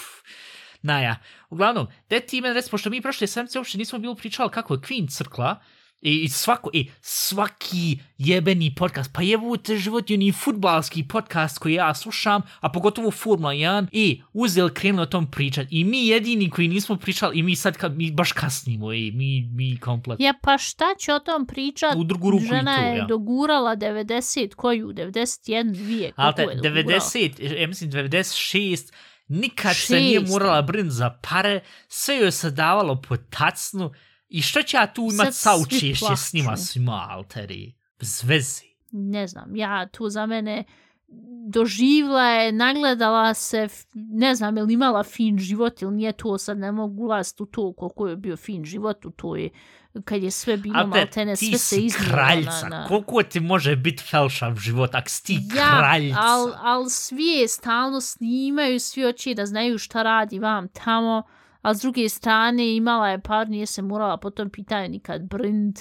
naja 0.82 1.16
uglavnom 1.50 1.86
da 2.10 2.20
ti 2.20 2.40
meni 2.40 2.54
reci 2.54 2.70
pošto 2.70 2.90
mi 2.90 3.02
prošle 3.02 3.26
sedmice 3.26 3.58
uopšte 3.58 3.78
nismo 3.78 3.98
bili 3.98 4.16
pričali 4.16 4.50
kako 4.50 4.74
je 4.74 4.80
Queen 4.80 5.10
crkla 5.10 5.60
I, 6.02 6.22
i 6.22 6.28
svako, 6.28 6.70
i 6.72 6.90
svaki 7.00 7.98
jebeni 8.18 8.74
podcast, 8.74 9.10
pa 9.14 9.22
jebute 9.22 9.76
život 9.76 10.08
ni 10.08 10.32
futbalski 10.32 11.04
podcast 11.08 11.58
koji 11.58 11.74
ja 11.74 11.94
slušam, 11.94 12.42
a 12.60 12.68
pogotovo 12.68 13.10
Formula 13.10 13.52
1, 13.52 13.86
i 13.92 14.22
uzeli 14.32 14.74
krenuli 14.74 15.02
o 15.02 15.06
tom 15.06 15.30
pričat. 15.30 15.66
I 15.70 15.84
mi 15.84 16.06
jedini 16.06 16.50
koji 16.50 16.68
nismo 16.68 16.96
pričali, 16.96 17.38
i 17.38 17.42
mi 17.42 17.56
sad 17.56 17.76
kad, 17.76 17.96
mi 17.96 18.10
baš 18.10 18.32
kasnimo, 18.32 18.92
i 18.92 19.12
mi, 19.12 19.48
mi 19.52 19.76
komplet. 19.80 20.20
Ja, 20.20 20.34
pa 20.42 20.58
šta 20.58 20.84
će 20.98 21.14
o 21.14 21.18
tom 21.18 21.46
pričat? 21.46 21.96
U 21.96 22.04
drugu 22.04 22.30
ruku 22.30 22.44
i 22.44 22.46
Žena 22.46 22.76
to, 22.76 22.82
je 22.82 23.04
dogurala 23.08 23.76
90, 23.76 24.54
koju? 24.54 24.88
91, 24.88 25.74
2, 25.74 26.12
Ali 26.16 26.34
koliko 26.34 26.52
te, 26.52 26.68
je 26.68 26.74
dogurala? 26.74 27.00
90, 27.00 27.60
ja 27.60 27.66
mislim 27.66 27.90
96, 27.90 28.92
nikad 29.28 29.76
se 29.76 29.96
nije 29.96 30.20
morala 30.20 30.62
brin 30.62 30.90
za 30.90 31.18
pare, 31.22 31.60
sve 31.88 32.16
joj 32.16 32.32
se 32.32 32.50
davalo 32.50 33.02
po 33.02 33.16
tacnu. 33.16 33.92
I 34.28 34.42
što 34.42 34.62
će 34.62 34.76
ja 34.76 34.92
tu 34.92 35.08
imat 35.12 35.34
Sad 35.34 35.34
svi 35.34 35.42
saučešće 35.42 36.16
s 36.16 36.32
njima 36.32 36.56
svima, 36.56 37.06
alteri, 37.10 37.74
bez 37.98 38.22
veze. 38.24 38.62
Ne 38.90 39.26
znam, 39.26 39.56
ja 39.56 39.88
tu 39.92 40.08
za 40.08 40.26
mene 40.26 40.64
doživla 41.48 42.28
je, 42.28 42.52
nagledala 42.52 43.34
se, 43.34 43.68
ne 43.94 44.34
znam, 44.34 44.56
je 44.56 44.62
li 44.62 44.72
imala 44.72 45.02
fin 45.02 45.38
život 45.38 45.82
ili 45.82 45.94
nije 45.94 46.12
to, 46.12 46.38
sad 46.38 46.58
ne 46.58 46.72
mogu 46.72 47.02
ulaziti 47.02 47.42
u 47.42 47.46
to 47.46 47.72
koliko 47.72 48.08
je 48.08 48.16
bio 48.16 48.36
fin 48.36 48.64
život 48.64 49.04
u 49.04 49.10
to 49.10 49.36
je, 49.36 49.50
kad 50.04 50.22
je 50.22 50.30
sve 50.30 50.56
bilo 50.56 50.86
maltene, 50.86 51.36
ti 51.36 51.46
sve 51.46 51.58
se 51.58 51.76
si 51.76 51.84
iznijelo 51.84 52.14
kraljica, 52.14 52.68
na, 52.68 52.78
na... 52.78 52.86
koliko 52.88 53.22
ti 53.22 53.40
može 53.40 53.76
biti 53.76 54.02
felšav 54.02 54.56
život, 54.56 54.94
ak 54.94 55.08
si 55.08 55.24
ti 55.24 55.38
Ja, 55.56 55.78
kraljica? 55.78 56.18
al, 56.20 56.52
al 56.56 56.88
svi 56.88 57.26
je 57.26 57.48
stalno 57.48 58.00
snimaju, 58.00 58.80
svi 58.80 59.06
oči 59.06 59.34
da 59.34 59.46
znaju 59.46 59.78
šta 59.78 60.02
radi 60.02 60.38
vam 60.38 60.68
tamo, 60.68 61.22
a 61.62 61.74
s 61.74 61.80
druge 61.80 62.08
strane 62.08 62.76
imala 62.76 63.08
je 63.08 63.20
par, 63.20 63.48
nije 63.48 63.66
se 63.66 63.82
morala 63.82 64.16
po 64.16 64.30
tom 64.30 64.50
pitanju 64.50 64.88
nikad 64.88 65.22
brint. 65.22 65.78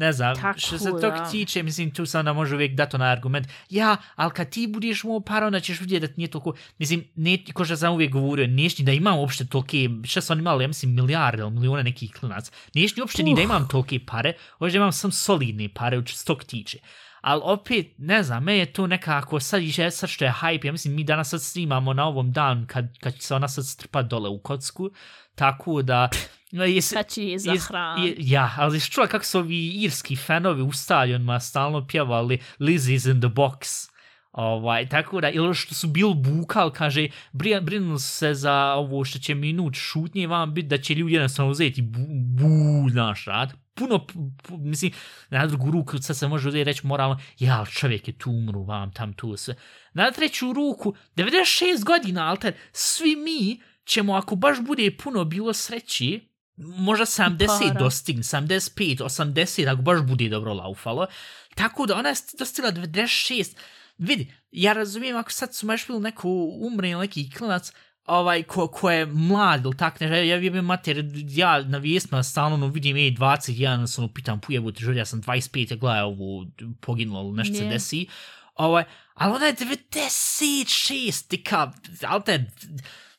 Ne 0.00 0.12
znam, 0.12 0.34
Tako 0.36 0.58
što 0.58 0.78
se 0.78 0.90
tog 1.00 1.12
tiče, 1.30 1.62
mislim, 1.62 1.90
tu 1.90 2.06
sam 2.06 2.24
da 2.24 2.32
može 2.32 2.54
uvijek 2.54 2.74
dati 2.74 2.96
onaj 2.96 3.12
argument. 3.12 3.48
Ja, 3.70 3.96
ali 4.16 4.30
kad 4.30 4.50
ti 4.50 4.66
budeš 4.66 5.04
imao 5.04 5.20
par, 5.20 5.44
onda 5.44 5.60
ćeš 5.60 5.80
vidjeti 5.80 6.00
da 6.00 6.12
ti 6.12 6.14
nije 6.16 6.28
toliko... 6.30 6.54
Mislim, 6.78 7.04
ne, 7.14 7.38
ko 7.54 7.64
što 7.64 7.76
sam 7.76 7.92
uvijek 7.92 8.12
govorio, 8.12 8.46
neš 8.46 8.78
ni 8.78 8.84
da 8.84 8.92
imam 8.92 9.18
uopšte 9.18 9.46
tolike... 9.46 9.88
Šta 10.04 10.20
su 10.20 10.32
oni 10.32 10.40
imali, 10.40 10.64
ja 10.64 10.68
mislim, 10.68 10.94
milijarde 10.94 11.42
ili 11.42 11.50
milijone 11.50 11.82
nekih 11.82 12.12
klinac. 12.12 12.50
Neš 12.74 12.96
ni 12.96 13.00
uopšte 13.02 13.22
ni 13.22 13.34
da 13.34 13.40
Uh. 13.40 13.44
imam 13.44 13.68
tolike 13.68 14.00
pare, 14.06 14.32
hoće 14.58 14.72
da 14.72 14.76
imam 14.76 14.92
sam 14.92 15.12
solidne 15.12 15.68
pare, 15.74 16.02
što 16.06 16.18
se 16.18 16.24
tog 16.24 16.44
tiče. 16.44 16.78
Ali 17.20 17.40
opet, 17.44 17.86
ne 17.98 18.22
znam, 18.22 18.44
me 18.44 18.56
je 18.58 18.72
to 18.72 18.86
nekako, 18.86 19.40
sad, 19.40 19.62
je- 19.62 19.90
sad 19.90 20.08
što 20.10 20.24
je 20.24 20.34
hype, 20.40 20.66
ja 20.66 20.72
mislim, 20.72 20.94
mi 20.94 21.04
danas 21.04 21.28
sad 21.30 21.42
snimamo 21.42 21.92
na 21.92 22.06
ovom 22.06 22.32
dan 22.32 22.66
kad, 22.66 22.98
kad 23.00 23.14
se 23.18 23.34
ona 23.34 23.48
sad 23.48 23.66
strpa 23.66 24.02
dole 24.02 24.28
u 24.28 24.38
kocku, 24.38 24.90
tako 25.34 25.82
da... 25.82 26.08
Jesi, 26.52 26.94
Kad 26.94 27.08
će 27.08 27.24
je 27.24 27.38
za 27.38 27.52
Is- 27.52 27.68
hranu. 27.68 28.06
je- 28.06 28.14
Ja, 28.18 28.54
ali 28.56 28.76
jesi 28.76 28.90
čula 28.90 29.06
kako 29.06 29.24
su 29.24 29.38
ovi 29.38 29.68
irski 29.68 30.16
fanovi 30.16 30.62
u 30.62 30.72
stadionima 30.72 31.40
stalno 31.40 31.86
pjevali 31.86 32.38
Lizzie's 32.58 33.10
in 33.10 33.20
the 33.20 33.28
box. 33.28 33.90
Ovaj, 34.32 34.88
tako 34.88 35.20
da, 35.20 35.30
ili 35.30 35.54
što 35.54 35.74
su 35.74 35.88
bil 35.88 36.08
bukal, 36.08 36.70
kaže, 36.70 37.08
brija- 37.32 37.60
brinuli 37.60 38.00
su 38.00 38.08
se 38.08 38.34
za 38.34 38.54
ovo 38.74 39.04
što 39.04 39.18
će 39.18 39.34
minut 39.34 39.74
šutnje 39.74 40.26
vam 40.26 40.54
biti 40.54 40.68
da 40.68 40.78
će 40.78 40.94
ljudi 40.94 41.12
jednostavno 41.14 41.50
uzeti 41.50 41.82
bu, 41.82 41.98
bu 42.08 42.48
naš 42.88 43.24
rad. 43.24 43.52
Puno, 43.74 44.06
pu, 44.06 44.30
mislim, 44.58 44.92
na 45.30 45.46
drugu 45.46 45.70
ruku 45.70 45.98
sad 45.98 46.16
se 46.16 46.28
može 46.28 46.48
uzeti 46.48 46.64
reći 46.64 46.86
moralno, 46.86 47.18
ja, 47.38 47.64
čovjek 47.70 48.08
je 48.08 48.18
tu 48.18 48.30
umru, 48.30 48.64
vam 48.64 48.92
tam 48.92 49.12
tu 49.12 49.36
sve. 49.36 49.54
Na 49.92 50.10
treću 50.10 50.52
ruku, 50.52 50.94
96 51.16 51.84
godina, 51.84 52.26
alter, 52.28 52.52
svi 52.72 53.16
mi 53.16 53.60
ćemo, 53.84 54.14
ako 54.14 54.36
baš 54.36 54.60
bude 54.60 54.90
puno 54.96 55.24
bilo 55.24 55.52
sreći, 55.52 56.29
možda 56.60 57.06
70 57.06 57.46
Para. 57.46 57.78
dostigne, 57.78 58.22
75, 58.22 59.02
80, 59.02 59.72
ako 59.72 59.82
baš 59.82 60.00
bude 60.00 60.28
dobro 60.28 60.54
laufalo. 60.54 61.06
Tako 61.54 61.86
da 61.86 61.96
ona 61.96 62.08
je 62.08 62.14
dostigla 62.38 62.72
96. 62.72 63.56
Vidi, 63.98 64.32
ja 64.50 64.72
razumijem 64.72 65.16
ako 65.16 65.30
sad 65.30 65.54
su 65.54 65.66
baš 65.66 65.86
bili 65.86 66.00
neko 66.00 66.28
umre 66.60 66.90
ili 66.90 67.00
neki 67.00 67.30
klinac, 67.30 67.72
ovaj, 68.06 68.42
ko, 68.42 68.68
ko 68.68 68.90
je 68.90 69.06
mlad 69.06 69.64
ili 69.64 69.76
tak 69.76 70.00
nešto, 70.00 70.14
ja, 70.14 70.24
ja 70.24 70.36
jebim 70.36 70.64
mater, 70.64 71.04
ja 71.28 71.62
na 71.62 71.78
vijestima 71.78 72.22
stalno 72.22 72.54
ono, 72.54 72.66
vidim, 72.66 72.96
ej, 72.96 73.10
21, 73.10 73.86
sam 73.86 74.04
ono, 74.04 74.14
pitam, 74.14 74.40
pujebu 74.40 74.72
te 74.72 74.84
želja, 74.84 74.98
ja 74.98 75.04
sam 75.04 75.22
25, 75.22 75.70
ja 75.70 75.76
gledaj 75.76 76.00
ovo, 76.00 76.46
poginulo, 76.80 77.28
ili 77.28 77.36
nešto 77.36 77.54
se 77.54 77.64
Je. 77.64 77.70
desi, 77.70 78.06
ovaj, 78.54 78.84
ali 79.14 79.34
ona 79.34 79.46
je 79.46 79.54
96, 79.54 81.28
tika, 81.28 81.72
ali 82.06 82.22
te, 82.24 82.44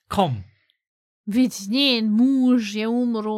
kom, 0.08 0.44
Vidi, 1.26 1.56
njen 1.70 2.08
muž 2.08 2.76
je 2.76 2.88
umro, 2.88 3.32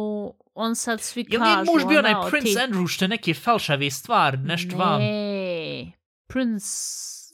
on 0.54 0.76
sad 0.76 1.00
svi 1.00 1.24
Jel 1.28 1.40
kažu... 1.40 1.54
nije 1.54 1.64
muž 1.64 1.84
bio 1.84 1.98
onaj 1.98 2.14
ona, 2.14 2.30
Prince 2.30 2.48
ti- 2.48 2.56
Andrew 2.58 2.88
što 2.88 3.04
je 3.04 3.08
neke 3.08 3.34
falšave 3.34 3.90
stvar, 3.90 4.38
nešto 4.38 4.76
vam? 4.76 5.00
Ne, 5.00 5.92
Prince, 6.26 6.66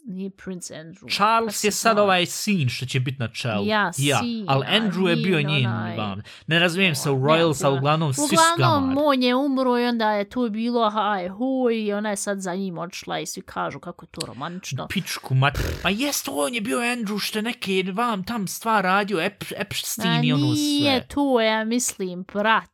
nije 0.05 0.31
Prince 0.31 0.75
Andrew. 0.75 1.15
Charles 1.17 1.65
je 1.65 1.71
sad 1.71 1.99
ovaj 1.99 2.27
sin 2.27 2.69
što 2.69 2.87
će 2.87 3.01
biti 3.01 3.17
na 3.19 3.29
čelu. 3.29 3.67
Ja, 3.67 3.93
sin, 3.93 4.45
ali 4.49 4.67
Andrew 4.67 5.07
je 5.07 5.17
bio 5.17 5.37
nije 5.37 5.61
njen 5.61 5.71
onaj- 5.71 5.97
van. 5.97 6.23
Ne 6.47 6.59
razumijem 6.59 6.95
se 6.95 7.11
u 7.11 7.17
Royals, 7.17 7.65
ali 7.65 7.79
uglavnom 7.79 8.15
svi 8.15 8.23
su 8.29 8.35
Uglavnom, 8.55 8.99
on 8.99 9.23
je 9.23 9.35
umro 9.35 9.79
i 9.79 9.85
onda 9.85 10.11
je 10.13 10.31
tu 10.31 10.51
bilo 10.51 10.91
haj 10.91 11.29
huj 11.29 11.77
i 11.77 11.93
ona 11.93 12.11
je 12.11 12.17
sad 12.17 12.41
za 12.41 12.55
njim 12.55 12.79
odšla 12.79 13.19
i 13.21 13.27
svi 13.27 13.43
kažu 13.43 13.81
kako 13.81 14.05
je 14.05 14.09
to 14.11 14.27
romantično. 14.27 14.87
Pičku 14.89 15.35
mat. 15.35 15.59
Ma 15.85 15.91
jest, 15.91 16.29
on 16.33 16.55
je 16.55 16.61
bio 16.61 16.79
Andrew 16.79 17.21
što 17.21 17.39
je 17.39 17.43
neke 17.43 17.85
vam 17.93 18.25
tam 18.25 18.47
stvar 18.49 18.85
radio, 18.85 19.21
Ep, 19.21 19.45
Epstein 19.57 20.25
i 20.25 20.33
ono 20.33 20.47
nije 20.47 20.99
sve. 20.99 21.07
tu, 21.09 21.39
ja 21.43 21.65
mislim, 21.65 22.25
brat 22.33 22.71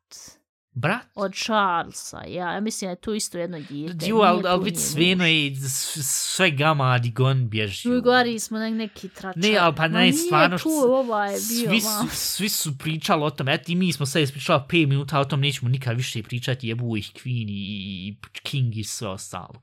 Brat? 0.78 1.06
od 1.14 1.34
Charlesa. 1.34 2.22
Ja, 2.26 2.52
ja 2.52 2.60
mislim 2.60 2.88
da 2.88 2.90
je 2.90 3.00
tu 3.00 3.14
isto 3.14 3.38
jedno 3.38 3.60
dijete. 3.60 4.06
Jo, 4.06 4.16
ali, 4.16 4.64
vidi 4.64 4.70
njen 4.70 4.80
sveno 4.80 5.26
i 5.26 5.56
sve 6.02 6.50
gamadi 6.50 7.10
gon 7.10 7.48
bježi. 7.48 7.90
U 7.90 8.02
gori 8.02 8.38
smo 8.38 8.58
nek 8.58 8.74
neki 8.74 9.08
tračar. 9.08 9.42
Ne, 9.42 9.56
ali 9.58 9.74
pa 9.76 9.88
ne, 9.88 10.00
nije 10.00 10.12
stvarno, 10.12 10.58
tu, 10.58 10.68
ovaj 10.88 11.30
bio, 11.30 11.68
svi, 11.68 11.80
su, 11.80 12.08
svi 12.10 12.48
su 12.48 12.78
pričali 12.78 13.22
o 13.24 13.30
tom, 13.30 13.48
eto 13.48 13.72
i 13.72 13.74
mi 13.74 13.92
smo 13.92 14.06
sad 14.06 14.22
ispričali 14.22 14.62
5 14.68 14.86
minuta, 14.86 15.20
o 15.20 15.24
tom 15.24 15.40
nećemo 15.40 15.68
nikad 15.68 15.96
više 15.96 16.22
pričati, 16.22 16.68
jebu 16.68 16.96
ih 16.96 17.12
Queen 17.14 17.46
i, 17.48 18.08
i 18.08 18.16
King 18.42 18.76
i 18.76 18.84
sve 18.84 19.08
ostalo. 19.08 19.62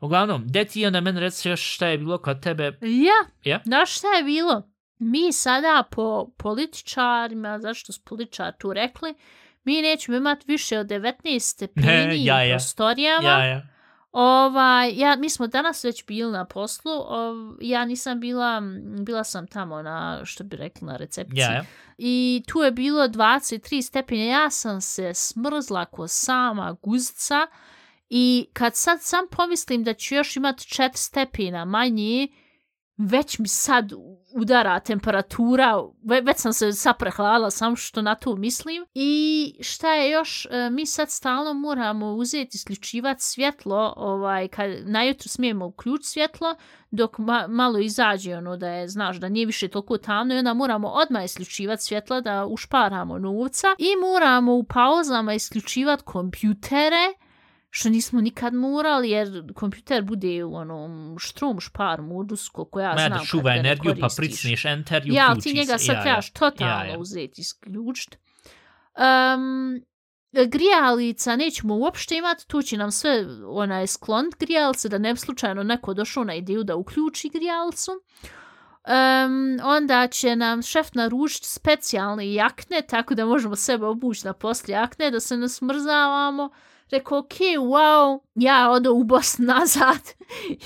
Uglavnom, 0.00 0.44
gde 0.46 0.64
ti 0.64 0.86
onda 0.86 1.00
meni 1.00 1.20
reci 1.20 1.48
još 1.48 1.74
šta 1.74 1.86
je 1.86 1.98
bilo 1.98 2.18
kod 2.18 2.42
tebe? 2.42 2.78
Ja, 2.80 3.50
Ja? 3.50 3.60
znaš 3.64 3.98
šta 3.98 4.06
je 4.08 4.22
bilo? 4.22 4.70
Mi 4.98 5.32
sada 5.32 5.84
po 5.90 6.30
političarima, 6.36 7.58
zašto 7.58 7.92
su 7.92 8.00
političari 8.04 8.56
tu 8.58 8.72
rekli, 8.72 9.14
mi 9.64 9.82
nećemo 9.82 10.16
imati 10.16 10.44
više 10.46 10.78
od 10.78 10.86
19 10.86 11.38
stepeni 11.50 12.24
Ja, 12.24 12.36
u 12.36 12.46
ja. 12.46 12.56
prostorijama. 12.56 13.28
Ja, 13.28 13.44
ja. 13.44 13.62
Ovaj, 14.12 14.92
ja, 14.94 15.16
mi 15.16 15.30
smo 15.30 15.46
danas 15.46 15.84
već 15.84 16.06
bili 16.06 16.32
na 16.32 16.44
poslu, 16.44 16.92
ov, 16.92 17.36
ja 17.60 17.84
nisam 17.84 18.20
bila, 18.20 18.62
bila 19.06 19.24
sam 19.24 19.46
tamo 19.46 19.82
na, 19.82 20.20
što 20.24 20.44
bi 20.44 20.56
rekli, 20.56 20.86
na 20.86 20.96
recepciji. 20.96 21.38
Ja, 21.38 21.52
ja. 21.52 21.64
I 21.98 22.42
tu 22.48 22.58
je 22.60 22.70
bilo 22.70 23.08
23 23.08 23.82
stepene, 23.82 24.26
ja 24.26 24.50
sam 24.50 24.80
se 24.80 25.14
smrzla 25.14 25.84
ko 25.84 26.08
sama 26.08 26.76
guzica 26.82 27.46
i 28.10 28.46
kad 28.52 28.76
sad 28.76 29.02
sam 29.02 29.24
pomislim 29.30 29.84
da 29.84 29.94
ću 29.94 30.14
još 30.14 30.36
imati 30.36 30.64
4 30.64 30.90
stepena 30.94 31.64
manje, 31.64 32.28
već 32.98 33.38
mi 33.38 33.48
sad 33.48 33.92
udara 34.34 34.80
temperatura, 34.80 35.82
ve, 36.04 36.20
već 36.20 36.36
sam 36.36 36.52
se 36.52 36.72
sad 36.72 36.98
prehladila 36.98 37.50
sam 37.50 37.76
što 37.76 38.02
na 38.02 38.14
to 38.14 38.36
mislim. 38.36 38.86
I 38.94 39.54
šta 39.60 39.94
je 39.94 40.10
još, 40.10 40.46
e, 40.50 40.70
mi 40.70 40.86
sad 40.86 41.10
stalno 41.10 41.54
moramo 41.54 42.12
uzeti 42.12 42.50
isključivati 42.54 43.22
svjetlo, 43.22 43.94
ovaj, 43.96 44.48
kad 44.48 44.70
najutro 44.84 45.28
smijemo 45.28 45.66
uključiti 45.66 46.08
svjetlo, 46.08 46.54
dok 46.90 47.18
ma, 47.18 47.46
malo 47.48 47.78
izađe 47.78 48.36
ono 48.36 48.56
da 48.56 48.68
je, 48.68 48.88
znaš, 48.88 49.16
da 49.16 49.28
nije 49.28 49.46
više 49.46 49.68
toliko 49.68 49.98
tamno 49.98 50.34
i 50.34 50.38
onda 50.38 50.54
moramo 50.54 50.88
odmah 50.88 51.24
isključivati 51.24 51.82
svjetla 51.82 52.20
da 52.20 52.46
ušparamo 52.46 53.18
novca 53.18 53.66
i 53.78 53.88
moramo 54.00 54.54
u 54.54 54.64
pauzama 54.64 55.34
isključivati 55.34 56.02
kompjutere, 56.02 57.14
što 57.70 57.88
nismo 57.88 58.20
nikad 58.20 58.54
morali, 58.54 59.10
jer 59.10 59.52
kompjuter 59.54 60.02
bude 60.02 60.44
u 60.44 60.54
onom 60.54 61.16
štrom 61.18 61.60
špar 61.60 62.02
modus, 62.02 62.48
koliko 62.48 62.80
ja 62.80 62.94
Ma 62.94 63.00
ja 63.00 63.08
znam 63.08 63.18
da 63.18 63.24
čuva 63.24 63.56
energiju, 63.56 63.96
pa 64.00 64.08
pricneš 64.16 64.64
enter 64.64 65.06
i 65.06 65.14
Ja, 65.14 65.26
ali 65.28 65.38
uključi 65.38 65.50
ti 65.50 65.58
njega 65.58 65.78
sad 65.78 65.96
ja, 65.96 66.02
trebaš 66.02 66.28
ja. 66.28 66.32
totalno 66.32 66.84
Ja, 66.84 66.84
ja. 66.84 66.98
uzeti, 66.98 67.40
isključiti. 67.40 68.16
Um, 68.98 69.80
grijalica 70.32 71.36
nećemo 71.36 71.76
uopšte 71.76 72.16
imati, 72.16 72.46
tu 72.46 72.62
će 72.62 72.76
nam 72.76 72.90
sve 72.90 73.26
onaj 73.46 73.86
sklon 73.86 74.30
grijalice, 74.38 74.88
da 74.88 74.98
ne 74.98 75.12
bi 75.12 75.18
slučajno 75.18 75.62
neko 75.62 75.94
došao 75.94 76.24
na 76.24 76.34
ideju 76.34 76.64
da 76.64 76.76
uključi 76.76 77.28
grijalicu. 77.28 77.90
Um, 77.90 79.58
onda 79.62 80.06
će 80.06 80.36
nam 80.36 80.62
šef 80.62 80.94
naručiti 80.94 81.46
specijalne 81.48 82.32
jakne, 82.32 82.82
tako 82.82 83.14
da 83.14 83.26
možemo 83.26 83.56
sebe 83.56 83.86
obući 83.86 84.26
na 84.26 84.32
poslije 84.32 84.74
jakne, 84.74 85.10
da 85.10 85.20
se 85.20 85.36
ne 85.36 85.48
smrzavamo. 85.48 86.50
Rekao, 86.90 87.18
ok, 87.18 87.34
wow, 87.58 88.20
ja 88.34 88.70
odo 88.70 88.92
u 88.92 89.04
Bosnu 89.04 89.46
nazad, 89.54 90.14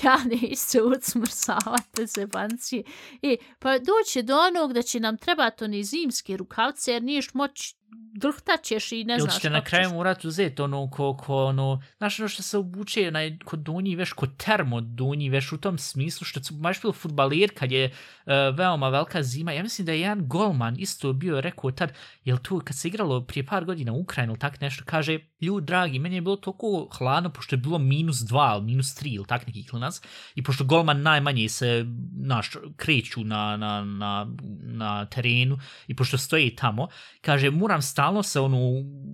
ja 0.03 0.17
neću 0.25 0.87
ucmrsavati 0.97 2.07
se 2.07 2.27
banci. 2.27 2.83
I, 3.21 3.33
e, 3.33 3.37
pa 3.59 3.77
doće 3.79 4.21
do 4.21 4.37
onog 4.37 4.73
da 4.73 4.81
će 4.81 4.99
nam 4.99 5.17
trebati 5.17 5.63
one 5.63 5.83
zimske 5.83 6.37
rukavce, 6.37 6.91
jer 6.91 7.03
niješ 7.03 7.33
moći 7.33 7.75
drhtat 8.13 8.63
ćeš 8.63 8.91
i 8.91 9.03
ne 9.03 9.13
Ili 9.13 9.21
znaš 9.21 9.35
ćete 9.35 9.49
na 9.49 9.63
kraju 9.63 9.89
ćeš. 9.89 9.93
morat 9.93 10.25
uzeti 10.25 10.61
ono 10.61 10.89
ko, 10.89 11.17
ko 11.17 11.45
ono, 11.45 11.83
znaš 11.97 12.19
ono 12.19 12.29
što 12.29 12.43
se 12.43 12.57
obuče 12.57 13.11
na, 13.11 13.19
kod 13.45 13.59
donji 13.59 13.95
veš, 13.95 14.13
kod 14.13 14.37
termo 14.37 14.81
donji 14.81 15.29
veš 15.29 15.51
u 15.51 15.57
tom 15.57 15.77
smislu 15.77 16.25
što 16.25 16.43
su 16.43 16.53
baš 16.53 16.81
bilo 16.81 16.93
futbalir 16.93 17.51
kad 17.55 17.71
je 17.71 17.85
uh, 17.85 18.33
veoma 18.57 18.89
velika 18.89 19.23
zima. 19.23 19.51
Ja 19.51 19.63
mislim 19.63 19.85
da 19.85 19.91
je 19.91 19.99
jedan 19.99 20.27
golman 20.27 20.75
isto 20.79 21.13
bio 21.13 21.41
rekao 21.41 21.71
tad, 21.71 21.93
jel 22.23 22.37
tu 22.37 22.61
kad 22.65 22.77
se 22.77 22.87
igralo 22.87 23.21
prije 23.21 23.45
par 23.45 23.65
godina 23.65 23.93
u 23.93 23.99
Ukrajinu 23.99 24.31
ili 24.33 24.39
tak 24.39 24.61
nešto, 24.61 24.83
kaže, 24.85 25.19
ljud 25.41 25.63
dragi, 25.63 25.99
meni 25.99 26.15
je 26.15 26.21
bilo 26.21 26.35
toliko 26.35 26.89
hladno 26.97 27.29
pošto 27.29 27.55
je 27.55 27.59
bilo 27.59 27.77
minus 27.77 28.17
dva 28.17 28.53
ili 28.55 28.65
minus 28.65 28.95
tri 28.95 29.09
ili 29.09 29.25
tak 29.25 29.47
neki 29.47 29.67
klinac 29.67 30.01
i 30.35 30.43
pošto 30.43 30.63
golman 30.63 31.01
najmanje 31.01 31.49
se 31.49 31.85
naš, 32.17 32.51
kreću 32.75 33.23
na, 33.23 33.57
na, 33.57 33.83
na, 33.83 34.27
na 34.61 35.05
terenu 35.05 35.57
i 35.87 35.95
pošto 35.95 36.17
stoji 36.17 36.55
tamo, 36.55 36.87
kaže, 37.21 37.49
moram 37.49 37.81
stalno 37.83 38.23
se 38.23 38.39
ono, 38.39 38.59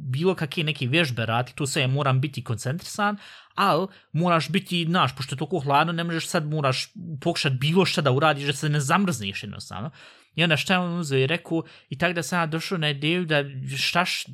bilo 0.09 0.35
kakve 0.35 0.63
neke 0.63 0.87
vježbe 0.87 1.25
radi, 1.25 1.51
tu 1.55 1.65
sve 1.65 1.87
moram 1.87 2.21
biti 2.21 2.43
koncentrisan, 2.43 3.17
ali 3.55 3.87
moraš 4.11 4.49
biti, 4.49 4.85
znaš, 4.89 5.15
pošto 5.15 5.35
je 5.35 5.39
toliko 5.39 5.59
hladno, 5.59 5.93
ne 5.93 6.03
možeš 6.03 6.27
sad, 6.27 6.45
moraš 6.45 6.93
pokušati 7.21 7.55
bilo 7.55 7.85
šta 7.85 8.01
da 8.01 8.11
uradiš, 8.11 8.45
da 8.45 8.53
se 8.53 8.69
ne 8.69 8.79
zamrzneš 8.79 9.43
jednostavno. 9.43 9.91
I 10.35 10.43
onda 10.43 10.57
šta 10.57 10.73
je 10.73 10.79
on 10.79 10.99
uzeo 10.99 11.19
i 11.19 11.27
rekao, 11.27 11.63
i 11.89 11.97
tako 11.97 12.13
da 12.13 12.23
sam 12.23 12.39
ja 12.39 12.45
došao 12.45 12.77
na 12.77 12.89
ideju 12.89 13.25
da 13.25 13.43
štaš, 13.77 14.25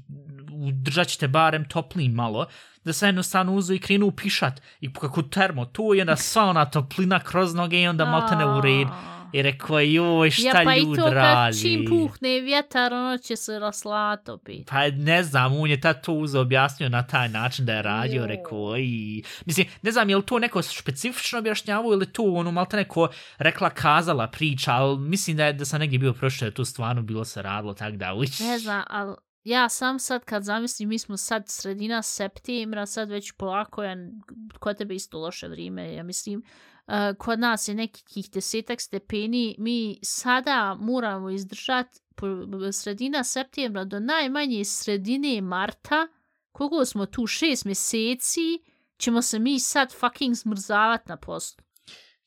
držat 0.74 1.08
ćete 1.08 1.28
barem 1.28 1.66
toplim 1.70 2.12
malo, 2.12 2.48
da 2.84 2.94
sam 2.94 3.08
jednostavno 3.08 3.54
uzeo 3.54 3.76
i 3.76 3.80
krenuo 3.80 4.12
pišat, 4.12 4.62
i 4.82 4.94
kako 4.94 5.22
termo, 5.22 5.66
tu 5.66 5.94
je 5.94 6.02
onda 6.02 6.16
sva 6.16 6.44
ona 6.44 6.66
toplina 6.66 7.20
kroz 7.20 7.54
noge 7.54 7.82
i 7.82 7.88
onda 7.88 8.06
malte 8.06 8.36
ne 8.36 8.46
u. 8.46 9.15
I 9.36 9.42
rekao, 9.42 9.80
joj, 9.80 10.32
šta 10.32 10.48
ja, 10.48 10.62
pa 10.66 10.76
ljud 10.76 10.94
i 10.94 10.96
to 10.96 11.04
kad 11.04 11.14
radi? 11.14 11.62
čim 11.62 11.86
puhne 11.90 12.40
vjetar, 12.42 12.94
ono 12.94 13.18
će 13.18 13.36
se 13.36 13.60
raslat 13.60 14.30
opet. 14.30 14.68
Pa 14.68 14.90
ne 14.90 15.24
znam, 15.24 15.60
on 15.60 15.70
je 15.70 15.82
tad 15.82 16.04
to 16.06 16.14
uzeo 16.14 16.42
objasnio 16.42 16.90
na 16.90 17.08
taj 17.08 17.30
način 17.30 17.66
da 17.66 17.74
je 17.74 17.82
radio, 17.82 18.22
Jo. 18.22 18.28
rekao 18.28 18.78
i... 18.78 19.24
Mislim, 19.46 19.68
ne 19.82 19.92
znam, 19.92 20.10
je 20.10 20.18
li 20.18 20.26
to 20.26 20.40
neko 20.40 20.62
specifično 20.62 21.40
objašnjavao 21.40 21.94
ili 21.94 22.14
to 22.14 22.24
ono 22.24 22.52
malte 22.52 22.78
neko 22.78 23.08
rekla, 23.38 23.70
kazala 23.70 24.28
priča, 24.28 24.72
ali 24.74 25.00
mislim 25.00 25.38
da 25.38 25.46
je 25.46 25.54
da 25.54 25.66
sam 25.66 25.80
negdje 25.80 26.00
bio 26.00 26.14
prošlo, 26.14 26.48
da 26.48 26.54
to 26.54 26.66
stvarno 26.66 27.02
bilo 27.02 27.26
se 27.26 27.42
radilo, 27.42 27.74
tak 27.74 27.96
da, 27.96 28.14
uć. 28.14 28.40
Ne 28.40 28.60
znam, 28.60 28.84
ali 28.88 29.16
ja 29.44 29.70
sam 29.70 30.00
sad 30.00 30.26
kad 30.26 30.44
zamislim, 30.44 30.90
mi 30.90 31.00
smo 31.00 31.18
sad 31.18 31.44
sredina 31.48 32.02
septembra, 32.02 32.86
sad 32.86 33.10
već 33.10 33.32
polako 33.32 33.84
je 33.84 34.12
kod 34.60 34.78
tebe 34.78 34.96
isto 34.96 35.20
loše 35.20 35.48
vrijeme, 35.48 35.94
ja 35.94 36.04
mislim. 36.04 36.44
Eh, 36.88 37.14
kod 37.18 37.40
nas 37.40 37.68
je 37.68 37.74
nekih 37.76 38.30
desetak 38.32 38.82
stepeni, 38.82 39.56
mi 39.58 40.00
sada 40.04 40.78
moramo 40.80 41.30
izdržati 41.30 42.00
eh, 42.68 42.72
sredina 42.72 43.24
septembra 43.24 43.84
do 43.84 44.00
najmanje 44.00 44.66
sredine 44.66 45.42
marta, 45.42 46.08
koliko 46.52 46.86
smo 46.86 47.06
tu? 47.06 47.28
Šest 47.28 47.66
mjeseci, 47.66 48.64
ćemo 48.98 49.22
se 49.22 49.40
mi 49.40 49.60
sad 49.60 49.94
fucking 49.94 50.36
smrzavati 50.36 51.10
na 51.10 51.18
poslu. 51.18 51.65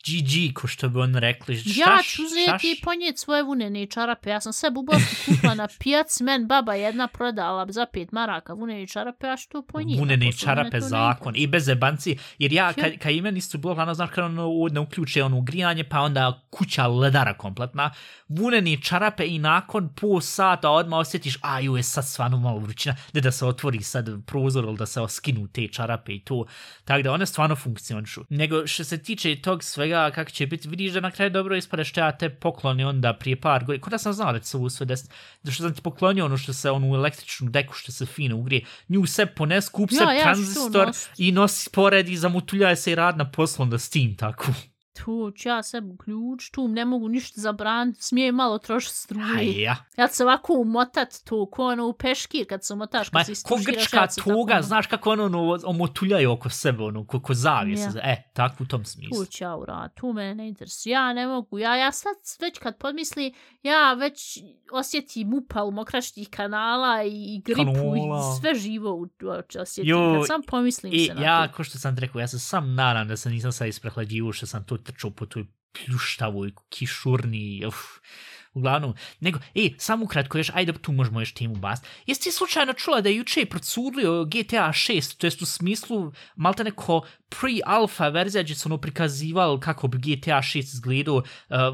GG, 0.06 0.54
ko 0.54 0.66
što 0.66 0.88
bi 0.88 1.00
on 1.00 1.14
rekli. 1.14 1.56
Štaš, 1.56 1.76
Ja 1.76 1.98
ću 2.02 2.22
uzeti 2.22 2.72
i 2.72 2.80
ponijeti 2.84 3.18
svoje 3.18 3.42
vunene 3.42 3.86
čarape. 3.86 4.30
Ja 4.30 4.40
sam 4.40 4.52
sve 4.52 4.70
u 4.76 4.82
Bosnu 4.82 5.06
kupila 5.26 5.54
na 5.54 5.68
pijac. 5.80 6.20
Men 6.20 6.46
baba 6.46 6.74
jedna 6.74 7.08
prodala 7.08 7.66
za 7.68 7.86
pet 7.92 8.12
maraka 8.12 8.52
vunene 8.52 8.86
čarape, 8.86 9.26
ja 9.26 9.36
ću 9.36 9.48
to 9.48 9.62
ponijeti. 9.62 10.00
Vunene 10.00 10.26
Pošto 10.26 10.46
čarape 10.46 10.80
zakon 10.80 11.36
i 11.36 11.46
bez 11.46 11.64
zebanci, 11.64 12.18
jer 12.38 12.52
ja, 12.52 12.72
kad, 12.72 12.98
kad 12.98 13.12
i 13.12 13.20
meni 13.20 13.38
isto 13.38 13.58
bilo 13.58 13.74
hladno, 13.74 13.94
znaš, 13.94 14.10
kad 14.10 14.24
ono 14.24 14.68
ne 14.72 14.80
uključe 14.80 15.24
ono 15.24 15.40
grijanje, 15.40 15.84
pa 15.84 16.00
onda 16.00 16.40
kuća 16.50 16.86
ledara 16.86 17.34
kompletna, 17.34 17.90
vunene 18.28 18.76
čarape 18.82 19.26
i 19.26 19.38
nakon 19.38 19.94
po 19.94 20.20
sata 20.20 20.70
odmah 20.70 20.98
osjetiš, 20.98 21.38
a 21.40 21.60
ju 21.60 21.76
je 21.76 21.82
sad 21.82 22.06
stvarno 22.08 22.36
malo 22.36 22.58
vrućina, 22.58 22.96
ne 23.12 23.20
da 23.20 23.32
se 23.32 23.46
otvori 23.46 23.82
sad 23.82 24.08
prozor 24.26 24.64
ili 24.64 24.76
da 24.76 24.86
se 24.86 25.00
oskinu 25.00 25.48
te 25.48 25.68
čarape 25.68 26.12
i 26.12 26.20
to, 26.24 26.46
tako 26.84 27.02
da 27.02 27.12
one 27.12 27.26
stvarno 27.26 27.56
funkcionišu. 27.56 28.24
Nego 28.28 28.66
što 28.66 28.84
se 28.84 29.02
tiče 29.02 29.36
tog 29.36 29.64
svega, 29.64 29.87
kako 30.14 30.30
će 30.30 30.46
biti, 30.46 30.68
vidiš 30.68 30.92
da 30.92 31.00
na 31.00 31.10
kraju 31.10 31.30
dobro 31.30 31.56
ispade 31.56 31.84
što 31.84 32.00
ja 32.00 32.12
te 32.12 32.28
pokloni 32.28 32.84
onda 32.84 33.12
prije 33.12 33.40
par 33.40 33.64
godina, 33.64 33.82
kod 33.82 33.90
da 33.90 33.98
sam 33.98 34.12
znao 34.12 34.32
da 34.32 34.38
će 34.38 34.46
se 34.46 34.56
ovo 34.56 34.70
sve 34.70 34.86
desiti, 34.86 35.14
da 35.42 35.50
što 35.52 35.62
sam 35.62 35.74
ti 35.74 35.82
poklonio 35.82 36.24
ono 36.24 36.36
što 36.36 36.52
se, 36.52 36.70
onu 36.70 36.94
električnu 36.94 37.50
deku 37.50 37.74
što 37.74 37.92
se 37.92 38.06
fino 38.06 38.36
ugrije, 38.36 38.64
nju 38.88 39.06
se 39.06 39.26
pones, 39.26 39.68
kup 39.68 39.90
se 39.90 40.04
Ja, 40.04 40.12
ja 40.12 40.22
tranzistor 40.22 40.86
nosit. 40.86 41.10
i 41.18 41.32
nosi 41.32 41.70
pored 41.70 42.08
i 42.08 42.16
zamutuljaj 42.16 42.76
se 42.76 42.92
i 42.92 42.94
rad 42.94 43.16
na 43.16 43.30
poslu 43.30 43.62
onda 43.62 43.78
s 43.78 43.90
tim 43.90 44.16
tako. 44.16 44.46
Tu 45.04 45.30
ću 45.36 45.48
ja 45.48 45.62
sebi 45.62 45.88
uključ, 45.90 46.50
tu 46.50 46.68
ne 46.68 46.84
mogu 46.84 47.08
ništa 47.08 47.40
zabraniti, 47.40 48.02
smije 48.02 48.32
malo 48.32 48.58
trošiti 48.58 48.94
struje. 48.96 49.60
Ja. 49.62 49.76
Ja 49.96 50.08
se 50.08 50.24
ovako 50.24 50.52
umotat 50.52 51.08
tu, 51.24 51.48
ko 51.52 51.66
ono 51.66 51.86
u 51.86 51.92
peškir 51.92 52.46
kad 52.48 52.64
se 52.64 52.72
umotaš, 52.72 53.12
Ma, 53.12 53.18
kad 53.18 53.26
se 53.26 53.32
ko 53.42 53.54
istuširaš, 53.54 53.76
grčka 53.76 53.96
ja 53.96 54.08
se 54.10 54.20
tako 54.20 54.62
znaš 54.62 54.86
kako 54.86 55.10
ono, 55.10 55.24
ono 55.24 55.58
omotuljaju 55.64 56.32
oko 56.32 56.50
sebe, 56.50 56.82
ono, 56.82 57.06
ko, 57.06 57.20
ko 57.20 57.34
zavije 57.34 57.78
Ja. 57.78 57.88
E, 58.02 58.30
tako 58.32 58.62
u 58.62 58.66
tom 58.66 58.84
smislu. 58.84 59.24
Tu 59.24 59.30
ću 59.30 59.44
ja 59.44 59.56
uraditi, 59.56 60.00
tu 60.00 60.12
mene 60.12 60.34
ne 60.34 60.48
interesuje. 60.48 60.92
Ja 60.92 61.12
ne 61.12 61.26
mogu, 61.26 61.58
ja, 61.58 61.76
ja 61.76 61.92
sad 61.92 62.14
već 62.40 62.58
kad 62.58 62.78
podmisli, 62.78 63.32
ja 63.62 63.92
već 63.92 64.38
osjetim 64.72 65.34
upal 65.34 65.70
mokračnih 65.70 66.28
kanala 66.30 67.02
i, 67.02 67.08
i 67.34 67.42
gripu 67.44 67.62
Kanola. 67.64 68.36
i 68.36 68.40
sve 68.40 68.54
živo 68.54 68.90
u- 68.92 69.02
u- 69.22 69.60
osjetim. 69.60 69.90
Jo, 69.90 70.14
kad 70.18 70.26
sam 70.26 70.42
pomislim 70.42 70.92
I 70.92 71.06
se 71.06 71.14
na 71.14 71.22
ja, 71.22 71.46
to. 71.48 71.54
ko 71.54 71.64
što 71.64 71.78
sam 71.78 71.98
rekao, 71.98 72.20
ja 72.20 72.28
se 72.28 72.38
sam 72.38 72.74
nadam 72.74 73.08
da 73.08 73.16
se 73.16 73.30
nisam 73.30 73.52
sad 73.52 73.68
isprehlađivo 73.68 74.32
što 74.32 74.46
sam 74.46 74.64
to 74.64 74.76
tyczą 74.92 75.10
po 75.10 75.26
tu 75.26 75.46
pluszczały 75.72 76.52
kiszurni. 76.68 77.66
Uff. 77.66 78.00
Uglavnom, 78.58 78.94
nego, 79.20 79.38
ej, 79.54 79.74
samo 79.78 80.04
ukratko 80.04 80.38
još, 80.38 80.50
ajde 80.54 80.72
tu 80.72 80.92
možemo 80.92 81.20
još 81.20 81.34
temu 81.34 81.54
bast. 81.54 81.86
Jesi 82.06 82.22
ti 82.22 82.32
slučajno 82.32 82.72
čula 82.72 83.00
da 83.00 83.08
je 83.08 83.16
juče 83.16 83.46
procurio 83.46 84.24
GTA 84.24 84.68
6, 84.72 85.16
to 85.16 85.26
jest 85.26 85.42
u 85.42 85.46
smislu 85.46 86.12
malta 86.36 86.62
neko 86.62 87.02
pre-alpha 87.30 88.12
verzija 88.12 88.42
gdje 88.42 88.54
se 88.54 88.68
ono 88.68 88.78
prikazival 88.78 89.60
kako 89.60 89.88
bi 89.88 89.98
GTA 89.98 90.38
6 90.38 90.58
izgledao, 90.58 91.16
uh, 91.16 91.24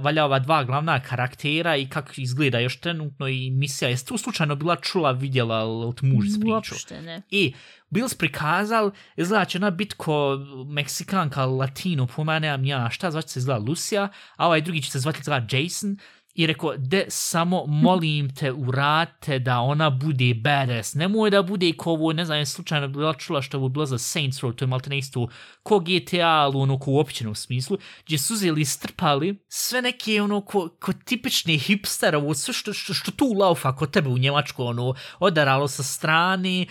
valja 0.01 0.24
ova 0.24 0.39
dva 0.39 0.64
glavna 0.64 1.03
karaktera 1.03 1.76
i 1.76 1.89
kako 1.89 2.12
izgleda 2.16 2.59
još 2.59 2.80
trenutno 2.80 3.28
i 3.28 3.51
misija. 3.51 3.89
Jesi 3.89 4.07
tu 4.07 4.18
slučajno 4.18 4.55
bila 4.55 4.76
čula, 4.76 5.11
vidjela, 5.12 5.61
ili 5.62 5.95
ti 5.95 6.07
muž 6.07 6.26
ispričao? 6.26 6.55
Uopšte 6.55 7.03
ne. 7.03 7.22
I 7.30 7.55
Bills 7.91 8.14
prikazal, 8.14 8.91
izgleda 9.16 9.45
će 9.45 9.59
ona 9.59 9.70
bit 9.70 9.95
ko 9.95 10.39
Meksikanka, 10.68 11.47
Latino, 11.47 12.07
po 12.07 12.24
mene, 12.24 12.41
nemam 12.41 12.64
ja 12.64 12.91
šta, 12.91 13.11
zvat 13.11 13.24
će 13.24 13.32
se 13.32 13.39
izgleda 13.39 13.64
Lucia, 13.68 14.09
a 14.37 14.47
ovaj 14.47 14.61
drugi 14.61 14.82
će 14.82 14.91
se 14.91 14.99
zvati 14.99 15.20
izgleda 15.20 15.47
Jason, 15.57 15.97
i 16.35 16.47
rekao, 16.47 16.76
de, 16.76 17.05
samo 17.09 17.66
molim 17.66 18.35
te, 18.35 18.53
urate 18.53 19.39
da 19.39 19.61
ona 19.61 19.91
bude 19.91 20.35
badass, 20.35 20.95
nemoj 20.95 21.30
da 21.30 21.43
bude 21.43 21.72
ko 21.72 21.91
ovo, 21.91 22.12
ne 22.12 22.24
znam, 22.24 22.39
je 22.39 22.47
slučajno 22.47 22.89
bila 22.89 23.14
čula 23.14 23.43
što 23.43 23.57
ovo 23.57 23.66
je 23.66 23.70
bilo 23.70 23.87
za 23.87 23.99
Saints 23.99 24.43
Row, 24.43 24.55
to 24.55 24.64
je 24.64 24.68
malo 24.68 24.80
te 24.80 24.99
isto 24.99 25.28
ko 25.65 25.79
GTA, 25.81 26.29
ali 26.29 26.57
ono 26.57 26.79
ko 26.79 26.91
u 26.91 26.99
općenom 26.99 27.35
smislu, 27.35 27.79
gdje 28.07 28.19
su 28.19 28.35
uzeli 28.35 28.61
i 28.61 28.65
strpali 28.65 29.45
sve 29.49 29.83
neke 29.83 30.23
ono 30.23 30.41
ko, 30.41 30.69
ko 30.81 30.93
tipični 30.93 31.59
hipster, 31.59 32.17
ovo 32.17 32.35
sve 32.35 32.55
što, 32.55 32.73
što, 32.73 32.95
što 32.95 33.11
tu 33.11 33.33
laufa 33.39 33.77
kod 33.77 33.91
tebe 33.91 34.09
u 34.09 34.19
Njemačku, 34.19 34.65
ono, 34.65 34.95
odaralo 35.19 35.69
sa 35.69 35.83
strane, 35.83 36.67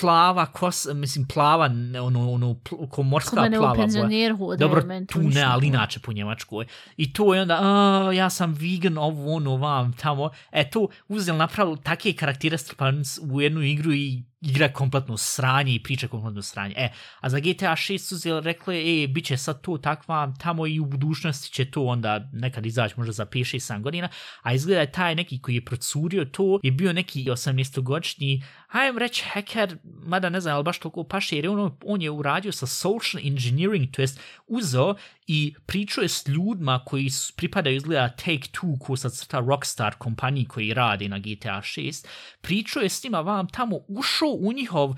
plava 0.00 0.46
kosa, 0.46 0.94
mislim 0.94 1.26
plava, 1.28 1.64
ono, 2.02 2.32
ono, 2.32 2.54
pl- 2.54 2.88
ko 2.90 3.02
morska 3.02 3.36
Ko 3.36 3.42
mene 3.42 3.58
plava 3.58 3.74
penzioner 3.74 4.36
hode, 4.36 4.56
Dobro, 4.56 4.82
tu 5.12 5.22
ne, 5.22 5.42
ali 5.42 5.66
inače 5.66 6.00
po 6.00 6.12
Njemačkoj. 6.12 6.66
I 6.96 7.12
to 7.12 7.34
je 7.34 7.42
onda, 7.42 7.58
a, 7.62 8.12
ja 8.12 8.30
sam 8.30 8.52
vegan, 8.52 8.98
ovo, 8.98 9.34
ono, 9.34 9.56
vam, 9.56 9.92
tamo. 9.92 10.30
E, 10.52 10.70
to 10.70 10.88
uzeli 11.08 11.38
napravili 11.38 11.78
takve 11.82 12.12
karaktere 12.12 12.58
strpani 12.58 13.02
u 13.30 13.40
jednu 13.40 13.62
igru 13.62 13.92
i 13.92 14.22
igra 14.44 14.72
kompletno 14.72 15.16
sranje 15.16 15.74
i 15.74 15.82
priča 15.82 16.08
kompletno 16.08 16.42
sranje. 16.42 16.74
E, 16.76 16.88
a 17.20 17.28
za 17.28 17.38
GTA 17.38 17.76
6 17.76 17.98
su 17.98 18.14
uzeli 18.14 18.40
rekli, 18.40 19.04
e, 19.04 19.08
bit 19.08 19.24
će 19.24 19.36
sad 19.36 19.60
to 19.60 19.78
takva, 19.78 20.34
tamo 20.40 20.66
i 20.66 20.80
u 20.80 20.84
budućnosti 20.84 21.52
će 21.52 21.70
to 21.70 21.84
onda 21.84 22.28
nekad 22.32 22.66
izaći 22.66 22.94
možda 22.96 23.12
za 23.12 23.26
5-6 23.26 23.80
godina, 23.80 24.08
a 24.42 24.52
izgleda 24.52 24.80
je 24.80 24.92
taj 24.92 25.14
neki 25.14 25.38
koji 25.38 25.54
je 25.54 25.64
procurio 25.64 26.24
to, 26.24 26.60
je 26.62 26.70
bio 26.70 26.92
neki 26.92 27.24
18-godišnji, 27.24 28.42
hajdem 28.74 28.98
reći 28.98 29.24
hacker, 29.24 29.76
mada 29.84 30.28
ne 30.28 30.40
znam, 30.40 30.54
ali 30.54 30.64
baš 30.64 30.78
toliko 30.78 31.04
paše, 31.04 31.36
jer 31.36 31.48
on, 31.48 31.76
on 31.84 32.02
je 32.02 32.10
uradio 32.10 32.52
sa 32.52 32.66
social 32.66 33.22
engineering, 33.26 33.90
to 33.90 34.02
jest 34.02 34.20
uzeo 34.46 34.94
i 35.26 35.54
pričao 35.66 36.02
je 36.02 36.08
s 36.08 36.28
ljudima 36.28 36.80
koji 36.86 37.08
pripadaju 37.36 37.76
izgleda 37.76 38.14
Take-Two, 38.24 38.78
ko 38.78 38.96
sad 38.96 39.12
crta 39.12 39.40
Rockstar 39.40 39.94
kompaniji 39.98 40.44
koji 40.44 40.74
radi 40.74 41.08
na 41.08 41.18
GTA 41.18 41.60
6, 41.64 42.06
pričao 42.40 42.82
je 42.82 42.88
s 42.88 43.04
njima 43.04 43.20
vam 43.20 43.48
tamo, 43.48 43.76
ušao 43.88 44.30
u 44.38 44.52
njihov 44.52 44.90
uh, 44.90 44.96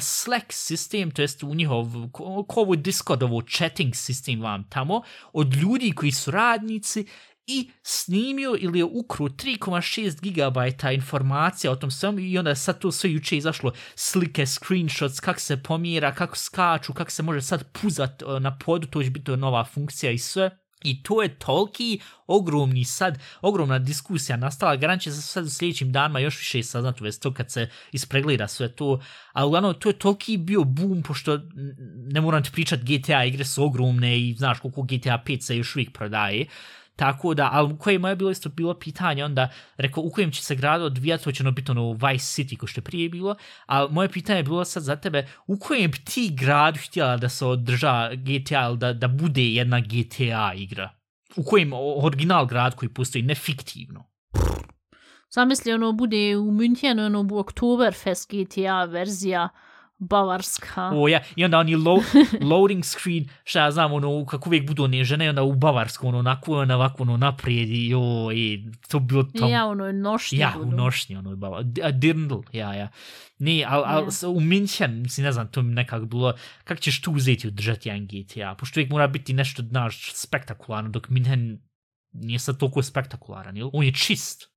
Slack 0.00 0.46
sistem, 0.52 1.10
to 1.10 1.22
jest 1.22 1.42
u 1.42 1.54
njihov, 1.54 1.86
ko, 2.12 2.44
ko 2.48 2.60
ovo 2.60 2.76
Discord, 2.76 3.22
chatting 3.48 3.94
sistem 3.94 4.42
vam 4.42 4.64
tamo, 4.68 5.02
od 5.32 5.54
ljudi 5.54 5.92
koji 5.92 6.12
su 6.12 6.30
radnici, 6.30 7.06
i 7.46 7.70
snimio 7.82 8.56
ili 8.60 8.78
je 8.78 8.84
ukru 8.84 9.28
3,6 9.28 10.20
GB 10.20 10.84
informacija 10.94 11.72
o 11.72 11.76
tom 11.76 11.90
svemu 11.90 12.18
i 12.18 12.38
onda 12.38 12.50
je 12.50 12.56
sad 12.56 12.78
to 12.78 12.92
sve 12.92 13.12
juče 13.12 13.36
izašlo. 13.36 13.72
Slike, 13.94 14.46
screenshots, 14.46 15.20
kako 15.20 15.40
se 15.40 15.62
pomjera, 15.62 16.14
kako 16.14 16.36
skaču, 16.36 16.92
kako 16.92 17.10
se 17.10 17.22
može 17.22 17.42
sad 17.42 17.72
puzat 17.72 18.22
na 18.40 18.58
podu, 18.58 18.86
to 18.86 19.02
će 19.02 19.10
biti 19.10 19.36
nova 19.36 19.64
funkcija 19.64 20.12
i 20.12 20.18
sve. 20.18 20.58
I 20.84 21.02
to 21.02 21.22
je 21.22 21.38
toliki 21.38 22.00
ogromni 22.26 22.84
sad, 22.84 23.18
ogromna 23.40 23.78
diskusija 23.78 24.36
nastala, 24.36 24.76
garant 24.76 25.02
će 25.02 25.12
se 25.12 25.22
sad 25.22 25.44
u 25.44 25.50
sljedećim 25.50 25.92
danima 25.92 26.18
još 26.18 26.38
više 26.38 26.62
saznat 26.62 27.00
u 27.00 27.04
to 27.22 27.34
kad 27.34 27.50
se 27.50 27.68
ispregleda 27.92 28.48
sve 28.48 28.72
to, 28.72 29.00
a 29.32 29.46
uglavnom 29.46 29.74
to 29.74 29.88
je 29.88 29.98
toliki 29.98 30.36
bio 30.36 30.64
boom, 30.64 31.02
pošto 31.02 31.40
ne 32.12 32.20
moram 32.20 32.42
ti 32.42 32.50
pričat 32.52 32.80
GTA 32.80 33.24
igre 33.24 33.44
su 33.44 33.64
ogromne 33.64 34.20
i 34.20 34.34
znaš 34.34 34.60
koliko 34.60 34.82
GTA 34.82 35.22
5 35.26 35.40
se 35.40 35.56
još 35.56 35.76
uvijek 35.76 35.92
prodaje, 35.92 36.46
Tako 36.96 37.34
da, 37.34 37.48
ali 37.52 37.78
koje 37.78 37.98
moje 37.98 38.16
bilo 38.16 38.30
isto 38.30 38.48
bilo 38.48 38.74
pitanje, 38.74 39.24
onda 39.24 39.48
rekao 39.76 40.02
u 40.02 40.10
kojem 40.10 40.30
će 40.30 40.42
se 40.42 40.54
gradu 40.54 40.84
odvijati, 40.84 41.24
to 41.24 41.32
će 41.32 41.42
ono 41.42 41.50
biti 41.50 41.70
ono 41.70 41.92
Vice 41.92 42.42
City, 42.42 42.56
ko 42.56 42.66
što 42.66 42.78
je 42.78 42.84
prije 42.84 43.08
bilo, 43.08 43.36
ali 43.66 43.92
moje 43.92 44.08
pitanje 44.08 44.38
je 44.38 44.42
bilo 44.42 44.64
sad 44.64 44.82
za 44.82 44.96
tebe, 44.96 45.26
u 45.46 45.58
kojem 45.58 45.90
bi 45.90 45.98
ti 45.98 46.36
gradu 46.40 46.78
htjela 46.86 47.16
da 47.16 47.28
se 47.28 47.46
održa 47.46 48.10
GTA, 48.14 48.66
ili 48.68 48.78
da, 48.78 48.92
da 48.92 49.08
bude 49.08 49.42
jedna 49.42 49.80
GTA 49.80 50.52
igra? 50.56 50.90
U 51.36 51.44
kojem 51.44 51.72
original 52.02 52.46
grad 52.46 52.74
koji 52.74 52.88
postoji, 52.88 53.24
ne 53.24 53.34
fiktivno? 53.34 54.04
Zamisli, 55.34 55.72
ono 55.72 55.92
bude 55.92 56.36
u 56.36 56.50
Münchenu, 56.52 57.06
ono 57.06 57.22
bu 57.22 57.38
Oktoberfest 57.38 58.30
GTA 58.30 58.84
verzija 58.84 59.48
bavarska. 59.98 60.90
O 60.94 61.08
ja, 61.08 61.20
i 61.36 61.44
onda 61.44 61.58
oni 61.58 61.76
lo, 61.76 62.02
loading 62.50 62.84
screen, 62.84 63.28
šta 63.44 63.60
ja 63.60 63.70
znam, 63.70 63.92
ono, 63.92 64.26
kako 64.26 64.48
uvijek 64.48 64.66
budu 64.66 64.84
one 64.84 65.04
žene, 65.04 65.28
onda 65.28 65.42
u 65.42 65.54
Bavarsku, 65.54 66.08
ono, 66.08 66.18
onako, 66.18 66.58
ono, 66.60 66.74
ovako, 66.74 67.02
ono, 67.02 67.16
naprijed, 67.16 67.68
i 67.68 67.88
jo, 67.88 68.32
i 68.32 68.64
to 68.88 68.98
bilo 68.98 69.22
to. 69.22 69.48
Ja, 69.48 69.66
ono, 69.66 69.92
nošnje 69.92 70.38
Ja, 70.38 70.52
budu. 70.56 70.68
u 70.68 70.72
nošnji, 70.72 71.16
ono, 71.16 71.36
bava, 71.36 71.62
a 71.82 71.90
dirndl, 71.90 72.38
ja, 72.52 72.74
ja. 72.74 72.88
Ne, 73.38 73.64
ali 73.68 73.84
al, 73.86 74.04
Ja. 74.22 74.28
u 74.28 74.40
Minchen, 74.40 75.02
mislim, 75.02 75.24
ne 75.24 75.32
znam, 75.32 75.48
to 75.48 75.62
mi 75.62 75.74
nekako 75.74 76.06
bilo, 76.06 76.34
kako 76.64 76.80
ćeš 76.80 77.00
tu 77.00 77.12
uzeti 77.12 77.46
i 77.46 77.48
održati 77.48 77.88
jedan 77.88 78.06
GTA, 78.06 78.54
pošto 78.58 78.80
uvijek 78.80 78.90
mora 78.90 79.06
biti 79.06 79.32
nešto, 79.32 79.62
znaš, 79.62 80.12
spektakularno, 80.14 80.90
dok 80.90 81.08
Minhen 81.08 81.58
nije 82.14 82.38
sad 82.38 82.58
toliko 82.58 82.82
spektakularan, 82.82 83.56
jel? 83.56 83.70
On 83.72 83.84
je 83.84 83.92
čist. 83.92 84.50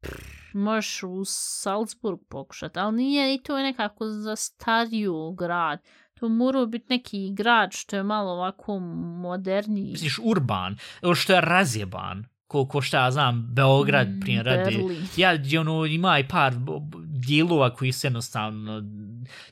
Možeš 0.53 1.03
u 1.03 1.23
Salzburg 1.25 2.19
pokušat, 2.29 2.77
ali 2.77 2.95
nije 2.95 3.35
i 3.35 3.41
to 3.43 3.57
je 3.57 3.63
nekako 3.63 4.09
za 4.09 4.35
stariju 4.35 5.31
grad. 5.31 5.79
To 6.19 6.29
mora 6.29 6.65
biti 6.65 6.85
neki 6.89 7.33
grad 7.33 7.69
što 7.73 7.95
je 7.95 8.03
malo 8.03 8.31
ovako 8.31 8.79
moderniji. 9.19 9.91
Misliš, 9.91 10.19
urban, 10.23 10.77
što 11.15 11.33
je 11.33 11.41
razjeban, 11.41 12.25
ko, 12.47 12.67
ko 12.67 12.81
šta 12.81 13.03
ja 13.03 13.11
znam, 13.11 13.49
Beograd, 13.53 14.07
Mm, 14.07 14.19
primjer, 14.19 14.45
radi. 14.45 14.85
Ja, 15.17 15.31
ono, 15.59 15.85
ima 15.85 16.19
i 16.19 16.27
par 16.27 16.53
dijelova 17.19 17.73
koji 17.73 17.91
su 17.91 18.07
jednostavno, 18.07 18.83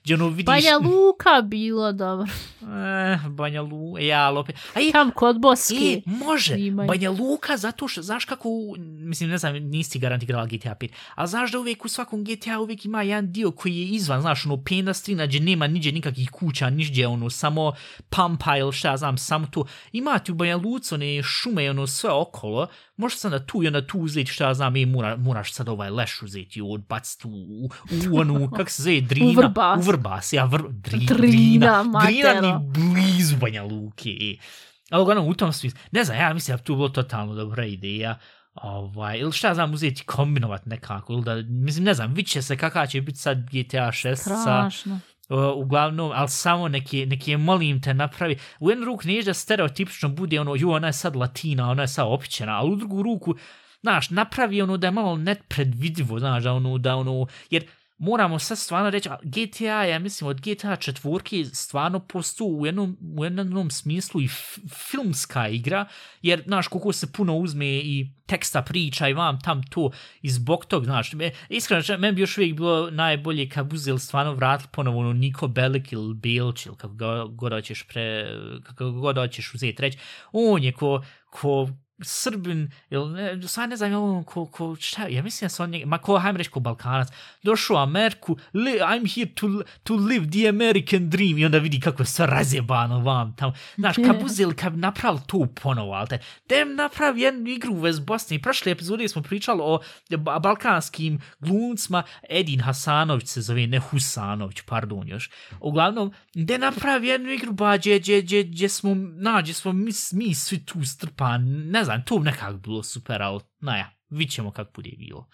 gdje 0.04 0.16
ono 0.16 0.28
vidiš... 0.28 0.46
Banja 0.46 0.78
Luka 0.78 1.42
bilo 1.44 1.92
dobro. 1.92 2.28
Eh, 2.62 3.30
Banja 3.30 3.62
Luka, 3.62 4.02
ja, 4.02 4.22
ali 4.22 4.38
opet... 4.38 4.56
A 4.74 4.80
i, 4.82 4.92
Tam 4.92 5.12
kod 5.12 5.40
Boske. 5.40 5.76
I, 5.76 6.04
može, 6.06 6.60
Imaju. 6.60 6.88
Banja 6.88 7.12
Luka, 7.12 7.58
zato 7.58 7.88
što, 7.88 8.02
znaš 8.02 8.26
kako, 8.26 8.50
mislim, 8.78 9.30
ne 9.30 9.38
znam, 9.38 9.56
nisi 9.56 10.00
garant 10.00 10.24
igrala 10.24 10.46
GTA 10.46 10.76
5, 10.80 10.90
ali 11.16 11.28
znaš 11.28 11.52
da 11.52 11.60
uvijek 11.60 11.86
u 11.86 11.90
svakom 11.90 12.24
GTA 12.24 12.60
uvijek 12.60 12.86
ima 12.86 13.02
jedan 13.02 13.32
dio 13.32 13.52
koji 13.52 13.78
je 13.78 13.86
izvan, 13.86 14.22
znaš, 14.22 14.46
ono, 14.46 14.64
penastrina, 14.64 15.26
gdje 15.26 15.40
nema 15.40 15.68
niđe 15.68 15.92
nikakvih 15.92 16.30
kuća, 16.32 16.70
niđe, 16.70 17.08
ono, 17.08 17.30
samo 17.30 17.74
pampa 18.10 18.58
ili 18.58 18.74
šta 18.74 18.90
ja 18.90 18.98
znam, 18.98 19.18
samo 19.18 19.48
to. 19.48 19.66
Ima 19.92 20.20
ti 20.20 20.32
u 20.32 20.36
Banja 20.36 20.58
Luci 20.58 20.94
one 20.94 21.24
šume, 21.24 21.70
ono, 21.70 21.88
sve 21.88 22.10
okolo, 22.12 22.68
možeš 22.98 23.20
sad 23.20 23.32
da 23.32 23.46
tu 23.46 23.64
i 23.64 23.68
onda 23.68 23.88
tu 23.88 24.00
uzeti, 24.00 24.32
šta 24.32 24.48
ja 24.48 24.54
znam, 24.54 24.76
i 24.76 24.86
mora, 24.86 25.18
moraš 25.18 25.54
sad 25.54 25.70
ovaj 25.70 25.90
leš 25.90 26.22
uzeti 26.22 26.60
i 26.60 26.62
odbaciti 26.62 27.28
u, 27.28 27.32
u, 27.64 27.70
u 28.12 28.20
onu, 28.20 28.50
kak 28.52 28.70
se 28.70 28.84
zove, 28.84 29.02
Drina. 29.02 29.28
U 29.30 29.34
Vrbas. 29.34 29.80
U 29.80 29.92
Vrbas, 29.92 30.34
ja, 30.34 30.46
vr, 30.46 30.62
dri, 30.70 31.06
Drina, 31.06 31.84
Drina. 32.06 32.42
Ni 32.42 32.66
blizu 32.68 33.38
Banja 33.38 33.64
Luke. 33.64 34.10
e. 34.10 34.38
Ali 34.90 35.02
uglavnom 35.02 35.28
u 35.28 35.34
tom 35.34 35.54
smislu, 35.54 35.80
ne 35.92 36.04
znam, 36.04 36.18
ja 36.18 36.34
mislim 36.34 36.58
da 36.58 36.64
tu 36.64 36.76
bilo 36.76 36.90
totalno 36.90 37.36
dobra 37.36 37.66
ideja. 37.66 38.20
Ovaj, 38.54 39.18
ili 39.20 39.32
šta 39.32 39.54
znam, 39.54 39.74
uzeti 39.74 40.04
kombinovat 40.04 40.66
nekako, 40.66 41.14
ili 41.14 41.24
da, 41.24 41.36
mislim, 41.36 41.84
ne 41.86 41.94
znam, 41.94 42.14
vidit 42.14 42.32
će 42.32 42.42
se 42.42 42.58
kakva 42.58 42.88
će 42.88 43.02
biti 43.02 43.20
sad 43.20 43.38
GTA 43.38 43.92
6 43.92 44.16
sa, 44.16 44.42
Strašno. 44.42 45.00
uh, 45.30 45.40
uglavnom, 45.56 46.12
ali 46.16 46.30
samo 46.30 46.68
neki, 46.68 47.06
neki 47.06 47.38
molim 47.38 47.82
te 47.82 47.94
napravi. 47.94 48.38
U 48.60 48.70
jednu 48.70 48.86
ruku 48.86 49.08
nije 49.08 49.24
da 49.24 49.34
stereotipično 49.34 50.10
bude 50.10 50.40
ono, 50.40 50.56
ju, 50.56 50.72
ona 50.72 50.88
je 50.88 50.94
sad 50.94 51.16
latina, 51.16 51.70
ona 51.70 51.82
je 51.82 51.88
sad 51.88 52.06
općena, 52.10 52.60
ali 52.60 52.72
u 52.72 52.76
drugu 52.76 53.04
ruku, 53.04 53.36
znaš, 53.86 54.10
napravi 54.10 54.62
ono 54.62 54.78
da 54.78 54.88
je 54.88 54.92
malo 54.92 55.18
nepredvidivo, 55.18 56.20
znaš, 56.20 56.44
da 56.44 56.54
ono, 56.54 56.78
da 56.78 56.96
ono, 56.96 57.28
jer 57.50 57.66
moramo 57.98 58.40
sad 58.40 58.58
stvarno 58.58 58.90
reći, 58.90 59.10
GTA, 59.24 59.84
ja 59.84 60.00
mislim, 60.00 60.28
od 60.28 60.42
GTA 60.42 60.76
četvorke 60.76 61.46
stvarno 61.46 62.00
postu 62.00 62.46
u 62.46 62.66
jednom, 62.66 62.98
u 63.18 63.24
jednom 63.24 63.72
smislu 63.72 64.22
i 64.22 64.28
filmska 64.92 65.48
igra, 65.48 65.86
jer, 66.22 66.44
znaš, 66.46 66.68
koliko 66.68 66.94
se 66.94 67.12
puno 67.12 67.36
uzme 67.38 67.66
i 67.66 68.12
teksta 68.26 68.62
priča 68.62 69.08
i 69.08 69.14
vam 69.14 69.40
tam 69.42 69.64
to 69.64 69.92
i 70.22 70.30
zbog 70.30 70.66
tog, 70.66 70.86
znaš, 70.86 71.14
me, 71.14 71.32
iskreno, 71.50 71.84
meni 72.00 72.16
bi 72.16 72.22
još 72.22 72.38
uvijek 72.38 72.56
bilo 72.56 72.92
najbolje 72.92 73.50
kad 73.50 73.66
bi 73.66 73.78
stvarno 74.00 74.34
vratili 74.34 74.70
ponovo 74.72 75.00
ono 75.00 75.14
Niko 75.14 75.48
Belik 75.48 75.92
ili 75.92 76.14
Belč 76.14 76.66
ili 76.66 76.76
kako 76.78 77.28
god 77.28 77.52
hoćeš 77.52 77.88
pre, 77.88 78.28
kako 78.64 78.92
god 78.92 79.16
hoćeš 79.16 79.54
uzeti 79.54 79.82
reći, 79.82 79.98
on 80.32 80.64
je 80.64 80.72
ko, 80.72 81.04
ko 81.30 81.70
Srbin, 82.02 82.72
ili 82.90 83.14
ne, 83.14 83.48
sad 83.48 83.70
ne 83.70 83.78
znam, 83.78 83.94
on 83.94 84.24
ko, 84.24 84.46
ko, 84.46 84.76
šta, 84.80 85.08
ja 85.08 85.24
mislim 85.24 85.46
da 85.46 85.50
se 85.50 85.64
on 85.64 85.70
njega, 85.70 85.86
ma 85.86 85.98
ko, 85.98 86.18
hajmo 86.18 86.38
reći 86.38 86.50
ko 86.50 86.60
Balkanac, 86.60 87.08
došao 87.44 87.76
u 87.76 87.80
Ameriku, 87.80 88.38
li, 88.54 88.72
I'm 88.72 89.16
here 89.16 89.32
to, 89.36 89.48
to 89.84 89.96
live 89.96 90.32
the 90.32 90.50
American 90.50 91.10
dream, 91.10 91.38
i 91.38 91.46
onda 91.46 91.58
vidi 91.58 91.80
kako 91.80 92.04
je 92.04 92.08
sve 92.08 92.26
razjebano 92.26 93.00
vam 93.00 93.36
tamo. 93.36 93.54
Znaš, 93.78 93.96
kad 93.96 94.18
bi 94.18 94.26
uzeli, 94.30 94.56
kad 94.56 94.74
bi 94.74 94.80
napravili 94.80 95.22
to 95.28 95.48
ponovo, 95.64 95.94
ali 95.94 96.08
te, 96.08 96.20
dem 96.50 96.76
napravi 96.76 97.22
jednu 97.22 97.50
igru 97.50 97.76
vez 97.76 98.00
Bosne. 98.00 98.36
I 98.36 98.42
prošle 98.42 98.72
epizode 98.72 99.08
smo 99.08 99.22
pričali 99.22 99.60
o 99.64 99.80
ba- 100.10 100.40
balkanskim 100.40 101.20
glumcima, 101.40 102.04
Edin 102.30 102.62
Hasanović 102.62 103.28
se 103.28 103.42
zove, 103.42 103.68
ne 103.68 103.80
Husanović, 103.80 104.62
pardon 104.62 105.08
još. 105.08 105.30
Uglavnom, 105.60 106.14
gde 106.34 106.58
napravi 106.58 107.08
jednu 107.08 107.32
igru, 107.32 107.54
ba, 107.54 107.78
gdje, 107.78 108.00
gdje, 108.00 108.22
gdje, 108.22 108.44
gdje 108.44 108.70
smo, 108.70 108.96
na, 108.96 109.42
gdje 109.42 109.54
smo 109.54 109.74
mi, 109.74 109.92
mi 110.12 110.34
svi 110.34 110.66
tu 110.66 110.86
strpani, 110.86 111.50
ne 111.50 111.85
znam, 111.86 112.04
to 112.06 112.18
bi 112.18 112.26
nekako 112.26 112.58
bilo 112.58 112.84
super, 112.84 113.22
ali, 113.22 113.42
naja, 113.60 113.92
vidit 114.10 114.34
ćemo 114.34 114.52
kako 114.52 114.72
bude 114.76 114.92
bilo. 114.98 115.30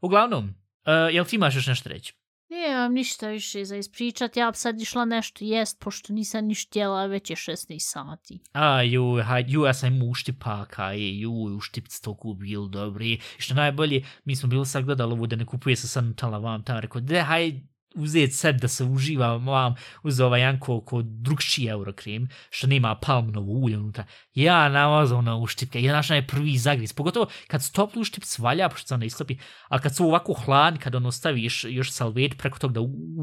Uglavnom, 0.00 0.44
uh, 0.48 1.14
jel 1.14 1.24
ti 1.24 1.36
imaš 1.36 1.54
još 1.54 1.66
nešto 1.66 1.88
reći? 1.88 2.14
Nemam 2.52 2.92
ništa 2.92 3.28
više 3.28 3.64
za 3.64 3.76
ispričat, 3.76 4.36
ja 4.36 4.50
bi 4.50 4.56
sad 4.56 4.80
išla 4.80 5.04
nešto 5.04 5.44
jest, 5.44 5.80
pošto 5.80 6.12
nisam 6.12 6.44
niš 6.44 6.66
htjela, 6.66 7.06
već 7.06 7.30
je 7.30 7.36
16 7.36 7.78
sati. 7.78 8.40
A, 8.52 8.82
ju, 8.82 9.22
hajde, 9.22 9.52
ju, 9.52 9.64
ja 9.64 9.74
sam 9.74 9.94
imao 9.94 10.08
uštipaka, 10.08 10.92
je, 10.92 11.20
ju, 11.20 11.32
uštipic 11.32 12.00
toliko 12.00 12.34
bil 12.34 12.66
dobri. 12.66 13.12
I 13.12 13.20
što 13.38 13.54
najbolje, 13.54 14.04
mi 14.24 14.36
smo 14.36 14.48
bili 14.48 14.66
sad 14.66 14.84
gledali 14.84 15.12
ovo 15.12 15.26
da 15.26 15.36
ne 15.36 15.46
kupuje 15.46 15.76
se 15.76 15.88
sad 15.88 16.04
Nutella 16.04 16.38
vam 16.38 16.64
tamo, 16.64 16.80
rekao, 16.80 17.00
de, 17.00 17.20
hajde, 17.20 17.60
uzeti 17.94 18.32
sad 18.32 18.60
da 18.60 18.68
se 18.68 18.84
uživa 18.84 19.36
vam 19.36 19.74
uz 20.02 20.20
ovaj 20.20 20.40
Janko 20.40 20.80
ko 20.80 21.02
drugčiji 21.02 21.66
eurokrem, 21.66 22.28
što 22.50 22.66
nema 22.66 22.94
palmnovo 22.94 23.52
ulje 23.52 23.78
unutra. 23.78 24.04
Ja 24.34 24.68
namazao 24.68 25.22
na 25.22 25.36
uštipke, 25.36 25.82
ja 25.82 25.92
naš 25.92 26.10
je 26.10 26.26
prvi 26.26 26.58
zagriz, 26.58 26.92
pogotovo 26.92 27.26
kad 27.46 27.64
su 27.64 27.72
topli 27.72 28.00
uštipic 28.00 28.38
valja, 28.38 28.68
pošto 28.68 28.88
se 28.88 28.94
ona 28.94 29.04
istopi, 29.04 29.36
a 29.68 29.78
kad 29.78 29.96
su 29.96 30.04
ovako 30.04 30.32
hladni, 30.32 30.78
kad 30.78 30.94
ono 30.94 31.12
staviš 31.12 31.64
još 31.64 31.90
salvet 31.90 32.38
preko 32.38 32.58
tog 32.58 32.72
da 32.72 32.80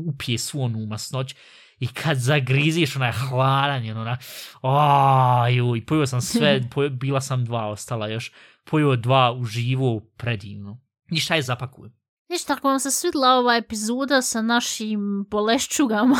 upije 0.07 0.37
svu 0.37 0.61
onu 0.61 0.85
masnoć, 0.85 1.35
i 1.79 1.87
kad 1.87 2.17
zagriziš 2.17 2.95
onaj 2.95 3.11
hladan 3.11 3.85
je 3.85 3.95
ona 3.95 4.17
aju 4.61 5.75
i 5.75 5.85
pojio 5.85 6.07
sam 6.07 6.21
sve 6.21 6.61
pojio, 6.73 6.89
bila 6.89 7.21
sam 7.21 7.45
dva 7.45 7.67
ostala 7.67 8.07
još 8.07 8.31
pojio 8.63 8.95
dva 8.95 9.33
uživo 9.33 9.99
predivno 10.17 10.81
ništa 11.09 11.35
je 11.35 11.41
zapakujem 11.41 11.98
Ništa, 12.29 12.53
ako 12.53 12.67
vam 12.67 12.79
se 12.79 12.91
svidla 12.91 13.33
ova 13.33 13.55
epizoda 13.55 14.21
sa 14.21 14.41
našim 14.41 15.25
bolešćugama, 15.29 16.17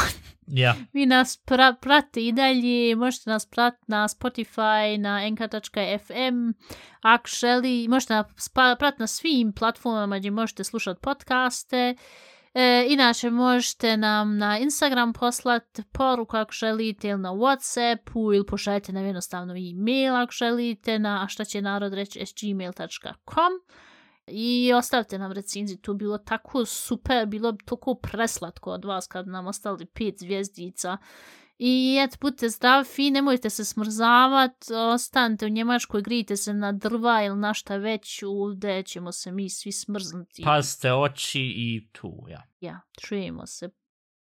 ja. 0.47 0.76
Vi 0.93 1.05
nas 1.05 1.38
pra 1.45 1.74
prate 1.82 2.26
i 2.26 2.32
dalje, 2.32 2.95
možete 2.95 3.30
nas 3.30 3.45
pratiti 3.45 3.86
na 3.88 4.07
Spotify, 4.07 4.97
na 4.97 5.30
nk.fm, 5.30 6.49
ako 7.01 7.28
želi, 7.39 7.88
možete 7.88 8.14
nas 8.14 8.49
pratiti 8.53 9.01
na 9.01 9.07
svim 9.07 9.53
platformama 9.53 10.18
gdje 10.18 10.32
možete 10.32 10.64
slušati 10.64 11.01
podcaste. 11.01 11.95
E, 12.53 12.86
inače, 12.89 13.30
možete 13.30 13.97
nam 13.97 14.38
na 14.38 14.57
Instagram 14.57 15.14
poslati 15.14 15.84
poruku 15.91 16.38
ako 16.38 16.51
želite 16.51 17.07
ili 17.07 17.22
na 17.22 17.30
Whatsappu 17.30 18.36
ili 18.36 18.45
pošaljite 18.45 18.93
nam 18.93 19.05
jednostavno 19.05 19.53
e-mail 19.53 20.16
ako 20.16 20.32
želite 20.32 20.99
na 20.99 21.24
a 21.24 21.28
šta 21.28 21.45
će 21.45 21.62
narod 21.62 21.93
reći 21.93 22.20
gmail.com 22.41 23.53
i 24.32 24.73
ostavite 24.73 25.17
nam 25.17 25.32
recenziju, 25.32 25.77
to 25.77 25.93
bilo 25.93 26.17
tako 26.17 26.65
super, 26.65 27.25
bilo 27.25 27.51
bi 27.51 27.65
toliko 27.65 27.95
preslatko 27.95 28.71
od 28.71 28.86
vas 28.86 29.07
kad 29.07 29.27
nam 29.27 29.47
ostali 29.47 29.86
pet 29.86 30.19
zvijezdica. 30.19 30.97
I 31.61 31.97
eto, 32.01 32.17
budite 32.21 32.49
zdravi, 32.49 33.11
nemojte 33.11 33.49
se 33.49 33.65
smrzavat, 33.65 34.65
ostanite 34.93 35.45
u 35.45 35.49
Njemačkoj, 35.49 36.01
grijte 36.01 36.38
se 36.38 36.53
na 36.53 36.71
drva 36.71 37.23
ili 37.23 37.38
na 37.38 37.53
šta 37.53 37.77
već, 37.77 38.23
ovdje 38.23 38.84
ćemo 38.84 39.11
se 39.11 39.32
mi 39.32 39.49
svi 39.49 39.71
smrznuti. 39.71 40.43
pazite 40.43 40.93
oči 40.93 41.41
i 41.41 41.89
tu 41.91 42.25
ja 42.30 42.43
Ja, 42.61 42.82
čujemo 43.01 43.45
se. 43.45 43.69